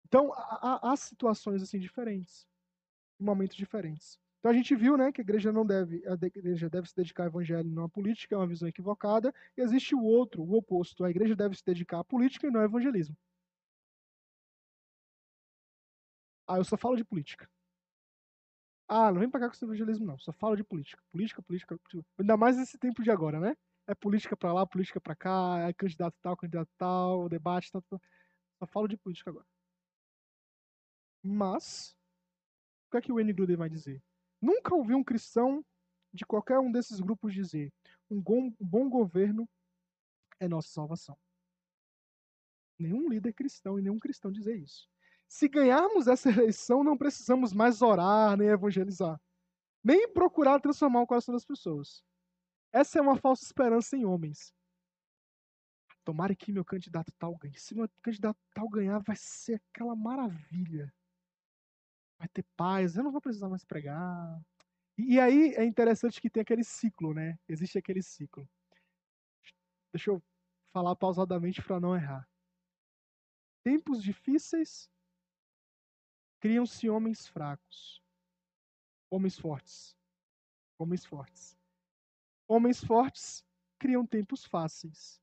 Então, 0.06 0.32
há, 0.34 0.92
há, 0.92 0.96
situações 0.96 1.62
assim 1.62 1.78
diferentes, 1.78 2.46
momentos 3.18 3.56
diferentes. 3.56 4.20
Então 4.38 4.50
a 4.50 4.54
gente 4.54 4.74
viu, 4.74 4.96
né, 4.96 5.12
que 5.12 5.20
a 5.20 5.24
igreja 5.24 5.52
não 5.52 5.64
deve, 5.64 6.02
a 6.06 6.14
igreja 6.26 6.68
deve 6.68 6.88
se 6.88 6.96
dedicar 6.96 7.22
ao 7.22 7.28
evangelho 7.28 7.68
e 7.68 7.72
não 7.72 7.84
à 7.84 7.88
política, 7.88 8.34
é 8.34 8.38
uma 8.38 8.46
visão 8.46 8.68
equivocada. 8.68 9.32
E 9.56 9.60
existe 9.60 9.94
o 9.94 10.02
outro, 10.02 10.42
o 10.42 10.54
oposto. 10.56 11.04
A 11.04 11.10
igreja 11.10 11.36
deve 11.36 11.56
se 11.56 11.64
dedicar 11.64 12.00
à 12.00 12.04
política 12.04 12.46
e 12.46 12.50
não 12.50 12.60
ao 12.60 12.66
evangelismo. 12.66 13.16
Ah, 16.46 16.56
eu 16.58 16.64
só 16.64 16.76
falo 16.76 16.96
de 16.96 17.04
política. 17.04 17.48
Ah, 18.94 19.10
não 19.10 19.20
vem 19.20 19.30
pra 19.30 19.40
cá 19.40 19.48
com 19.48 19.54
esse 19.54 19.64
evangelismo, 19.64 20.04
não. 20.04 20.18
Só 20.18 20.32
falo 20.34 20.54
de 20.54 20.62
política. 20.62 21.02
Política, 21.10 21.40
política, 21.42 21.78
política. 21.78 22.04
Ainda 22.18 22.36
mais 22.36 22.58
nesse 22.58 22.76
tempo 22.76 23.02
de 23.02 23.10
agora, 23.10 23.40
né? 23.40 23.56
É 23.86 23.94
política 23.94 24.36
pra 24.36 24.52
lá, 24.52 24.66
política 24.66 25.00
pra 25.00 25.16
cá, 25.16 25.60
é 25.66 25.72
candidato 25.72 26.14
tal, 26.20 26.36
candidato 26.36 26.70
tal, 26.76 27.26
debate 27.26 27.72
tal, 27.72 27.80
tal. 27.88 27.98
Só 28.58 28.66
falo 28.66 28.86
de 28.86 28.98
política 28.98 29.30
agora. 29.30 29.46
Mas, 31.24 31.96
o 32.88 32.90
que 32.90 32.96
é 32.98 33.00
que 33.00 33.12
o 33.12 33.18
N. 33.18 33.32
Gruden 33.32 33.56
vai 33.56 33.70
dizer? 33.70 34.02
Nunca 34.42 34.74
ouvi 34.74 34.94
um 34.94 35.02
cristão 35.02 35.64
de 36.12 36.26
qualquer 36.26 36.58
um 36.58 36.70
desses 36.70 37.00
grupos 37.00 37.32
dizer: 37.32 37.72
um 38.10 38.20
bom 38.60 38.90
governo 38.90 39.48
é 40.38 40.46
nossa 40.46 40.68
salvação. 40.68 41.16
Nenhum 42.78 43.08
líder 43.08 43.32
cristão 43.32 43.78
e 43.78 43.82
nenhum 43.82 43.98
cristão 43.98 44.30
dizer 44.30 44.56
isso. 44.56 44.91
Se 45.32 45.48
ganharmos 45.48 46.08
essa 46.08 46.28
eleição, 46.28 46.84
não 46.84 46.96
precisamos 46.98 47.54
mais 47.54 47.80
orar 47.80 48.36
nem 48.36 48.48
evangelizar, 48.48 49.18
nem 49.82 50.12
procurar 50.12 50.60
transformar 50.60 51.00
o 51.00 51.06
coração 51.06 51.32
das 51.32 51.44
pessoas. 51.44 52.04
Essa 52.70 52.98
é 52.98 53.02
uma 53.02 53.16
falsa 53.16 53.42
esperança 53.42 53.96
em 53.96 54.04
homens. 54.04 54.52
Tomara 56.04 56.36
que 56.36 56.52
meu 56.52 56.64
candidato 56.64 57.10
tal 57.18 57.34
ganhe. 57.38 57.56
Se 57.56 57.74
meu 57.74 57.88
candidato 58.02 58.38
tal 58.52 58.68
ganhar, 58.68 58.98
vai 58.98 59.16
ser 59.16 59.62
aquela 59.70 59.96
maravilha 59.96 60.92
vai 62.18 62.28
ter 62.28 62.44
paz, 62.54 62.94
eu 62.94 63.02
não 63.02 63.10
vou 63.10 63.20
precisar 63.20 63.48
mais 63.48 63.64
pregar. 63.64 64.40
E, 64.96 65.18
aí 65.18 65.54
é 65.54 65.64
interessante 65.64 66.20
que 66.20 66.30
tem 66.30 66.42
aquele 66.42 66.62
ciclo, 66.62 67.12
né? 67.12 67.36
Existe 67.48 67.78
aquele 67.78 68.02
ciclo. 68.02 68.46
Deixa 69.92 70.10
eu 70.10 70.22
falar 70.72 70.94
pausadamente 70.94 71.60
para 71.62 71.80
não 71.80 71.96
errar. 71.96 72.28
Tempos 73.64 74.02
difíceis 74.02 74.88
criam-se 76.42 76.90
homens 76.90 77.28
fracos. 77.28 78.02
Homens 79.08 79.38
fortes. 79.38 79.96
Homens 80.76 81.06
fortes. 81.06 81.56
Homens 82.48 82.82
fortes 82.82 83.46
criam 83.78 84.04
tempos 84.04 84.44
fáceis. 84.44 85.22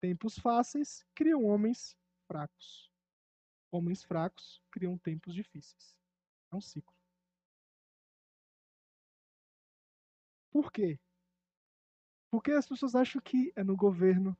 Tempos 0.00 0.38
fáceis 0.38 1.04
criam 1.12 1.44
homens 1.44 1.98
fracos. 2.28 2.88
Homens 3.72 4.04
fracos 4.04 4.62
criam 4.70 4.96
tempos 4.96 5.34
difíceis. 5.34 5.98
É 6.52 6.56
um 6.56 6.60
ciclo. 6.60 6.96
Por 10.52 10.70
quê? 10.70 11.00
Porque 12.30 12.52
as 12.52 12.68
pessoas 12.68 12.94
acham 12.94 13.20
que 13.20 13.52
é 13.56 13.64
no 13.64 13.76
governo 13.76 14.38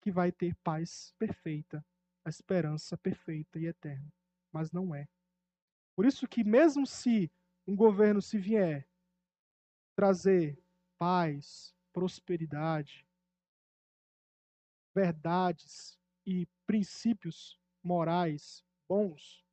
que 0.00 0.10
vai 0.10 0.32
ter 0.32 0.54
paz 0.64 1.14
perfeita, 1.18 1.84
a 2.24 2.30
esperança 2.30 2.96
perfeita 2.96 3.58
e 3.58 3.66
eterna. 3.66 4.17
Mas 4.52 4.72
não 4.72 4.94
é. 4.94 5.08
Por 5.94 6.06
isso 6.06 6.28
que 6.28 6.44
mesmo 6.44 6.86
se 6.86 7.30
um 7.66 7.76
governo 7.76 8.22
se 8.22 8.38
vier 8.38 8.88
trazer 9.96 10.62
paz, 10.96 11.74
prosperidade, 11.92 13.06
verdades 14.94 15.98
e 16.26 16.46
princípios 16.66 17.60
morais 17.82 18.64
bons, 18.88 19.44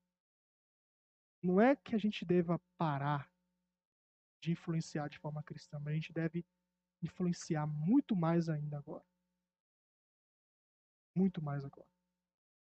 não 1.42 1.62
é 1.62 1.76
que 1.76 1.96
a 1.96 1.98
gente 1.98 2.26
deva 2.26 2.60
parar 2.78 3.32
de 4.42 4.52
influenciar 4.52 5.08
de 5.08 5.20
forma 5.20 5.44
cristã, 5.44 5.80
mas 5.80 5.94
a 5.94 5.96
gente 5.96 6.14
deve 6.14 6.46
influenciar 7.02 7.66
muito 7.68 8.16
mais 8.16 8.50
ainda 8.50 8.78
agora. 8.78 9.06
Muito 11.16 11.42
mais 11.42 11.64
agora. 11.64 11.95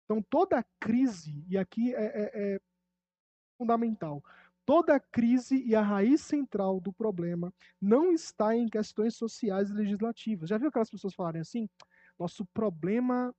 Então, 0.09 0.23
toda 0.23 0.65
crise, 0.81 1.45
e 1.47 1.59
aqui 1.59 1.95
é, 1.95 2.05
é, 2.05 2.55
é 2.55 2.61
fundamental, 3.59 4.25
toda 4.65 4.99
crise 4.99 5.63
e 5.63 5.75
a 5.75 5.83
raiz 5.83 6.23
central 6.23 6.81
do 6.81 6.91
problema 6.95 7.53
não 7.79 8.11
está 8.11 8.57
em 8.57 8.67
questões 8.69 9.17
sociais 9.17 9.69
e 9.69 9.75
legislativas. 9.75 10.49
Já 10.49 10.57
viu 10.57 10.69
aquelas 10.69 10.89
pessoas 10.89 11.15
falarem 11.15 11.43
assim? 11.43 11.69
Nosso 12.19 12.47
problema 12.47 13.35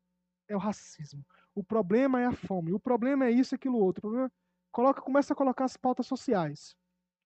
é 0.48 0.56
o 0.56 0.60
racismo. 0.60 1.26
O 1.56 1.64
problema 1.64 2.22
é 2.22 2.26
a 2.26 2.32
fome. 2.32 2.72
O 2.72 2.80
problema 2.80 3.26
é 3.26 3.32
isso, 3.32 3.56
aquilo, 3.56 3.80
outro. 3.80 4.00
O 4.00 4.10
problema 4.10 4.32
coloca, 4.72 5.02
começa 5.02 5.34
a 5.34 5.36
colocar 5.36 5.66
as 5.66 5.76
pautas 5.76 6.06
sociais. 6.06 6.76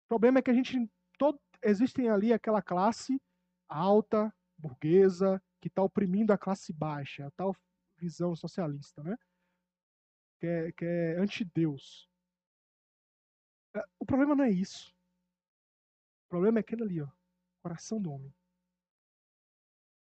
O 0.05 0.07
problema 0.07 0.39
é 0.39 0.41
que 0.41 0.51
a 0.51 0.53
gente 0.53 0.89
todo, 1.17 1.37
existem 1.61 2.09
ali 2.09 2.31
aquela 2.31 2.61
classe 2.61 3.21
alta, 3.67 4.33
burguesa, 4.57 5.41
que 5.61 5.67
está 5.67 5.81
oprimindo 5.81 6.31
a 6.31 6.37
classe 6.37 6.71
baixa, 6.71 7.27
a 7.27 7.31
tal 7.31 7.55
visão 7.97 8.35
socialista, 8.35 9.03
né? 9.03 9.17
Que 10.43 10.47
é, 10.47 10.71
que 10.73 10.83
é 10.83 11.15
anti-Deus. 11.15 12.05
É, 13.73 13.81
o 13.97 14.05
problema 14.05 14.35
não 14.35 14.43
é 14.43 14.51
isso. 14.51 14.93
O 16.25 16.27
problema 16.27 16.59
é 16.59 16.61
aquele 16.61 16.83
ali, 16.83 17.01
ó, 17.01 17.07
coração 17.61 18.01
do 18.01 18.11
homem. 18.11 18.35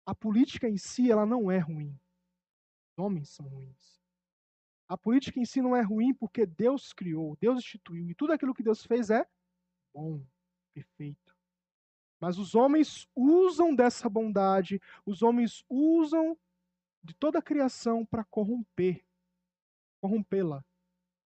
A 0.06 0.14
política 0.14 0.68
em 0.68 0.78
si, 0.78 1.10
ela 1.10 1.26
não 1.26 1.50
é 1.50 1.60
ruim. 1.60 1.98
Os 2.92 3.06
homens 3.06 3.30
são 3.30 3.48
ruins. 3.48 4.04
A 4.90 4.98
política 4.98 5.40
em 5.40 5.46
si 5.46 5.62
não 5.62 5.74
é 5.74 5.82
ruim 5.82 6.14
porque 6.14 6.46
Deus 6.46 6.92
criou, 6.92 7.38
Deus 7.38 7.60
instituiu, 7.60 8.10
e 8.10 8.14
tudo 8.14 8.34
aquilo 8.34 8.54
que 8.54 8.64
Deus 8.64 8.86
fez 8.86 9.10
é 9.10 9.26
bom, 9.94 10.22
perfeito. 10.74 11.38
Mas 12.20 12.38
os 12.38 12.54
homens 12.54 13.08
usam 13.16 13.74
dessa 13.74 14.10
bondade, 14.10 14.82
os 15.06 15.24
homens 15.24 15.64
usam 15.70 16.38
de 17.02 17.14
toda 17.14 17.40
a 17.40 17.42
criação 17.42 18.06
para 18.06 18.26
corromper, 18.26 19.07
corrompê-la 20.08 20.64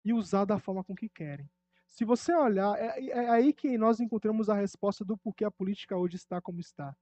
e 0.04 0.14
usar 0.14 0.46
da 0.46 0.60
forma 0.60 0.84
com 0.84 0.94
que 0.94 1.08
querem. 1.08 1.50
Se 1.88 2.04
você 2.04 2.34
olhar, 2.36 2.78
é, 2.78 3.06
é 3.08 3.30
aí 3.30 3.54
que 3.54 3.78
nós 3.78 4.02
encontramos 4.02 4.50
a 4.50 4.56
resposta 4.56 5.06
do 5.06 5.18
porquê 5.18 5.46
a 5.46 5.52
política 5.52 5.98
hoje 5.98 6.18
está 6.18 6.42
como 6.42 6.60
está. 6.60 6.96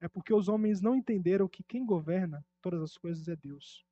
É 0.00 0.08
porque 0.08 0.32
os 0.32 0.48
homens 0.48 0.80
não 0.80 0.96
entenderam 0.96 1.48
que 1.48 1.62
quem 1.62 1.84
governa 1.84 2.44
todas 2.62 2.80
as 2.80 2.96
coisas 2.96 3.28
é 3.28 3.36
Deus. 3.36 3.84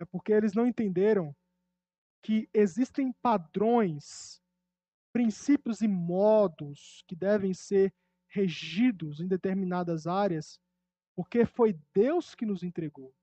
É 0.00 0.04
porque 0.04 0.32
eles 0.32 0.54
não 0.54 0.66
entenderam 0.66 1.36
que 2.22 2.48
existem 2.54 3.12
padrões, 3.20 4.40
princípios 5.12 5.82
e 5.82 5.88
modos 5.88 7.04
que 7.06 7.14
devem 7.14 7.52
ser 7.52 7.92
regidos 8.28 9.20
em 9.20 9.28
determinadas 9.28 10.06
áreas, 10.06 10.58
porque 11.14 11.44
foi 11.44 11.78
Deus 11.92 12.34
que 12.34 12.46
nos 12.46 12.62
entregou. 12.62 13.14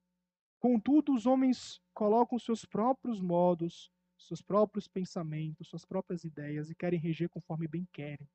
Contudo, 0.62 1.16
os 1.16 1.26
homens 1.26 1.82
colocam 1.92 2.38
seus 2.38 2.64
próprios 2.64 3.20
modos, 3.20 3.92
seus 4.16 4.44
próprios 4.44 4.88
pensamentos, 4.88 5.68
suas 5.68 5.84
próprias 5.84 6.24
ideias 6.24 6.70
e 6.70 6.76
querem 6.76 7.00
reger 7.00 7.28
conforme 7.30 7.68
bem 7.68 7.84
querem. 7.92 8.30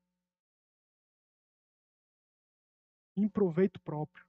Em 3.15 3.29
proveito 3.29 3.79
próprio. 3.79 4.25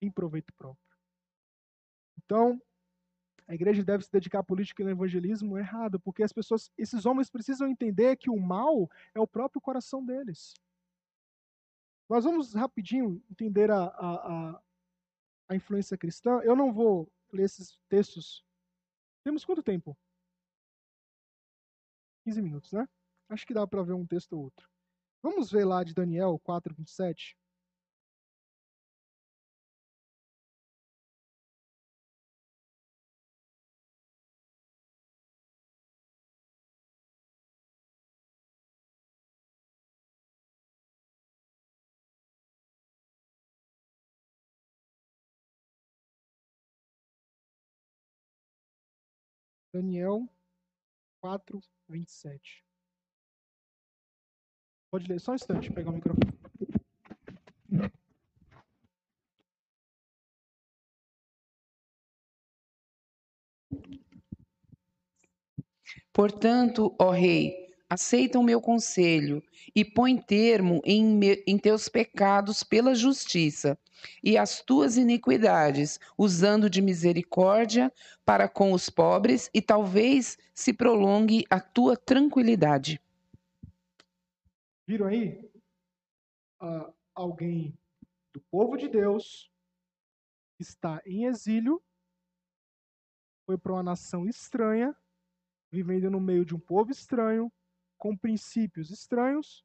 Em 0.00 0.08
proveito 0.08 0.54
próprio. 0.54 0.96
Então, 2.16 2.62
a 3.48 3.54
igreja 3.54 3.82
deve 3.82 4.04
se 4.04 4.12
dedicar 4.12 4.38
à 4.38 4.44
política 4.44 4.80
e 4.80 4.86
ao 4.86 4.92
evangelismo, 4.92 5.58
errado, 5.58 5.98
porque 5.98 6.22
as 6.22 6.32
pessoas, 6.32 6.70
esses 6.78 7.04
homens 7.04 7.28
precisam 7.28 7.66
entender 7.66 8.16
que 8.18 8.30
o 8.30 8.38
mal 8.38 8.88
é 9.12 9.18
o 9.18 9.26
próprio 9.26 9.60
coração 9.60 10.06
deles. 10.06 10.54
Nós 12.08 12.22
vamos 12.22 12.54
rapidinho 12.54 13.20
entender 13.28 13.68
a, 13.68 13.86
a, 13.86 14.52
a, 14.54 14.62
a 15.48 15.56
influência 15.56 15.98
cristã. 15.98 16.40
Eu 16.44 16.54
não 16.54 16.72
vou 16.72 17.10
ler 17.32 17.44
esses 17.44 17.78
textos. 17.88 18.44
Temos 19.24 19.44
quanto 19.44 19.62
tempo? 19.62 19.96
15 22.24 22.42
minutos, 22.42 22.72
né? 22.72 22.88
Acho 23.28 23.46
que 23.46 23.54
dá 23.54 23.66
para 23.66 23.82
ver 23.82 23.94
um 23.94 24.06
texto 24.06 24.34
ou 24.34 24.44
outro. 24.44 24.68
Vamos 25.22 25.50
ver 25.50 25.64
lá 25.64 25.82
de 25.82 25.94
Daniel 25.94 26.38
4, 26.42 26.74
27. 26.74 27.36
Daniel 49.72 50.28
4, 51.20 51.60
27. 51.88 52.62
Pode 54.90 55.08
ler, 55.08 55.18
só 55.18 55.32
um 55.32 55.34
instante, 55.34 55.72
pegar 55.72 55.90
o 55.90 55.94
microfone. 55.94 56.32
Portanto, 66.12 66.94
ó 67.00 67.10
rei, 67.10 67.74
aceita 67.88 68.38
o 68.38 68.42
meu 68.42 68.60
conselho 68.60 69.42
e 69.74 69.82
põe 69.82 70.18
termo 70.18 70.82
em, 70.84 71.02
me, 71.02 71.42
em, 71.46 71.56
teus 71.56 71.88
pecados 71.88 72.62
pela 72.62 72.94
justiça 72.94 73.78
e 74.22 74.36
as 74.36 74.62
tuas 74.62 74.96
iniquidades, 74.96 75.98
usando 76.16 76.68
de 76.68 76.80
misericórdia 76.80 77.92
para 78.24 78.48
com 78.48 78.72
os 78.72 78.88
pobres, 78.88 79.50
e 79.52 79.60
talvez 79.60 80.38
se 80.54 80.72
prolongue 80.72 81.44
a 81.50 81.60
tua 81.60 81.96
tranquilidade. 81.96 83.00
Viram 84.86 85.06
aí? 85.06 85.50
Uh, 86.60 86.92
alguém 87.14 87.76
do 88.32 88.40
povo 88.50 88.76
de 88.76 88.88
Deus 88.88 89.50
está 90.58 91.02
em 91.04 91.24
exílio, 91.24 91.82
foi 93.44 93.58
para 93.58 93.72
uma 93.72 93.82
nação 93.82 94.26
estranha, 94.26 94.96
vivendo 95.70 96.10
no 96.10 96.20
meio 96.20 96.44
de 96.44 96.54
um 96.54 96.60
povo 96.60 96.90
estranho, 96.90 97.52
com 97.98 98.16
princípios 98.16 98.90
estranhos 98.90 99.64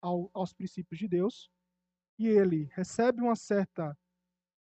ao, 0.00 0.30
aos 0.32 0.52
princípios 0.52 0.98
de 0.98 1.08
Deus, 1.08 1.50
e 2.18 2.26
ele 2.26 2.68
recebe 2.72 3.22
uma 3.22 3.36
certa 3.36 3.96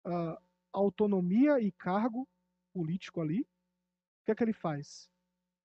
uh, 0.06 0.42
autonomia 0.72 1.60
e 1.60 1.70
cargo 1.72 2.28
político 2.72 3.20
ali. 3.20 3.42
O 3.42 4.24
que 4.24 4.32
é 4.32 4.34
que 4.34 4.42
ele 4.42 4.52
faz? 4.52 5.08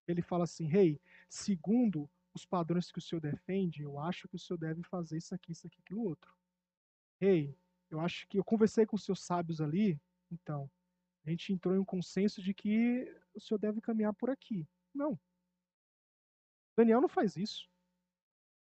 Ele 0.08 0.22
fala 0.22 0.44
assim: 0.44 0.68
Rei, 0.68 0.92
hey, 0.92 1.02
segundo 1.28 2.10
os 2.34 2.46
padrões 2.46 2.92
que 2.92 3.00
o 3.00 3.02
senhor 3.02 3.22
defende, 3.22 3.82
eu 3.82 4.00
acho 4.00 4.28
que 4.28 4.36
o 4.36 4.40
senhor 4.40 4.58
deve 4.58 4.84
fazer 4.84 5.18
isso 5.18 5.34
aqui, 5.34 5.52
isso 5.52 5.66
aqui, 5.66 5.80
aquilo 5.80 6.04
outro. 6.04 6.36
Rei, 7.20 7.46
hey, 7.46 7.58
eu 7.90 8.00
acho 8.00 8.28
que 8.28 8.38
eu 8.38 8.44
conversei 8.44 8.86
com 8.86 8.96
os 8.96 9.04
seus 9.04 9.24
sábios 9.24 9.60
ali, 9.60 10.00
então, 10.32 10.70
a 11.26 11.30
gente 11.30 11.52
entrou 11.52 11.76
em 11.76 11.80
um 11.80 11.86
consenso 11.86 12.42
de 12.42 12.54
que 12.54 13.04
o 13.34 13.40
senhor 13.40 13.60
deve 13.60 13.82
caminhar 13.82 14.14
por 14.14 14.30
aqui. 14.30 14.68
Não. 14.94 15.20
Daniel 16.78 17.02
não 17.02 17.10
faz 17.10 17.36
isso. 17.36 17.70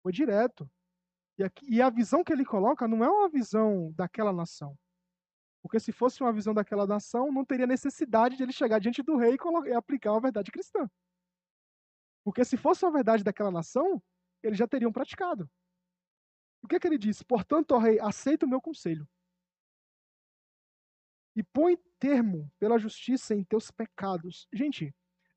Foi 0.01 0.11
direto. 0.11 0.69
E, 1.37 1.43
aqui, 1.43 1.65
e 1.69 1.81
a 1.81 1.89
visão 1.89 2.23
que 2.23 2.33
ele 2.33 2.45
coloca 2.45 2.87
não 2.87 3.03
é 3.03 3.09
uma 3.09 3.29
visão 3.29 3.91
daquela 3.93 4.33
nação. 4.33 4.77
Porque 5.61 5.79
se 5.79 5.91
fosse 5.91 6.21
uma 6.21 6.33
visão 6.33 6.53
daquela 6.53 6.87
nação, 6.87 7.31
não 7.31 7.45
teria 7.45 7.67
necessidade 7.67 8.35
de 8.35 8.43
ele 8.43 8.51
chegar 8.51 8.79
diante 8.79 9.03
do 9.03 9.15
rei 9.15 9.35
e, 9.35 9.69
e 9.69 9.73
aplicar 9.73 10.11
uma 10.11 10.21
verdade 10.21 10.51
cristã. 10.51 10.89
Porque 12.23 12.43
se 12.43 12.57
fosse 12.57 12.83
uma 12.83 12.91
verdade 12.91 13.23
daquela 13.23 13.51
nação, 13.51 14.01
eles 14.43 14.57
já 14.57 14.67
teriam 14.67 14.91
praticado. 14.91 15.49
O 16.63 16.67
que 16.67 16.75
é 16.75 16.79
que 16.79 16.87
ele 16.87 16.97
diz? 16.97 17.23
Portanto, 17.23 17.71
ó 17.71 17.77
rei, 17.77 17.99
aceita 17.99 18.45
o 18.45 18.49
meu 18.49 18.61
conselho. 18.61 19.07
E 21.35 21.43
põe 21.43 21.77
termo 21.99 22.51
pela 22.59 22.77
justiça 22.77 23.33
em 23.33 23.43
teus 23.43 23.71
pecados. 23.71 24.47
Gente, 24.51 24.93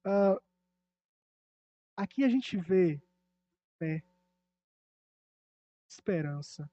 uh, 0.06 0.40
aqui 1.96 2.24
a 2.24 2.28
gente 2.28 2.56
vê 2.56 3.00
fé, 3.78 4.02
esperança, 5.94 6.70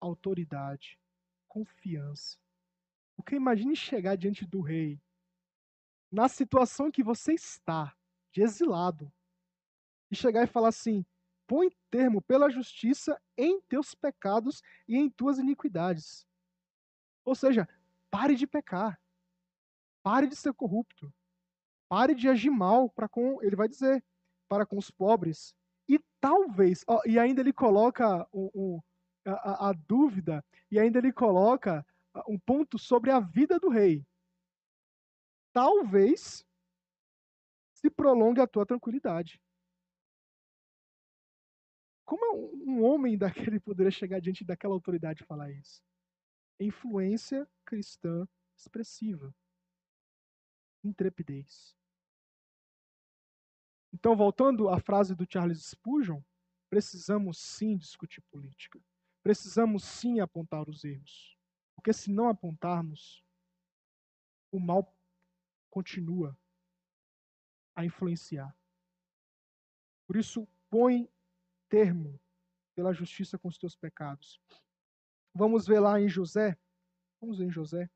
autoridade, 0.00 0.98
confiança. 1.46 2.38
Porque 3.14 3.36
imagine 3.36 3.76
chegar 3.76 4.16
diante 4.16 4.46
do 4.46 4.60
rei, 4.60 5.00
na 6.10 6.28
situação 6.28 6.90
que 6.90 7.02
você 7.02 7.32
está, 7.34 7.96
de 8.32 8.42
exilado, 8.42 9.12
e 10.10 10.16
chegar 10.16 10.44
e 10.44 10.46
falar 10.46 10.68
assim: 10.68 11.04
põe 11.46 11.70
termo 11.90 12.20
pela 12.22 12.50
justiça 12.50 13.20
em 13.36 13.60
teus 13.62 13.94
pecados 13.94 14.62
e 14.88 14.96
em 14.96 15.10
tuas 15.10 15.38
iniquidades. 15.38 16.26
Ou 17.24 17.34
seja, 17.34 17.68
pare 18.10 18.34
de 18.34 18.46
pecar. 18.46 19.00
Pare 20.02 20.26
de 20.26 20.34
ser 20.34 20.52
corrupto. 20.52 21.12
Pare 21.88 22.14
de 22.14 22.28
agir 22.28 22.50
mal 22.50 22.88
para 22.90 23.08
com, 23.08 23.40
ele 23.42 23.54
vai 23.54 23.68
dizer, 23.68 24.02
para 24.48 24.66
com 24.66 24.76
os 24.76 24.90
pobres 24.90 25.54
e 25.92 25.98
talvez, 26.18 26.84
ó, 26.88 27.02
e 27.04 27.18
ainda 27.18 27.42
ele 27.42 27.52
coloca 27.52 28.26
a, 29.26 29.68
a, 29.68 29.72
dúvida, 29.72 30.42
e 30.70 30.78
ainda 30.78 30.98
ele 30.98 31.12
coloca 31.12 31.84
um 32.26 32.38
ponto 32.38 32.78
sobre 32.78 33.10
a 33.10 33.20
vida 33.20 33.58
do 33.58 33.68
rei. 33.68 34.02
Talvez 35.52 36.46
se 37.74 37.90
prolongue 37.90 38.40
a 38.40 38.46
tua 38.46 38.64
tranquilidade. 38.64 39.38
Como 42.06 42.54
um 42.54 42.82
homem 42.82 43.18
daquele 43.18 43.60
poderia 43.60 43.90
chegar 43.90 44.18
diante 44.18 44.44
daquela 44.44 44.72
autoridade 44.72 45.22
e 45.22 45.26
falar 45.26 45.50
isso? 45.50 45.82
Influência 46.58 47.46
cristã 47.66 48.26
expressiva. 48.56 49.34
Intrepidez. 50.82 51.76
Então, 53.92 54.16
voltando 54.16 54.68
à 54.68 54.80
frase 54.80 55.14
do 55.14 55.26
Charles 55.30 55.66
Spurgeon, 55.66 56.22
precisamos 56.70 57.38
sim 57.38 57.76
discutir 57.76 58.22
política. 58.30 58.80
Precisamos 59.22 59.84
sim 59.84 60.20
apontar 60.20 60.68
os 60.68 60.84
erros. 60.84 61.36
Porque 61.74 61.92
se 61.92 62.10
não 62.10 62.28
apontarmos, 62.28 63.22
o 64.50 64.58
mal 64.58 64.96
continua 65.70 66.36
a 67.74 67.84
influenciar. 67.84 68.56
Por 70.06 70.16
isso, 70.16 70.48
põe 70.70 71.08
termo 71.68 72.20
pela 72.74 72.92
justiça 72.92 73.38
com 73.38 73.48
os 73.48 73.58
teus 73.58 73.76
pecados. 73.76 74.40
Vamos 75.34 75.66
ver 75.66 75.80
lá 75.80 76.00
em 76.00 76.08
José. 76.08 76.58
Vamos 77.20 77.38
ver 77.38 77.46
em 77.46 77.50
José. 77.50 77.90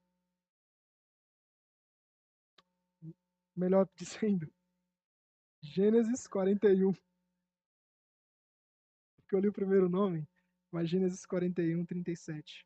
Melhor 3.54 3.88
dizendo, 3.96 4.52
Gênesis 5.66 6.26
41. 6.28 6.92
Porque 9.16 9.34
eu 9.34 9.40
li 9.40 9.48
o 9.48 9.52
primeiro 9.52 9.88
nome, 9.88 10.26
mas 10.70 10.88
Gênesis 10.88 11.26
41, 11.26 11.84
37. 11.84 12.64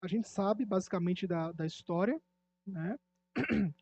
A 0.00 0.06
gente 0.06 0.28
sabe 0.28 0.64
basicamente 0.64 1.26
da, 1.26 1.50
da 1.50 1.66
história, 1.66 2.22
né? 2.64 2.96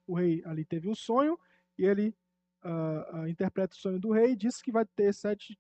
O 0.07 0.15
rei 0.17 0.43
ali 0.47 0.65
teve 0.65 0.89
um 0.89 0.95
sonho 0.95 1.39
e 1.79 1.85
ele 1.85 2.17
uh, 2.65 3.27
interpreta 3.29 3.75
o 3.75 3.79
sonho 3.79 4.01
do 4.01 4.13
rei 4.13 4.33
e 4.33 4.37
diz 4.37 4.61
que 4.61 4.73
vai 4.73 4.85
ter 4.85 5.13
sete 5.13 5.59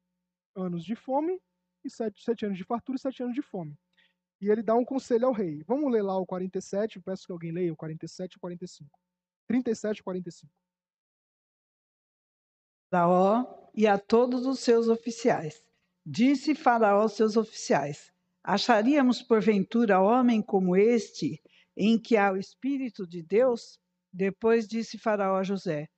anos 0.54 0.84
de 0.84 0.94
fome 0.94 1.40
e 1.84 1.90
sete, 1.90 2.22
sete 2.22 2.46
anos 2.46 2.58
de 2.58 2.64
fartura 2.64 2.96
e 2.96 3.00
sete 3.00 3.22
anos 3.22 3.34
de 3.34 3.42
fome. 3.42 3.78
E 4.40 4.50
ele 4.50 4.62
dá 4.62 4.74
um 4.74 4.84
conselho 4.84 5.26
ao 5.26 5.32
rei. 5.32 5.62
Vamos 5.64 5.90
ler 5.90 6.02
lá 6.02 6.16
o 6.16 6.26
47, 6.26 7.00
peço 7.00 7.26
que 7.26 7.32
alguém 7.32 7.52
leia 7.52 7.72
o 7.72 7.76
47 7.76 8.34
e 8.34 8.36
o 8.36 8.40
45. 8.40 8.90
37 9.46 9.98
e 9.98 10.02
45. 10.02 10.52
Faraó 12.90 13.70
e 13.74 13.86
a 13.86 13.98
todos 13.98 14.46
os 14.46 14.60
seus 14.60 14.88
oficiais. 14.88 15.62
Disse 16.04 16.54
Faraó 16.54 17.02
aos 17.02 17.12
seus 17.12 17.36
oficiais: 17.36 18.12
Acharíamos 18.42 19.22
porventura 19.22 20.00
homem 20.00 20.40
como 20.42 20.76
este, 20.76 21.42
em 21.76 21.98
que 21.98 22.16
há 22.16 22.32
o 22.32 22.36
Espírito 22.36 23.06
de 23.06 23.22
Deus? 23.22 23.80
Depois 24.12 24.68
disse 24.68 24.98
Faraó 24.98 25.36
a 25.36 25.42
José: 25.42 25.88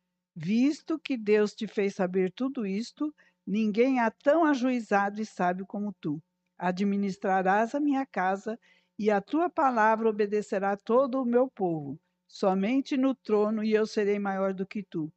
Visto 0.41 1.01
que 1.01 1.17
Deus 1.17 1.53
te 1.53 1.67
fez 1.67 1.97
saber 1.97 2.31
tudo 2.31 2.65
isto, 2.65 3.13
ninguém 3.45 3.99
há 3.99 4.09
tão 4.09 4.45
ajuizado 4.45 5.21
e 5.21 5.27
sábio 5.27 5.67
como 5.67 5.93
tu. 6.01 6.23
Administrarás 6.57 7.75
a 7.75 7.81
minha 7.81 8.07
casa 8.07 8.57
e 8.97 9.11
a 9.11 9.21
tua 9.21 9.51
palavra 9.51 10.09
obedecerá 10.09 10.77
todo 10.77 11.21
o 11.21 11.25
meu 11.25 11.51
povo. 11.51 11.99
Somente 12.29 12.97
no 12.97 13.17
trono 13.17 13.65
e 13.65 13.73
eu 13.73 13.85
serei 13.85 14.21
maior 14.21 14.55
do 14.55 14.65
que 14.65 14.81
tu. 14.81 15.13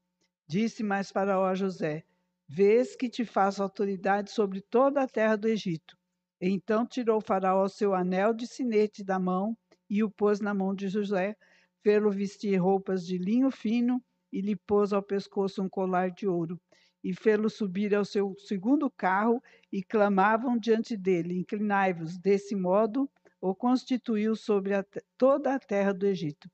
Disse 0.47 0.81
mais 0.81 1.11
Faraó 1.11 1.45
a 1.45 1.53
José: 1.53 2.03
Vês 2.47 2.95
que 2.95 3.07
te 3.07 3.23
faço 3.23 3.61
autoridade 3.61 4.31
sobre 4.31 4.59
toda 4.59 5.03
a 5.03 5.07
terra 5.07 5.35
do 5.35 5.47
Egito. 5.47 5.95
Então 6.41 6.83
tirou 6.83 7.21
Faraó 7.21 7.67
seu 7.67 7.93
anel 7.93 8.33
de 8.33 8.47
sinete 8.47 9.03
da 9.03 9.19
mão 9.19 9.55
e 9.87 10.03
o 10.03 10.09
pôs 10.09 10.39
na 10.39 10.55
mão 10.55 10.73
de 10.73 10.87
José, 10.87 11.37
fê-lo 11.83 12.09
vestir 12.09 12.57
roupas 12.57 13.05
de 13.05 13.19
linho 13.19 13.51
fino 13.51 14.03
e 14.31 14.41
lhe 14.41 14.55
pôs 14.55 14.93
ao 14.93 15.03
pescoço 15.03 15.61
um 15.61 15.69
colar 15.69 16.11
de 16.11 16.27
ouro, 16.27 16.59
e 17.03 17.13
fê-lo 17.13 17.49
subir 17.49 17.93
ao 17.95 18.05
seu 18.05 18.35
segundo 18.37 18.89
carro, 18.89 19.41
e 19.71 19.83
clamavam 19.83 20.57
diante 20.57 20.95
dele: 20.97 21.37
Inclinai-vos. 21.37 22.17
Desse 22.17 22.55
modo, 22.55 23.09
o 23.41 23.55
constituiu 23.55 24.35
sobre 24.35 24.73
a, 24.75 24.85
toda 25.17 25.55
a 25.55 25.59
terra 25.59 25.93
do 25.93 26.05
Egito. 26.05 26.49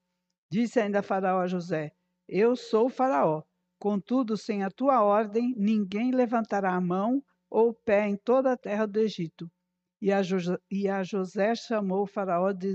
Disse 0.51 0.79
ainda 0.79 1.01
Faraó 1.03 1.39
a 1.41 1.47
José: 1.47 1.91
Eu 2.27 2.55
sou 2.55 2.89
Faraó. 2.89 3.43
Contudo, 3.79 4.35
sem 4.37 4.63
a 4.63 4.71
tua 4.71 5.03
ordem, 5.03 5.53
ninguém 5.57 6.11
levantará 6.11 6.73
a 6.73 6.81
mão 6.81 7.23
ou 7.49 7.69
o 7.69 7.73
pé 7.73 8.07
em 8.07 8.15
toda 8.17 8.51
a 8.51 8.57
terra 8.57 8.85
do 8.87 8.99
Egito. 8.99 9.49
E 10.01 10.11
a, 10.11 10.21
Jo- 10.21 10.59
a 10.91 11.03
José 11.03 11.55
chamou 11.55 12.05
faraó 12.07 12.51
de 12.51 12.67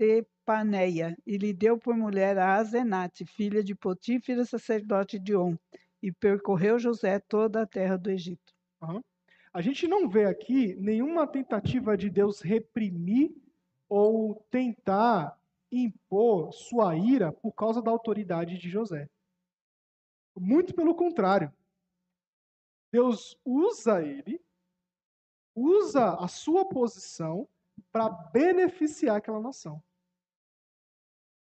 Zephanatepaneia 0.00 1.14
e 1.26 1.36
lhe 1.36 1.52
deu 1.52 1.78
por 1.78 1.94
mulher 1.94 2.38
a 2.38 2.54
Azenate, 2.56 3.26
filha 3.26 3.62
de 3.62 3.74
Potífera, 3.74 4.44
sacerdote 4.46 5.18
de 5.18 5.36
On. 5.36 5.54
E 6.02 6.10
percorreu 6.10 6.78
José 6.78 7.18
toda 7.18 7.62
a 7.62 7.66
terra 7.66 7.98
do 7.98 8.10
Egito. 8.10 8.54
A 9.52 9.60
gente 9.60 9.86
não 9.86 10.08
vê 10.08 10.24
aqui 10.24 10.74
nenhuma 10.76 11.26
tentativa 11.26 11.96
de 11.96 12.08
Deus 12.08 12.40
reprimir 12.40 13.30
ou 13.88 14.34
tentar 14.50 15.38
impor 15.70 16.52
sua 16.52 16.96
ira 16.96 17.30
por 17.30 17.52
causa 17.52 17.82
da 17.82 17.90
autoridade 17.90 18.56
de 18.56 18.70
José. 18.70 19.08
Muito 20.34 20.74
pelo 20.74 20.94
contrário. 20.94 21.52
Deus 22.90 23.38
usa 23.44 24.02
ele, 24.02 24.40
usa 25.54 26.14
a 26.14 26.26
sua 26.26 26.64
posição 26.64 27.46
para 27.92 28.08
beneficiar 28.08 29.16
aquela 29.16 29.40
nação. 29.40 29.82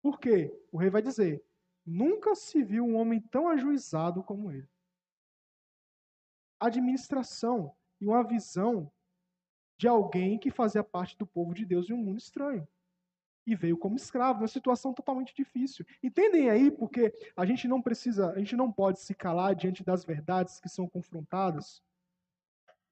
Por 0.05 0.21
quê? 0.21 0.55
O 0.71 0.77
rei 0.77 0.91
vai 0.91 1.01
dizer: 1.01 1.43
nunca 1.83 2.35
se 2.35 2.63
viu 2.63 2.85
um 2.85 2.95
homem 2.95 3.23
tão 3.23 3.49
ajuizado 3.49 4.23
como 4.23 4.53
ele. 4.53 4.69
Administração 6.61 7.75
e 7.99 8.07
uma 8.07 8.23
visão 8.23 8.93
de 9.79 9.89
alguém 9.89 10.39
que 10.39 10.51
fazia 10.51 10.85
parte 10.85 11.17
do 11.17 11.27
povo 11.27 11.55
de 11.55 11.65
Deus 11.65 11.89
em 11.89 11.95
um 11.95 12.05
mundo 12.05 12.19
estranho. 12.19 12.69
E 13.47 13.57
veio 13.57 13.79
como 13.79 13.97
escravo, 13.97 14.43
uma 14.43 14.49
situação 14.49 14.93
totalmente 14.93 15.35
difícil. 15.35 15.87
Entendem 16.03 16.51
aí 16.51 16.71
porque 16.71 17.11
a 17.35 17.47
gente 17.47 17.67
não 17.67 17.81
precisa, 17.81 18.31
a 18.33 18.39
gente 18.39 18.57
não 18.57 18.71
pode 18.71 19.01
se 19.01 19.15
calar 19.15 19.55
diante 19.55 19.83
das 19.83 20.05
verdades 20.05 20.61
que 20.61 20.69
são 20.69 20.87
confrontadas? 20.87 21.83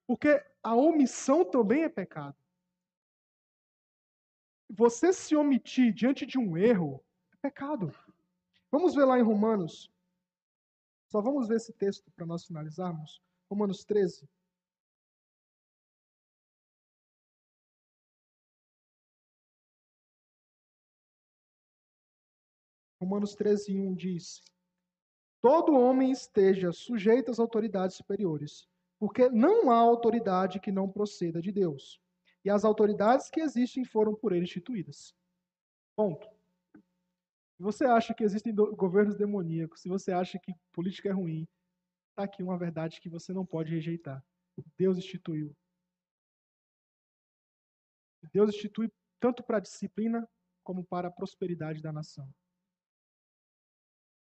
Porque 0.06 0.42
a 0.62 0.74
omissão 0.74 1.44
também 1.44 1.82
é 1.82 1.90
pecado. 1.90 2.41
Você 4.74 5.12
se 5.12 5.36
omitir 5.36 5.92
diante 5.92 6.24
de 6.24 6.38
um 6.38 6.56
erro 6.56 7.04
é 7.30 7.36
pecado. 7.36 7.94
Vamos 8.70 8.94
ver 8.94 9.04
lá 9.04 9.18
em 9.18 9.22
Romanos. 9.22 9.92
Só 11.08 11.20
vamos 11.20 11.46
ver 11.46 11.56
esse 11.56 11.74
texto 11.74 12.10
para 12.12 12.24
nós 12.24 12.46
finalizarmos. 12.46 13.20
Romanos 13.50 13.84
13. 13.84 14.26
Romanos 22.98 23.34
13, 23.34 23.78
1 23.78 23.94
diz: 23.94 24.40
Todo 25.42 25.78
homem 25.78 26.10
esteja 26.12 26.72
sujeito 26.72 27.30
às 27.30 27.38
autoridades 27.38 27.96
superiores, 27.96 28.66
porque 28.98 29.28
não 29.28 29.70
há 29.70 29.76
autoridade 29.76 30.58
que 30.60 30.72
não 30.72 30.88
proceda 30.88 31.42
de 31.42 31.52
Deus. 31.52 32.00
E 32.44 32.50
as 32.50 32.64
autoridades 32.64 33.30
que 33.30 33.40
existem 33.40 33.84
foram 33.84 34.14
por 34.14 34.32
ele 34.32 34.44
instituídas. 34.44 35.14
Ponto. 35.94 36.26
Se 37.56 37.62
você 37.62 37.84
acha 37.84 38.12
que 38.12 38.24
existem 38.24 38.54
governos 38.54 39.16
demoníacos, 39.16 39.80
se 39.80 39.88
você 39.88 40.12
acha 40.12 40.38
que 40.38 40.52
política 40.72 41.08
é 41.08 41.12
ruim, 41.12 41.46
está 42.10 42.24
aqui 42.24 42.42
uma 42.42 42.58
verdade 42.58 43.00
que 43.00 43.08
você 43.08 43.32
não 43.32 43.46
pode 43.46 43.70
rejeitar. 43.70 44.24
Deus 44.76 44.98
instituiu. 44.98 45.56
Deus 48.32 48.50
institui 48.50 48.92
tanto 49.20 49.42
para 49.42 49.58
a 49.58 49.60
disciplina 49.60 50.28
como 50.64 50.84
para 50.84 51.08
a 51.08 51.10
prosperidade 51.12 51.80
da 51.80 51.92
nação. 51.92 52.28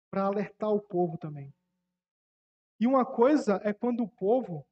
Para 0.09 0.25
alertar 0.25 0.69
o 0.69 0.81
povo 0.81 1.17
também. 1.17 1.53
E 2.79 2.87
uma 2.87 3.05
coisa 3.05 3.59
é 3.63 3.73
quando 3.73 4.03
o 4.03 4.09
povo 4.09 4.65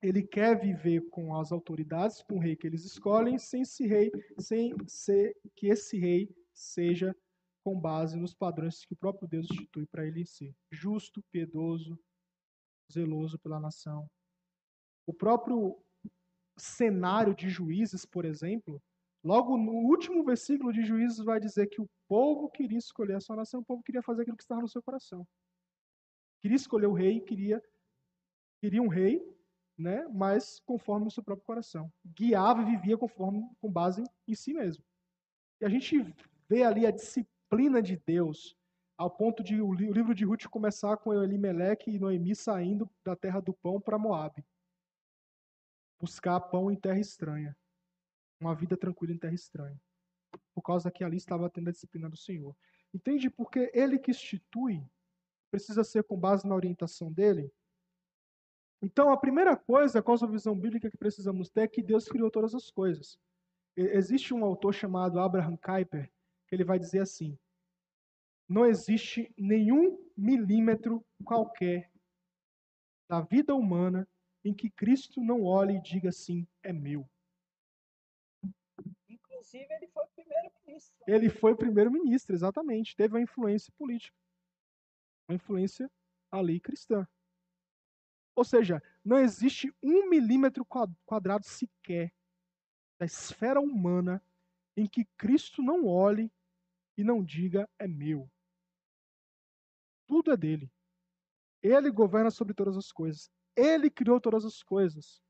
ele 0.00 0.22
quer 0.22 0.58
viver 0.58 1.08
com 1.10 1.34
as 1.34 1.50
autoridades, 1.50 2.22
com 2.22 2.36
o 2.36 2.40
rei 2.40 2.56
que 2.56 2.66
eles 2.66 2.84
escolhem, 2.84 3.38
sem 3.38 3.62
esse 3.62 3.86
rei, 3.86 4.10
sem 4.38 4.72
ser 4.86 5.36
que 5.56 5.66
esse 5.66 5.98
rei 5.98 6.28
seja 6.54 7.14
com 7.64 7.78
base 7.78 8.16
nos 8.16 8.34
padrões 8.34 8.84
que 8.84 8.94
o 8.94 8.96
próprio 8.96 9.28
Deus 9.28 9.46
institui 9.50 9.86
para 9.86 10.06
ele 10.06 10.24
ser 10.24 10.54
justo, 10.70 11.22
piedoso, 11.30 11.98
zeloso 12.92 13.38
pela 13.38 13.60
nação. 13.60 14.08
O 15.06 15.12
próprio 15.12 15.76
cenário 16.56 17.34
de 17.34 17.48
Juízes, 17.48 18.04
por 18.06 18.24
exemplo, 18.24 18.82
logo 19.22 19.56
no 19.56 19.72
último 19.72 20.24
versículo 20.24 20.72
de 20.72 20.84
Juízes 20.84 21.18
vai 21.18 21.40
dizer 21.40 21.68
que 21.68 21.80
o 21.80 21.88
povo 22.08 22.48
queria 22.50 22.78
escolher 22.78 23.16
a 23.16 23.20
sua 23.20 23.36
nação, 23.36 23.60
o 23.60 23.64
povo 23.64 23.82
queria 23.82 24.02
fazer 24.02 24.22
aquilo 24.22 24.36
que 24.36 24.42
estava 24.42 24.60
no 24.60 24.68
seu 24.68 24.82
coração. 24.82 25.26
Queria 26.40 26.56
escolher 26.56 26.86
o 26.86 26.94
rei, 26.94 27.20
queria 27.20 27.60
queria 28.60 28.82
um 28.82 28.88
rei, 28.88 29.22
né, 29.78 30.06
mas 30.08 30.60
conforme 30.66 31.06
o 31.06 31.10
seu 31.10 31.22
próprio 31.22 31.46
coração. 31.46 31.92
Guiava 32.04 32.62
e 32.62 32.64
vivia 32.64 32.98
conforme 32.98 33.48
com 33.60 33.70
base 33.70 34.02
em 34.26 34.34
si 34.34 34.52
mesmo. 34.52 34.84
E 35.60 35.64
a 35.64 35.68
gente 35.68 36.02
vê 36.48 36.64
ali 36.64 36.84
a 36.84 36.90
disciplina 36.90 37.80
de 37.80 37.96
Deus 37.96 38.56
ao 38.96 39.08
ponto 39.08 39.42
de 39.44 39.60
o 39.60 39.72
li- 39.72 39.88
o 39.88 39.92
livro 39.92 40.14
de 40.14 40.24
Ruth 40.24 40.46
começar 40.46 40.96
com 40.96 41.14
Elimeleque 41.14 41.90
e 41.90 41.98
Noemi 42.00 42.34
saindo 42.34 42.90
da 43.04 43.14
terra 43.14 43.40
do 43.40 43.54
pão 43.54 43.80
para 43.80 43.96
Moabe. 43.98 44.44
Buscar 46.00 46.40
pão 46.40 46.70
em 46.70 46.76
terra 46.76 46.98
estranha. 46.98 47.56
Uma 48.40 48.54
vida 48.54 48.76
tranquila 48.76 49.12
em 49.12 49.18
terra 49.18 49.34
estranha. 49.34 49.80
Por 50.54 50.62
causa 50.62 50.90
que 50.90 51.04
ali 51.04 51.16
estava 51.16 51.48
tendo 51.48 51.68
a 51.68 51.72
disciplina 51.72 52.08
do 52.08 52.16
Senhor. 52.16 52.56
Entende? 52.92 53.30
Porque 53.30 53.70
ele 53.72 53.98
que 53.98 54.10
institui 54.10 54.84
precisa 55.50 55.82
ser 55.84 56.04
com 56.04 56.18
base 56.18 56.46
na 56.46 56.54
orientação 56.54 57.12
dele. 57.12 57.52
Então, 58.80 59.10
a 59.10 59.16
primeira 59.16 59.56
coisa, 59.56 60.02
qual 60.02 60.16
a 60.22 60.26
visão 60.26 60.54
bíblica 60.54 60.90
que 60.90 60.96
precisamos 60.96 61.48
ter 61.50 61.62
é 61.62 61.68
que 61.68 61.82
Deus 61.82 62.06
criou 62.06 62.30
todas 62.30 62.54
as 62.54 62.70
coisas. 62.70 63.18
Existe 63.76 64.32
um 64.32 64.44
autor 64.44 64.72
chamado 64.72 65.20
Abraham 65.20 65.56
Kuyper 65.56 66.10
que 66.46 66.54
ele 66.54 66.64
vai 66.64 66.78
dizer 66.78 67.00
assim: 67.00 67.38
não 68.48 68.64
existe 68.64 69.32
nenhum 69.36 69.98
milímetro 70.16 71.04
qualquer 71.24 71.90
da 73.08 73.20
vida 73.20 73.54
humana 73.54 74.08
em 74.44 74.54
que 74.54 74.70
Cristo 74.70 75.20
não 75.20 75.44
olhe 75.44 75.76
e 75.76 75.82
diga 75.82 76.08
assim: 76.08 76.46
é 76.62 76.72
meu. 76.72 77.08
Inclusive, 79.08 79.66
ele 79.74 79.88
foi 79.88 80.04
o 80.04 80.08
primeiro-ministro. 80.08 81.04
Ele 81.06 81.30
foi 81.30 81.56
primeiro-ministro, 81.56 82.34
exatamente. 82.34 82.96
Teve 82.96 83.14
uma 83.14 83.22
influência 83.22 83.72
política, 83.76 84.16
uma 85.28 85.36
influência 85.36 85.90
ali 86.30 86.58
cristã. 86.58 87.06
Ou 88.38 88.44
seja, 88.44 88.80
não 89.04 89.18
existe 89.18 89.74
um 89.82 90.08
milímetro 90.08 90.64
qua- 90.64 90.88
quadrado 91.04 91.44
sequer 91.44 92.14
da 92.96 93.04
esfera 93.04 93.60
humana 93.60 94.22
em 94.76 94.86
que 94.86 95.04
Cristo 95.16 95.60
não 95.60 95.84
olhe 95.84 96.32
e 96.96 97.02
não 97.02 97.24
diga 97.24 97.68
é 97.80 97.88
meu. 97.88 98.30
Tudo 100.06 100.30
é 100.30 100.36
dele. 100.36 100.70
Ele 101.60 101.90
governa 101.90 102.30
sobre 102.30 102.54
todas 102.54 102.76
as 102.76 102.92
coisas. 102.92 103.28
Ele 103.56 103.90
criou 103.90 104.20
todas 104.20 104.44
as 104.44 104.62
coisas. 104.62 105.20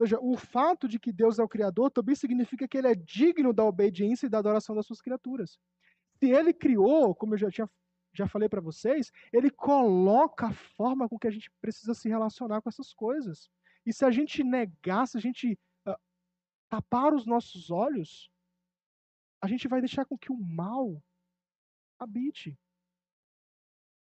Ou 0.00 0.04
seja, 0.04 0.18
o 0.20 0.36
fato 0.36 0.88
de 0.88 0.98
que 0.98 1.12
Deus 1.12 1.38
é 1.38 1.42
o 1.44 1.48
Criador 1.48 1.88
também 1.88 2.16
significa 2.16 2.66
que 2.66 2.78
ele 2.78 2.88
é 2.88 2.96
digno 2.96 3.52
da 3.52 3.64
obediência 3.64 4.26
e 4.26 4.28
da 4.28 4.38
adoração 4.38 4.74
das 4.74 4.86
suas 4.86 5.00
criaturas. 5.00 5.56
Se 6.18 6.28
ele 6.32 6.52
criou, 6.52 7.14
como 7.14 7.34
eu 7.34 7.38
já 7.38 7.48
tinha 7.48 7.70
já 8.14 8.28
falei 8.28 8.48
para 8.48 8.60
vocês, 8.60 9.10
ele 9.32 9.50
coloca 9.50 10.48
a 10.48 10.52
forma 10.52 11.08
com 11.08 11.18
que 11.18 11.26
a 11.26 11.30
gente 11.30 11.50
precisa 11.60 11.94
se 11.94 12.08
relacionar 12.08 12.60
com 12.60 12.68
essas 12.68 12.92
coisas. 12.92 13.50
E 13.86 13.92
se 13.92 14.04
a 14.04 14.10
gente 14.10 14.44
negar, 14.44 15.06
se 15.08 15.16
a 15.16 15.20
gente 15.20 15.58
ah, 15.86 15.98
tapar 16.68 17.14
os 17.14 17.26
nossos 17.26 17.70
olhos, 17.70 18.30
a 19.42 19.48
gente 19.48 19.66
vai 19.66 19.80
deixar 19.80 20.04
com 20.04 20.16
que 20.16 20.30
o 20.30 20.36
mal 20.36 21.02
habite. 21.98 22.58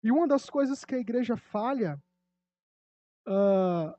E 0.02 0.12
uma 0.12 0.28
das 0.28 0.48
coisas 0.50 0.84
que 0.84 0.94
a 0.94 0.98
igreja 0.98 1.36
falha 1.36 2.00
ah, 3.26 3.98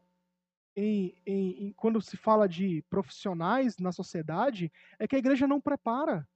em, 0.76 1.18
em- 1.26 1.66
em- 1.68 1.74
quando 1.74 2.02
se 2.02 2.16
fala 2.16 2.48
de 2.48 2.84
profissionais 2.84 3.78
na 3.78 3.92
sociedade 3.92 4.72
é 5.00 5.08
que 5.08 5.16
a 5.16 5.20
igreja 5.20 5.48
não 5.48 5.60
prepara. 5.60 6.28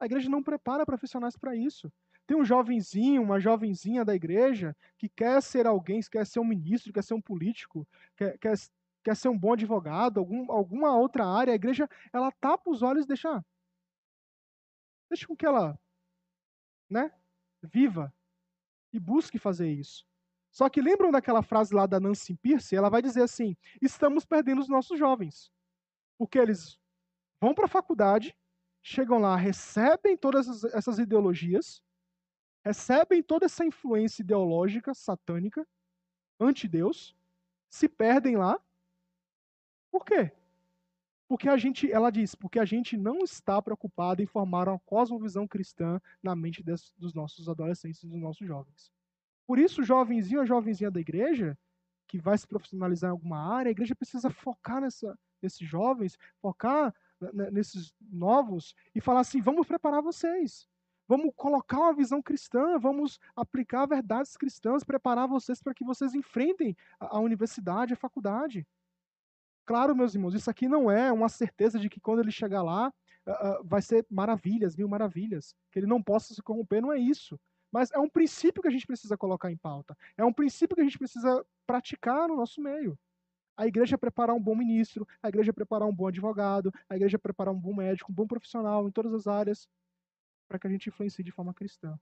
A 0.00 0.06
igreja 0.06 0.28
não 0.28 0.42
prepara 0.42 0.86
profissionais 0.86 1.36
para 1.36 1.56
isso. 1.56 1.92
Tem 2.28 2.36
um 2.36 2.44
jovenzinho, 2.44 3.22
uma 3.22 3.40
jovenzinha 3.40 4.04
da 4.04 4.14
igreja 4.14 4.76
que 4.98 5.08
quer 5.08 5.42
ser 5.42 5.66
alguém, 5.66 6.00
quer 6.02 6.26
ser 6.26 6.40
um 6.40 6.44
ministro, 6.44 6.92
quer 6.92 7.02
ser 7.02 7.14
um 7.14 7.22
político, 7.22 7.88
quer, 8.14 8.36
quer, 8.38 8.52
quer 9.02 9.16
ser 9.16 9.30
um 9.30 9.38
bom 9.38 9.54
advogado, 9.54 10.20
algum, 10.20 10.52
alguma 10.52 10.94
outra 10.94 11.26
área. 11.26 11.54
A 11.54 11.56
igreja, 11.56 11.88
ela 12.12 12.30
tapa 12.30 12.70
os 12.70 12.82
olhos 12.82 13.06
e 13.06 13.08
deixa, 13.08 13.30
ah, 13.30 13.42
deixa 15.08 15.26
com 15.26 15.34
que 15.34 15.46
ela, 15.46 15.78
né, 16.90 17.10
viva 17.62 18.12
e 18.92 19.00
busque 19.00 19.38
fazer 19.38 19.70
isso. 19.72 20.06
Só 20.50 20.68
que 20.68 20.82
lembram 20.82 21.10
daquela 21.10 21.42
frase 21.42 21.74
lá 21.74 21.86
da 21.86 22.00
Nancy 22.00 22.36
Pierce? 22.36 22.76
Ela 22.76 22.90
vai 22.90 23.02
dizer 23.02 23.22
assim: 23.22 23.56
estamos 23.82 24.26
perdendo 24.26 24.60
os 24.60 24.68
nossos 24.68 24.98
jovens. 24.98 25.52
Porque 26.18 26.38
eles 26.38 26.78
vão 27.40 27.54
para 27.54 27.66
a 27.66 27.68
faculdade, 27.68 28.36
chegam 28.82 29.18
lá, 29.18 29.36
recebem 29.36 30.16
todas 30.16 30.48
essas- 30.48 30.74
essas 30.74 30.98
ideologias, 30.98 31.82
recebem 32.64 33.22
toda 33.22 33.46
essa 33.46 33.64
influência 33.64 34.22
ideológica 34.22 34.94
satânica, 34.94 35.66
anti-Deus, 36.38 37.16
se 37.68 37.88
perdem 37.88 38.36
lá. 38.36 38.60
Por 39.90 40.04
quê? 40.04 40.32
Porque 41.28 41.48
a 41.48 41.56
gente, 41.56 41.90
ela 41.92 42.10
diz, 42.10 42.34
porque 42.34 42.58
a 42.58 42.64
gente 42.64 42.96
não 42.96 43.18
está 43.18 43.60
preocupado 43.60 44.22
em 44.22 44.26
formar 44.26 44.68
uma 44.68 44.78
cosmovisão 44.78 45.46
cristã 45.46 46.00
na 46.22 46.34
mente 46.34 46.62
des, 46.62 46.92
dos 46.96 47.12
nossos 47.12 47.48
adolescentes 47.48 48.02
dos 48.02 48.18
nossos 48.18 48.46
jovens. 48.46 48.90
Por 49.46 49.58
isso, 49.58 49.82
jovenzinho 49.82 50.40
a 50.40 50.46
jovenzinha 50.46 50.90
da 50.90 51.00
igreja, 51.00 51.58
que 52.06 52.18
vai 52.18 52.36
se 52.36 52.46
profissionalizar 52.46 53.08
em 53.08 53.12
alguma 53.12 53.38
área, 53.38 53.68
a 53.68 53.72
igreja 53.72 53.94
precisa 53.94 54.30
focar 54.30 54.80
nessa, 54.80 55.18
nesses 55.42 55.66
jovens, 55.66 56.18
focar 56.40 56.94
nesses 57.52 57.94
novos 58.00 58.74
e 58.94 59.00
falar 59.00 59.20
assim: 59.20 59.40
vamos 59.40 59.66
preparar 59.66 60.02
vocês. 60.02 60.68
Vamos 61.08 61.32
colocar 61.34 61.78
uma 61.78 61.94
visão 61.94 62.20
cristã, 62.20 62.78
vamos 62.78 63.18
aplicar 63.34 63.86
verdades 63.86 64.36
cristãs, 64.36 64.84
preparar 64.84 65.26
vocês 65.26 65.62
para 65.62 65.72
que 65.72 65.82
vocês 65.82 66.14
enfrentem 66.14 66.76
a, 67.00 67.18
universidade, 67.18 67.94
a 67.94 67.96
faculdade. 67.96 68.66
Claro, 69.64 69.96
meus 69.96 70.14
irmãos, 70.14 70.34
isso 70.34 70.50
aqui 70.50 70.68
não 70.68 70.90
é 70.90 71.10
uma 71.10 71.30
certeza 71.30 71.78
de 71.78 71.88
que 71.88 71.98
quando 71.98 72.20
ele 72.20 72.30
chegar 72.30 72.62
lá 72.62 72.92
uh, 73.26 73.30
uh, 73.30 73.64
vai 73.64 73.80
ser 73.80 74.06
maravilhas, 74.10 74.76
mil 74.76 74.88
maravilhas, 74.88 75.54
que 75.72 75.78
ele 75.78 75.86
não 75.86 76.02
possa 76.02 76.34
se 76.34 76.42
corromper, 76.42 76.82
não 76.82 76.92
é 76.92 76.98
isso. 76.98 77.40
Mas 77.72 77.90
é 77.92 77.98
um 77.98 78.08
princípio 78.08 78.60
que 78.60 78.68
a 78.68 78.70
gente 78.70 78.86
precisa 78.86 79.16
colocar 79.16 79.50
em 79.50 79.56
pauta. 79.56 79.96
É 80.16 80.24
um 80.24 80.32
princípio 80.32 80.74
que 80.74 80.82
a 80.82 80.84
gente 80.84 80.98
precisa 80.98 81.44
praticar 81.66 82.28
no 82.28 82.36
nosso 82.36 82.60
meio. 82.60 82.98
A 83.56 83.66
igreja 83.66 83.98
preparar 83.98 84.36
um 84.36 84.40
bom 84.40 84.54
ministro, 84.54 85.06
a 85.22 85.28
igreja 85.28 85.52
preparar 85.52 85.88
um 85.88 85.94
bom 85.94 86.06
advogado, 86.06 86.72
a 86.88 86.96
igreja 86.96 87.18
preparar 87.18 87.52
um 87.52 87.58
bom 87.58 87.74
médico, 87.74 88.12
um 88.12 88.14
bom 88.14 88.26
profissional 88.26 88.86
em 88.86 88.90
todas 88.90 89.12
as 89.12 89.26
áreas, 89.26 89.68
para 90.48 90.58
que 90.58 90.66
a 90.66 90.70
gente 90.70 90.88
influencie 90.88 91.22
de 91.22 91.30
forma 91.30 91.54
cristã. 91.54 91.98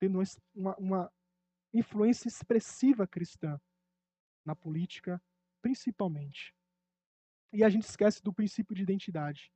Tendo 0.00 0.20
uma, 0.54 0.76
uma 0.76 1.12
influência 1.72 2.28
expressiva 2.28 3.06
cristã 3.06 3.60
na 4.44 4.56
política, 4.56 5.22
principalmente. 5.62 6.54
E 7.52 7.62
a 7.62 7.68
gente 7.68 7.84
esquece 7.84 8.22
do 8.22 8.32
princípio 8.32 8.74
de 8.74 8.82
identidade. 8.82 9.52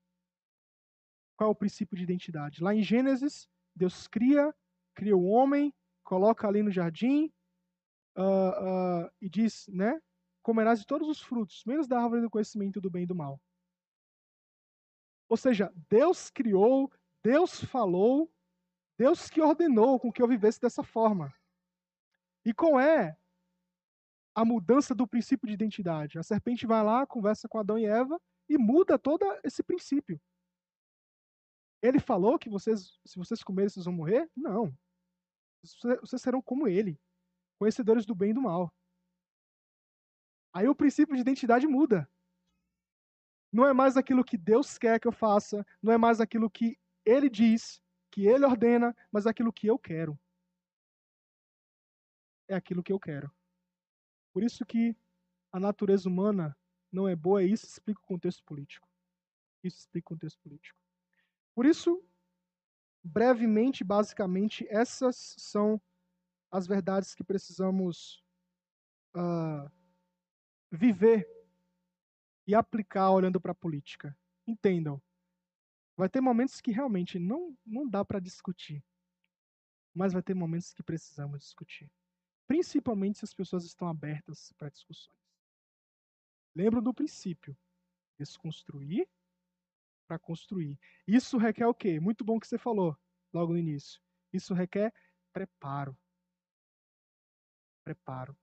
Qual 1.37 1.49
é 1.49 1.51
o 1.51 1.57
princípio 1.57 1.97
de 1.97 2.03
identidade? 2.03 2.63
Lá 2.63 2.75
em 2.75 2.83
Gênesis, 2.83 3.49
Deus 3.75 4.07
cria, 4.07 4.55
cria 4.95 5.17
o 5.17 5.25
homem, 5.25 5.75
coloca 6.05 6.47
ali 6.47 6.63
no 6.63 6.71
jardim 6.71 7.33
uh, 8.17 9.07
uh, 9.07 9.11
e 9.21 9.29
diz, 9.29 9.67
né? 9.69 10.01
comerás 10.43 10.79
de 10.79 10.87
todos 10.87 11.09
os 11.09 11.21
frutos, 11.21 11.65
menos 11.65 11.89
da 11.89 11.99
árvore 11.99 12.21
do 12.21 12.31
conhecimento 12.31 12.81
do 12.81 12.91
bem 12.91 13.05
e 13.05 13.07
do 13.07 13.15
mal. 13.15 13.41
Ou 15.29 15.37
seja, 15.39 15.73
Deus 15.89 16.31
criou, 16.31 16.93
Deus 17.25 17.65
falou, 17.65 18.31
Deus 18.99 19.31
que 19.31 19.41
ordenou 19.41 19.99
com 19.99 20.13
que 20.13 20.21
eu 20.21 20.29
vivesse 20.29 20.61
dessa 20.61 20.83
forma. 20.83 21.35
E 22.45 22.53
qual 22.53 22.79
é 22.79 23.17
a 24.35 24.45
mudança 24.45 24.95
do 24.95 25.09
princípio 25.09 25.49
de 25.49 25.55
identidade? 25.55 26.19
A 26.19 26.23
serpente 26.23 26.67
vai 26.67 26.85
lá, 26.85 27.07
conversa 27.07 27.49
com 27.49 27.59
Adão 27.59 27.79
e 27.79 27.87
Eva 27.87 28.21
e 28.47 28.59
muda 28.59 28.99
todo 28.99 29.25
esse 29.43 29.63
princípio. 29.63 30.21
Ele 31.81 31.99
falou 31.99 32.39
que 32.39 32.51
vocês, 32.51 33.01
se 33.07 33.17
vocês 33.17 33.43
comerem, 33.43 33.71
vocês 33.71 33.87
vão 33.87 33.95
morrer? 33.95 34.31
Não. 34.37 34.77
Vocês 36.03 36.21
serão 36.21 36.43
como 36.43 36.69
ele, 36.69 37.01
conhecedores 37.59 38.05
do 38.05 38.15
bem 38.15 38.31
e 38.31 38.35
do 38.35 38.43
mal. 38.43 38.71
Aí 40.53 40.69
o 40.69 40.75
princípio 40.75 41.15
de 41.15 41.23
identidade 41.23 41.67
muda. 41.67 42.09
Não 43.51 43.67
é 43.67 43.73
mais 43.73 43.97
aquilo 43.97 44.25
que 44.25 44.37
Deus 44.37 44.77
quer 44.77 45.01
que 45.01 45.09
eu 45.09 45.13
faça, 45.13 45.67
não 45.83 45.91
é 45.91 45.97
mais 45.97 46.21
aquilo 46.21 46.51
que 46.51 46.79
Ele 47.05 47.29
diz, 47.29 47.83
que 48.15 48.29
Ele 48.29 48.45
ordena, 48.45 48.97
mas 49.11 49.27
aquilo 49.27 49.53
que 49.53 49.67
eu 49.67 49.77
quero. 49.77 50.17
É 52.49 52.55
aquilo 52.55 52.81
que 52.81 52.93
eu 52.93 53.01
quero. 53.01 53.29
Por 54.33 54.45
isso 54.45 54.65
que 54.65 54.97
a 55.51 55.59
natureza 55.59 56.09
humana 56.09 56.57
não 56.93 57.09
é 57.09 57.17
boa, 57.17 57.43
e 57.43 57.51
isso 57.51 57.67
explica 57.67 58.01
o 58.01 58.07
contexto 58.07 58.45
político. 58.45 58.89
Isso 59.65 59.81
explica 59.81 60.07
o 60.07 60.15
contexto 60.15 60.41
político. 60.43 60.79
Por 61.57 61.67
isso, 61.67 62.05
brevemente, 63.03 63.83
basicamente, 63.83 64.65
essas 64.71 65.35
são 65.37 65.83
as 66.53 66.69
verdades 66.69 67.17
que 67.17 67.25
precisamos 67.25 68.23
uh, 69.17 69.69
viver 70.71 71.29
e 72.47 72.55
aplicar 72.55 73.11
olhando 73.11 73.41
para 73.41 73.51
a 73.51 73.57
política. 73.57 74.17
Entendam. 74.47 75.03
Vai 75.97 76.09
ter 76.09 76.21
momentos 76.21 76.61
que 76.61 76.73
realmente 76.73 77.19
não, 77.19 77.57
não 77.65 77.89
dá 77.89 78.05
para 78.05 78.19
discutir. 78.19 78.85
Mas 79.95 80.13
vai 80.13 80.23
ter 80.23 80.35
momentos 80.35 80.73
que 80.73 80.83
precisamos 80.83 81.41
discutir. 81.41 81.91
Principalmente 82.47 83.19
se 83.19 83.25
as 83.25 83.33
pessoas 83.33 83.65
estão 83.65 83.89
abertas 83.89 84.53
para 84.59 84.69
discussões. 84.69 85.19
Lembram 86.55 86.83
do 86.83 86.93
princípio: 86.93 87.57
desconstruir 88.19 89.09
para 90.07 90.19
construir. 90.19 90.79
Isso 91.07 91.39
requer 91.39 91.67
o 91.67 91.75
quê? 91.75 91.99
Muito 92.01 92.25
bom 92.25 92.39
que 92.39 92.47
você 92.47 92.59
falou 92.59 92.97
logo 93.33 93.53
no 93.53 93.59
início. 93.59 94.01
Isso 94.33 94.53
requer 94.53 94.93
preparo. 95.33 95.97
Preparo. 97.85 98.37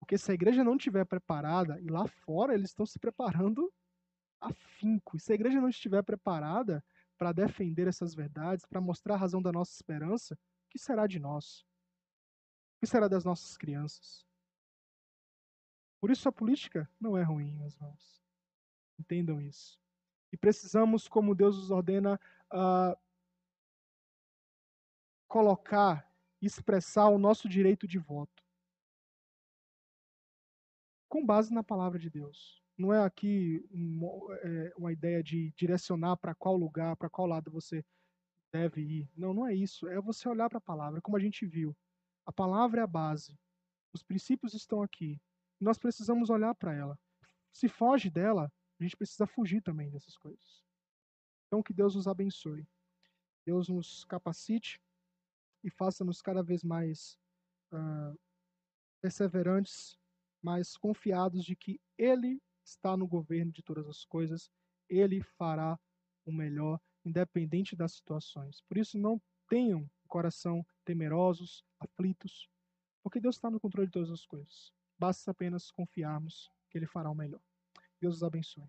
Porque 0.00 0.18
se 0.18 0.30
a 0.30 0.34
igreja 0.34 0.64
não 0.64 0.76
estiver 0.76 1.04
preparada, 1.04 1.80
e 1.80 1.86
lá 1.86 2.06
fora 2.08 2.54
eles 2.54 2.70
estão 2.70 2.84
se 2.84 2.98
preparando 2.98 3.72
afinco, 4.42 5.16
e 5.16 5.20
se 5.20 5.32
a 5.32 5.34
igreja 5.34 5.60
não 5.60 5.68
estiver 5.68 6.02
preparada 6.02 6.84
para 7.16 7.32
defender 7.32 7.86
essas 7.86 8.14
verdades, 8.14 8.66
para 8.66 8.80
mostrar 8.80 9.14
a 9.14 9.18
razão 9.18 9.40
da 9.40 9.52
nossa 9.52 9.72
esperança, 9.72 10.34
o 10.34 10.70
que 10.70 10.78
será 10.78 11.06
de 11.06 11.18
nós? 11.18 11.60
O 12.76 12.80
que 12.80 12.86
será 12.86 13.08
das 13.08 13.24
nossas 13.24 13.56
crianças? 13.56 14.26
Por 16.00 16.10
isso 16.10 16.28
a 16.28 16.32
política 16.32 16.90
não 17.00 17.16
é 17.16 17.22
ruim, 17.22 17.52
meus 17.54 17.74
irmãos. 17.74 18.22
Entendam 18.98 19.40
isso. 19.40 19.80
E 20.32 20.36
precisamos, 20.36 21.06
como 21.06 21.34
Deus 21.34 21.56
nos 21.56 21.70
ordena, 21.70 22.18
uh, 22.52 22.98
colocar, 25.28 26.10
expressar 26.40 27.08
o 27.08 27.18
nosso 27.18 27.48
direito 27.48 27.86
de 27.86 27.98
voto 27.98 28.42
com 31.12 31.26
base 31.26 31.52
na 31.52 31.62
palavra 31.62 31.98
de 31.98 32.08
Deus. 32.08 32.61
Não 32.82 32.92
é 32.92 33.04
aqui 33.04 33.64
uma, 33.70 34.36
é, 34.38 34.72
uma 34.76 34.92
ideia 34.92 35.22
de 35.22 35.52
direcionar 35.56 36.16
para 36.16 36.34
qual 36.34 36.56
lugar, 36.56 36.96
para 36.96 37.08
qual 37.08 37.28
lado 37.28 37.50
você 37.50 37.84
deve 38.52 38.80
ir. 38.80 39.10
Não, 39.16 39.32
não 39.32 39.46
é 39.46 39.54
isso. 39.54 39.86
É 39.86 40.00
você 40.00 40.28
olhar 40.28 40.48
para 40.48 40.58
a 40.58 40.60
palavra, 40.60 41.00
como 41.00 41.16
a 41.16 41.20
gente 41.20 41.46
viu. 41.46 41.76
A 42.26 42.32
palavra 42.32 42.80
é 42.80 42.84
a 42.84 42.86
base. 42.86 43.38
Os 43.92 44.02
princípios 44.02 44.52
estão 44.54 44.82
aqui. 44.82 45.20
Nós 45.60 45.78
precisamos 45.78 46.28
olhar 46.28 46.54
para 46.56 46.74
ela. 46.74 46.98
Se 47.52 47.68
foge 47.68 48.10
dela, 48.10 48.52
a 48.80 48.82
gente 48.82 48.96
precisa 48.96 49.26
fugir 49.28 49.62
também 49.62 49.88
dessas 49.88 50.16
coisas. 50.16 50.64
Então, 51.46 51.62
que 51.62 51.72
Deus 51.72 51.94
nos 51.94 52.08
abençoe. 52.08 52.66
Deus 53.46 53.68
nos 53.68 54.04
capacite 54.06 54.80
e 55.62 55.70
faça-nos 55.70 56.20
cada 56.20 56.42
vez 56.42 56.64
mais 56.64 57.16
uh, 57.72 58.18
perseverantes 59.00 59.96
mas 60.42 60.76
confiados 60.76 61.44
de 61.44 61.54
que 61.54 61.80
Ele 61.96 62.42
está 62.64 62.96
no 62.96 63.06
governo 63.06 63.52
de 63.52 63.62
todas 63.62 63.86
as 63.88 64.04
coisas, 64.04 64.50
Ele 64.88 65.22
fará 65.22 65.78
o 66.24 66.32
melhor, 66.32 66.80
independente 67.04 67.74
das 67.74 67.94
situações. 67.94 68.60
Por 68.68 68.78
isso, 68.78 68.98
não 68.98 69.20
tenham 69.48 69.88
coração 70.08 70.64
temerosos, 70.84 71.64
aflitos, 71.80 72.48
porque 73.02 73.20
Deus 73.20 73.36
está 73.36 73.50
no 73.50 73.60
controle 73.60 73.88
de 73.88 73.92
todas 73.92 74.10
as 74.10 74.24
coisas. 74.24 74.72
Basta 74.98 75.30
apenas 75.30 75.70
confiarmos 75.70 76.50
que 76.70 76.78
Ele 76.78 76.86
fará 76.86 77.10
o 77.10 77.14
melhor. 77.14 77.40
Deus 78.00 78.16
os 78.16 78.22
abençoe. 78.22 78.68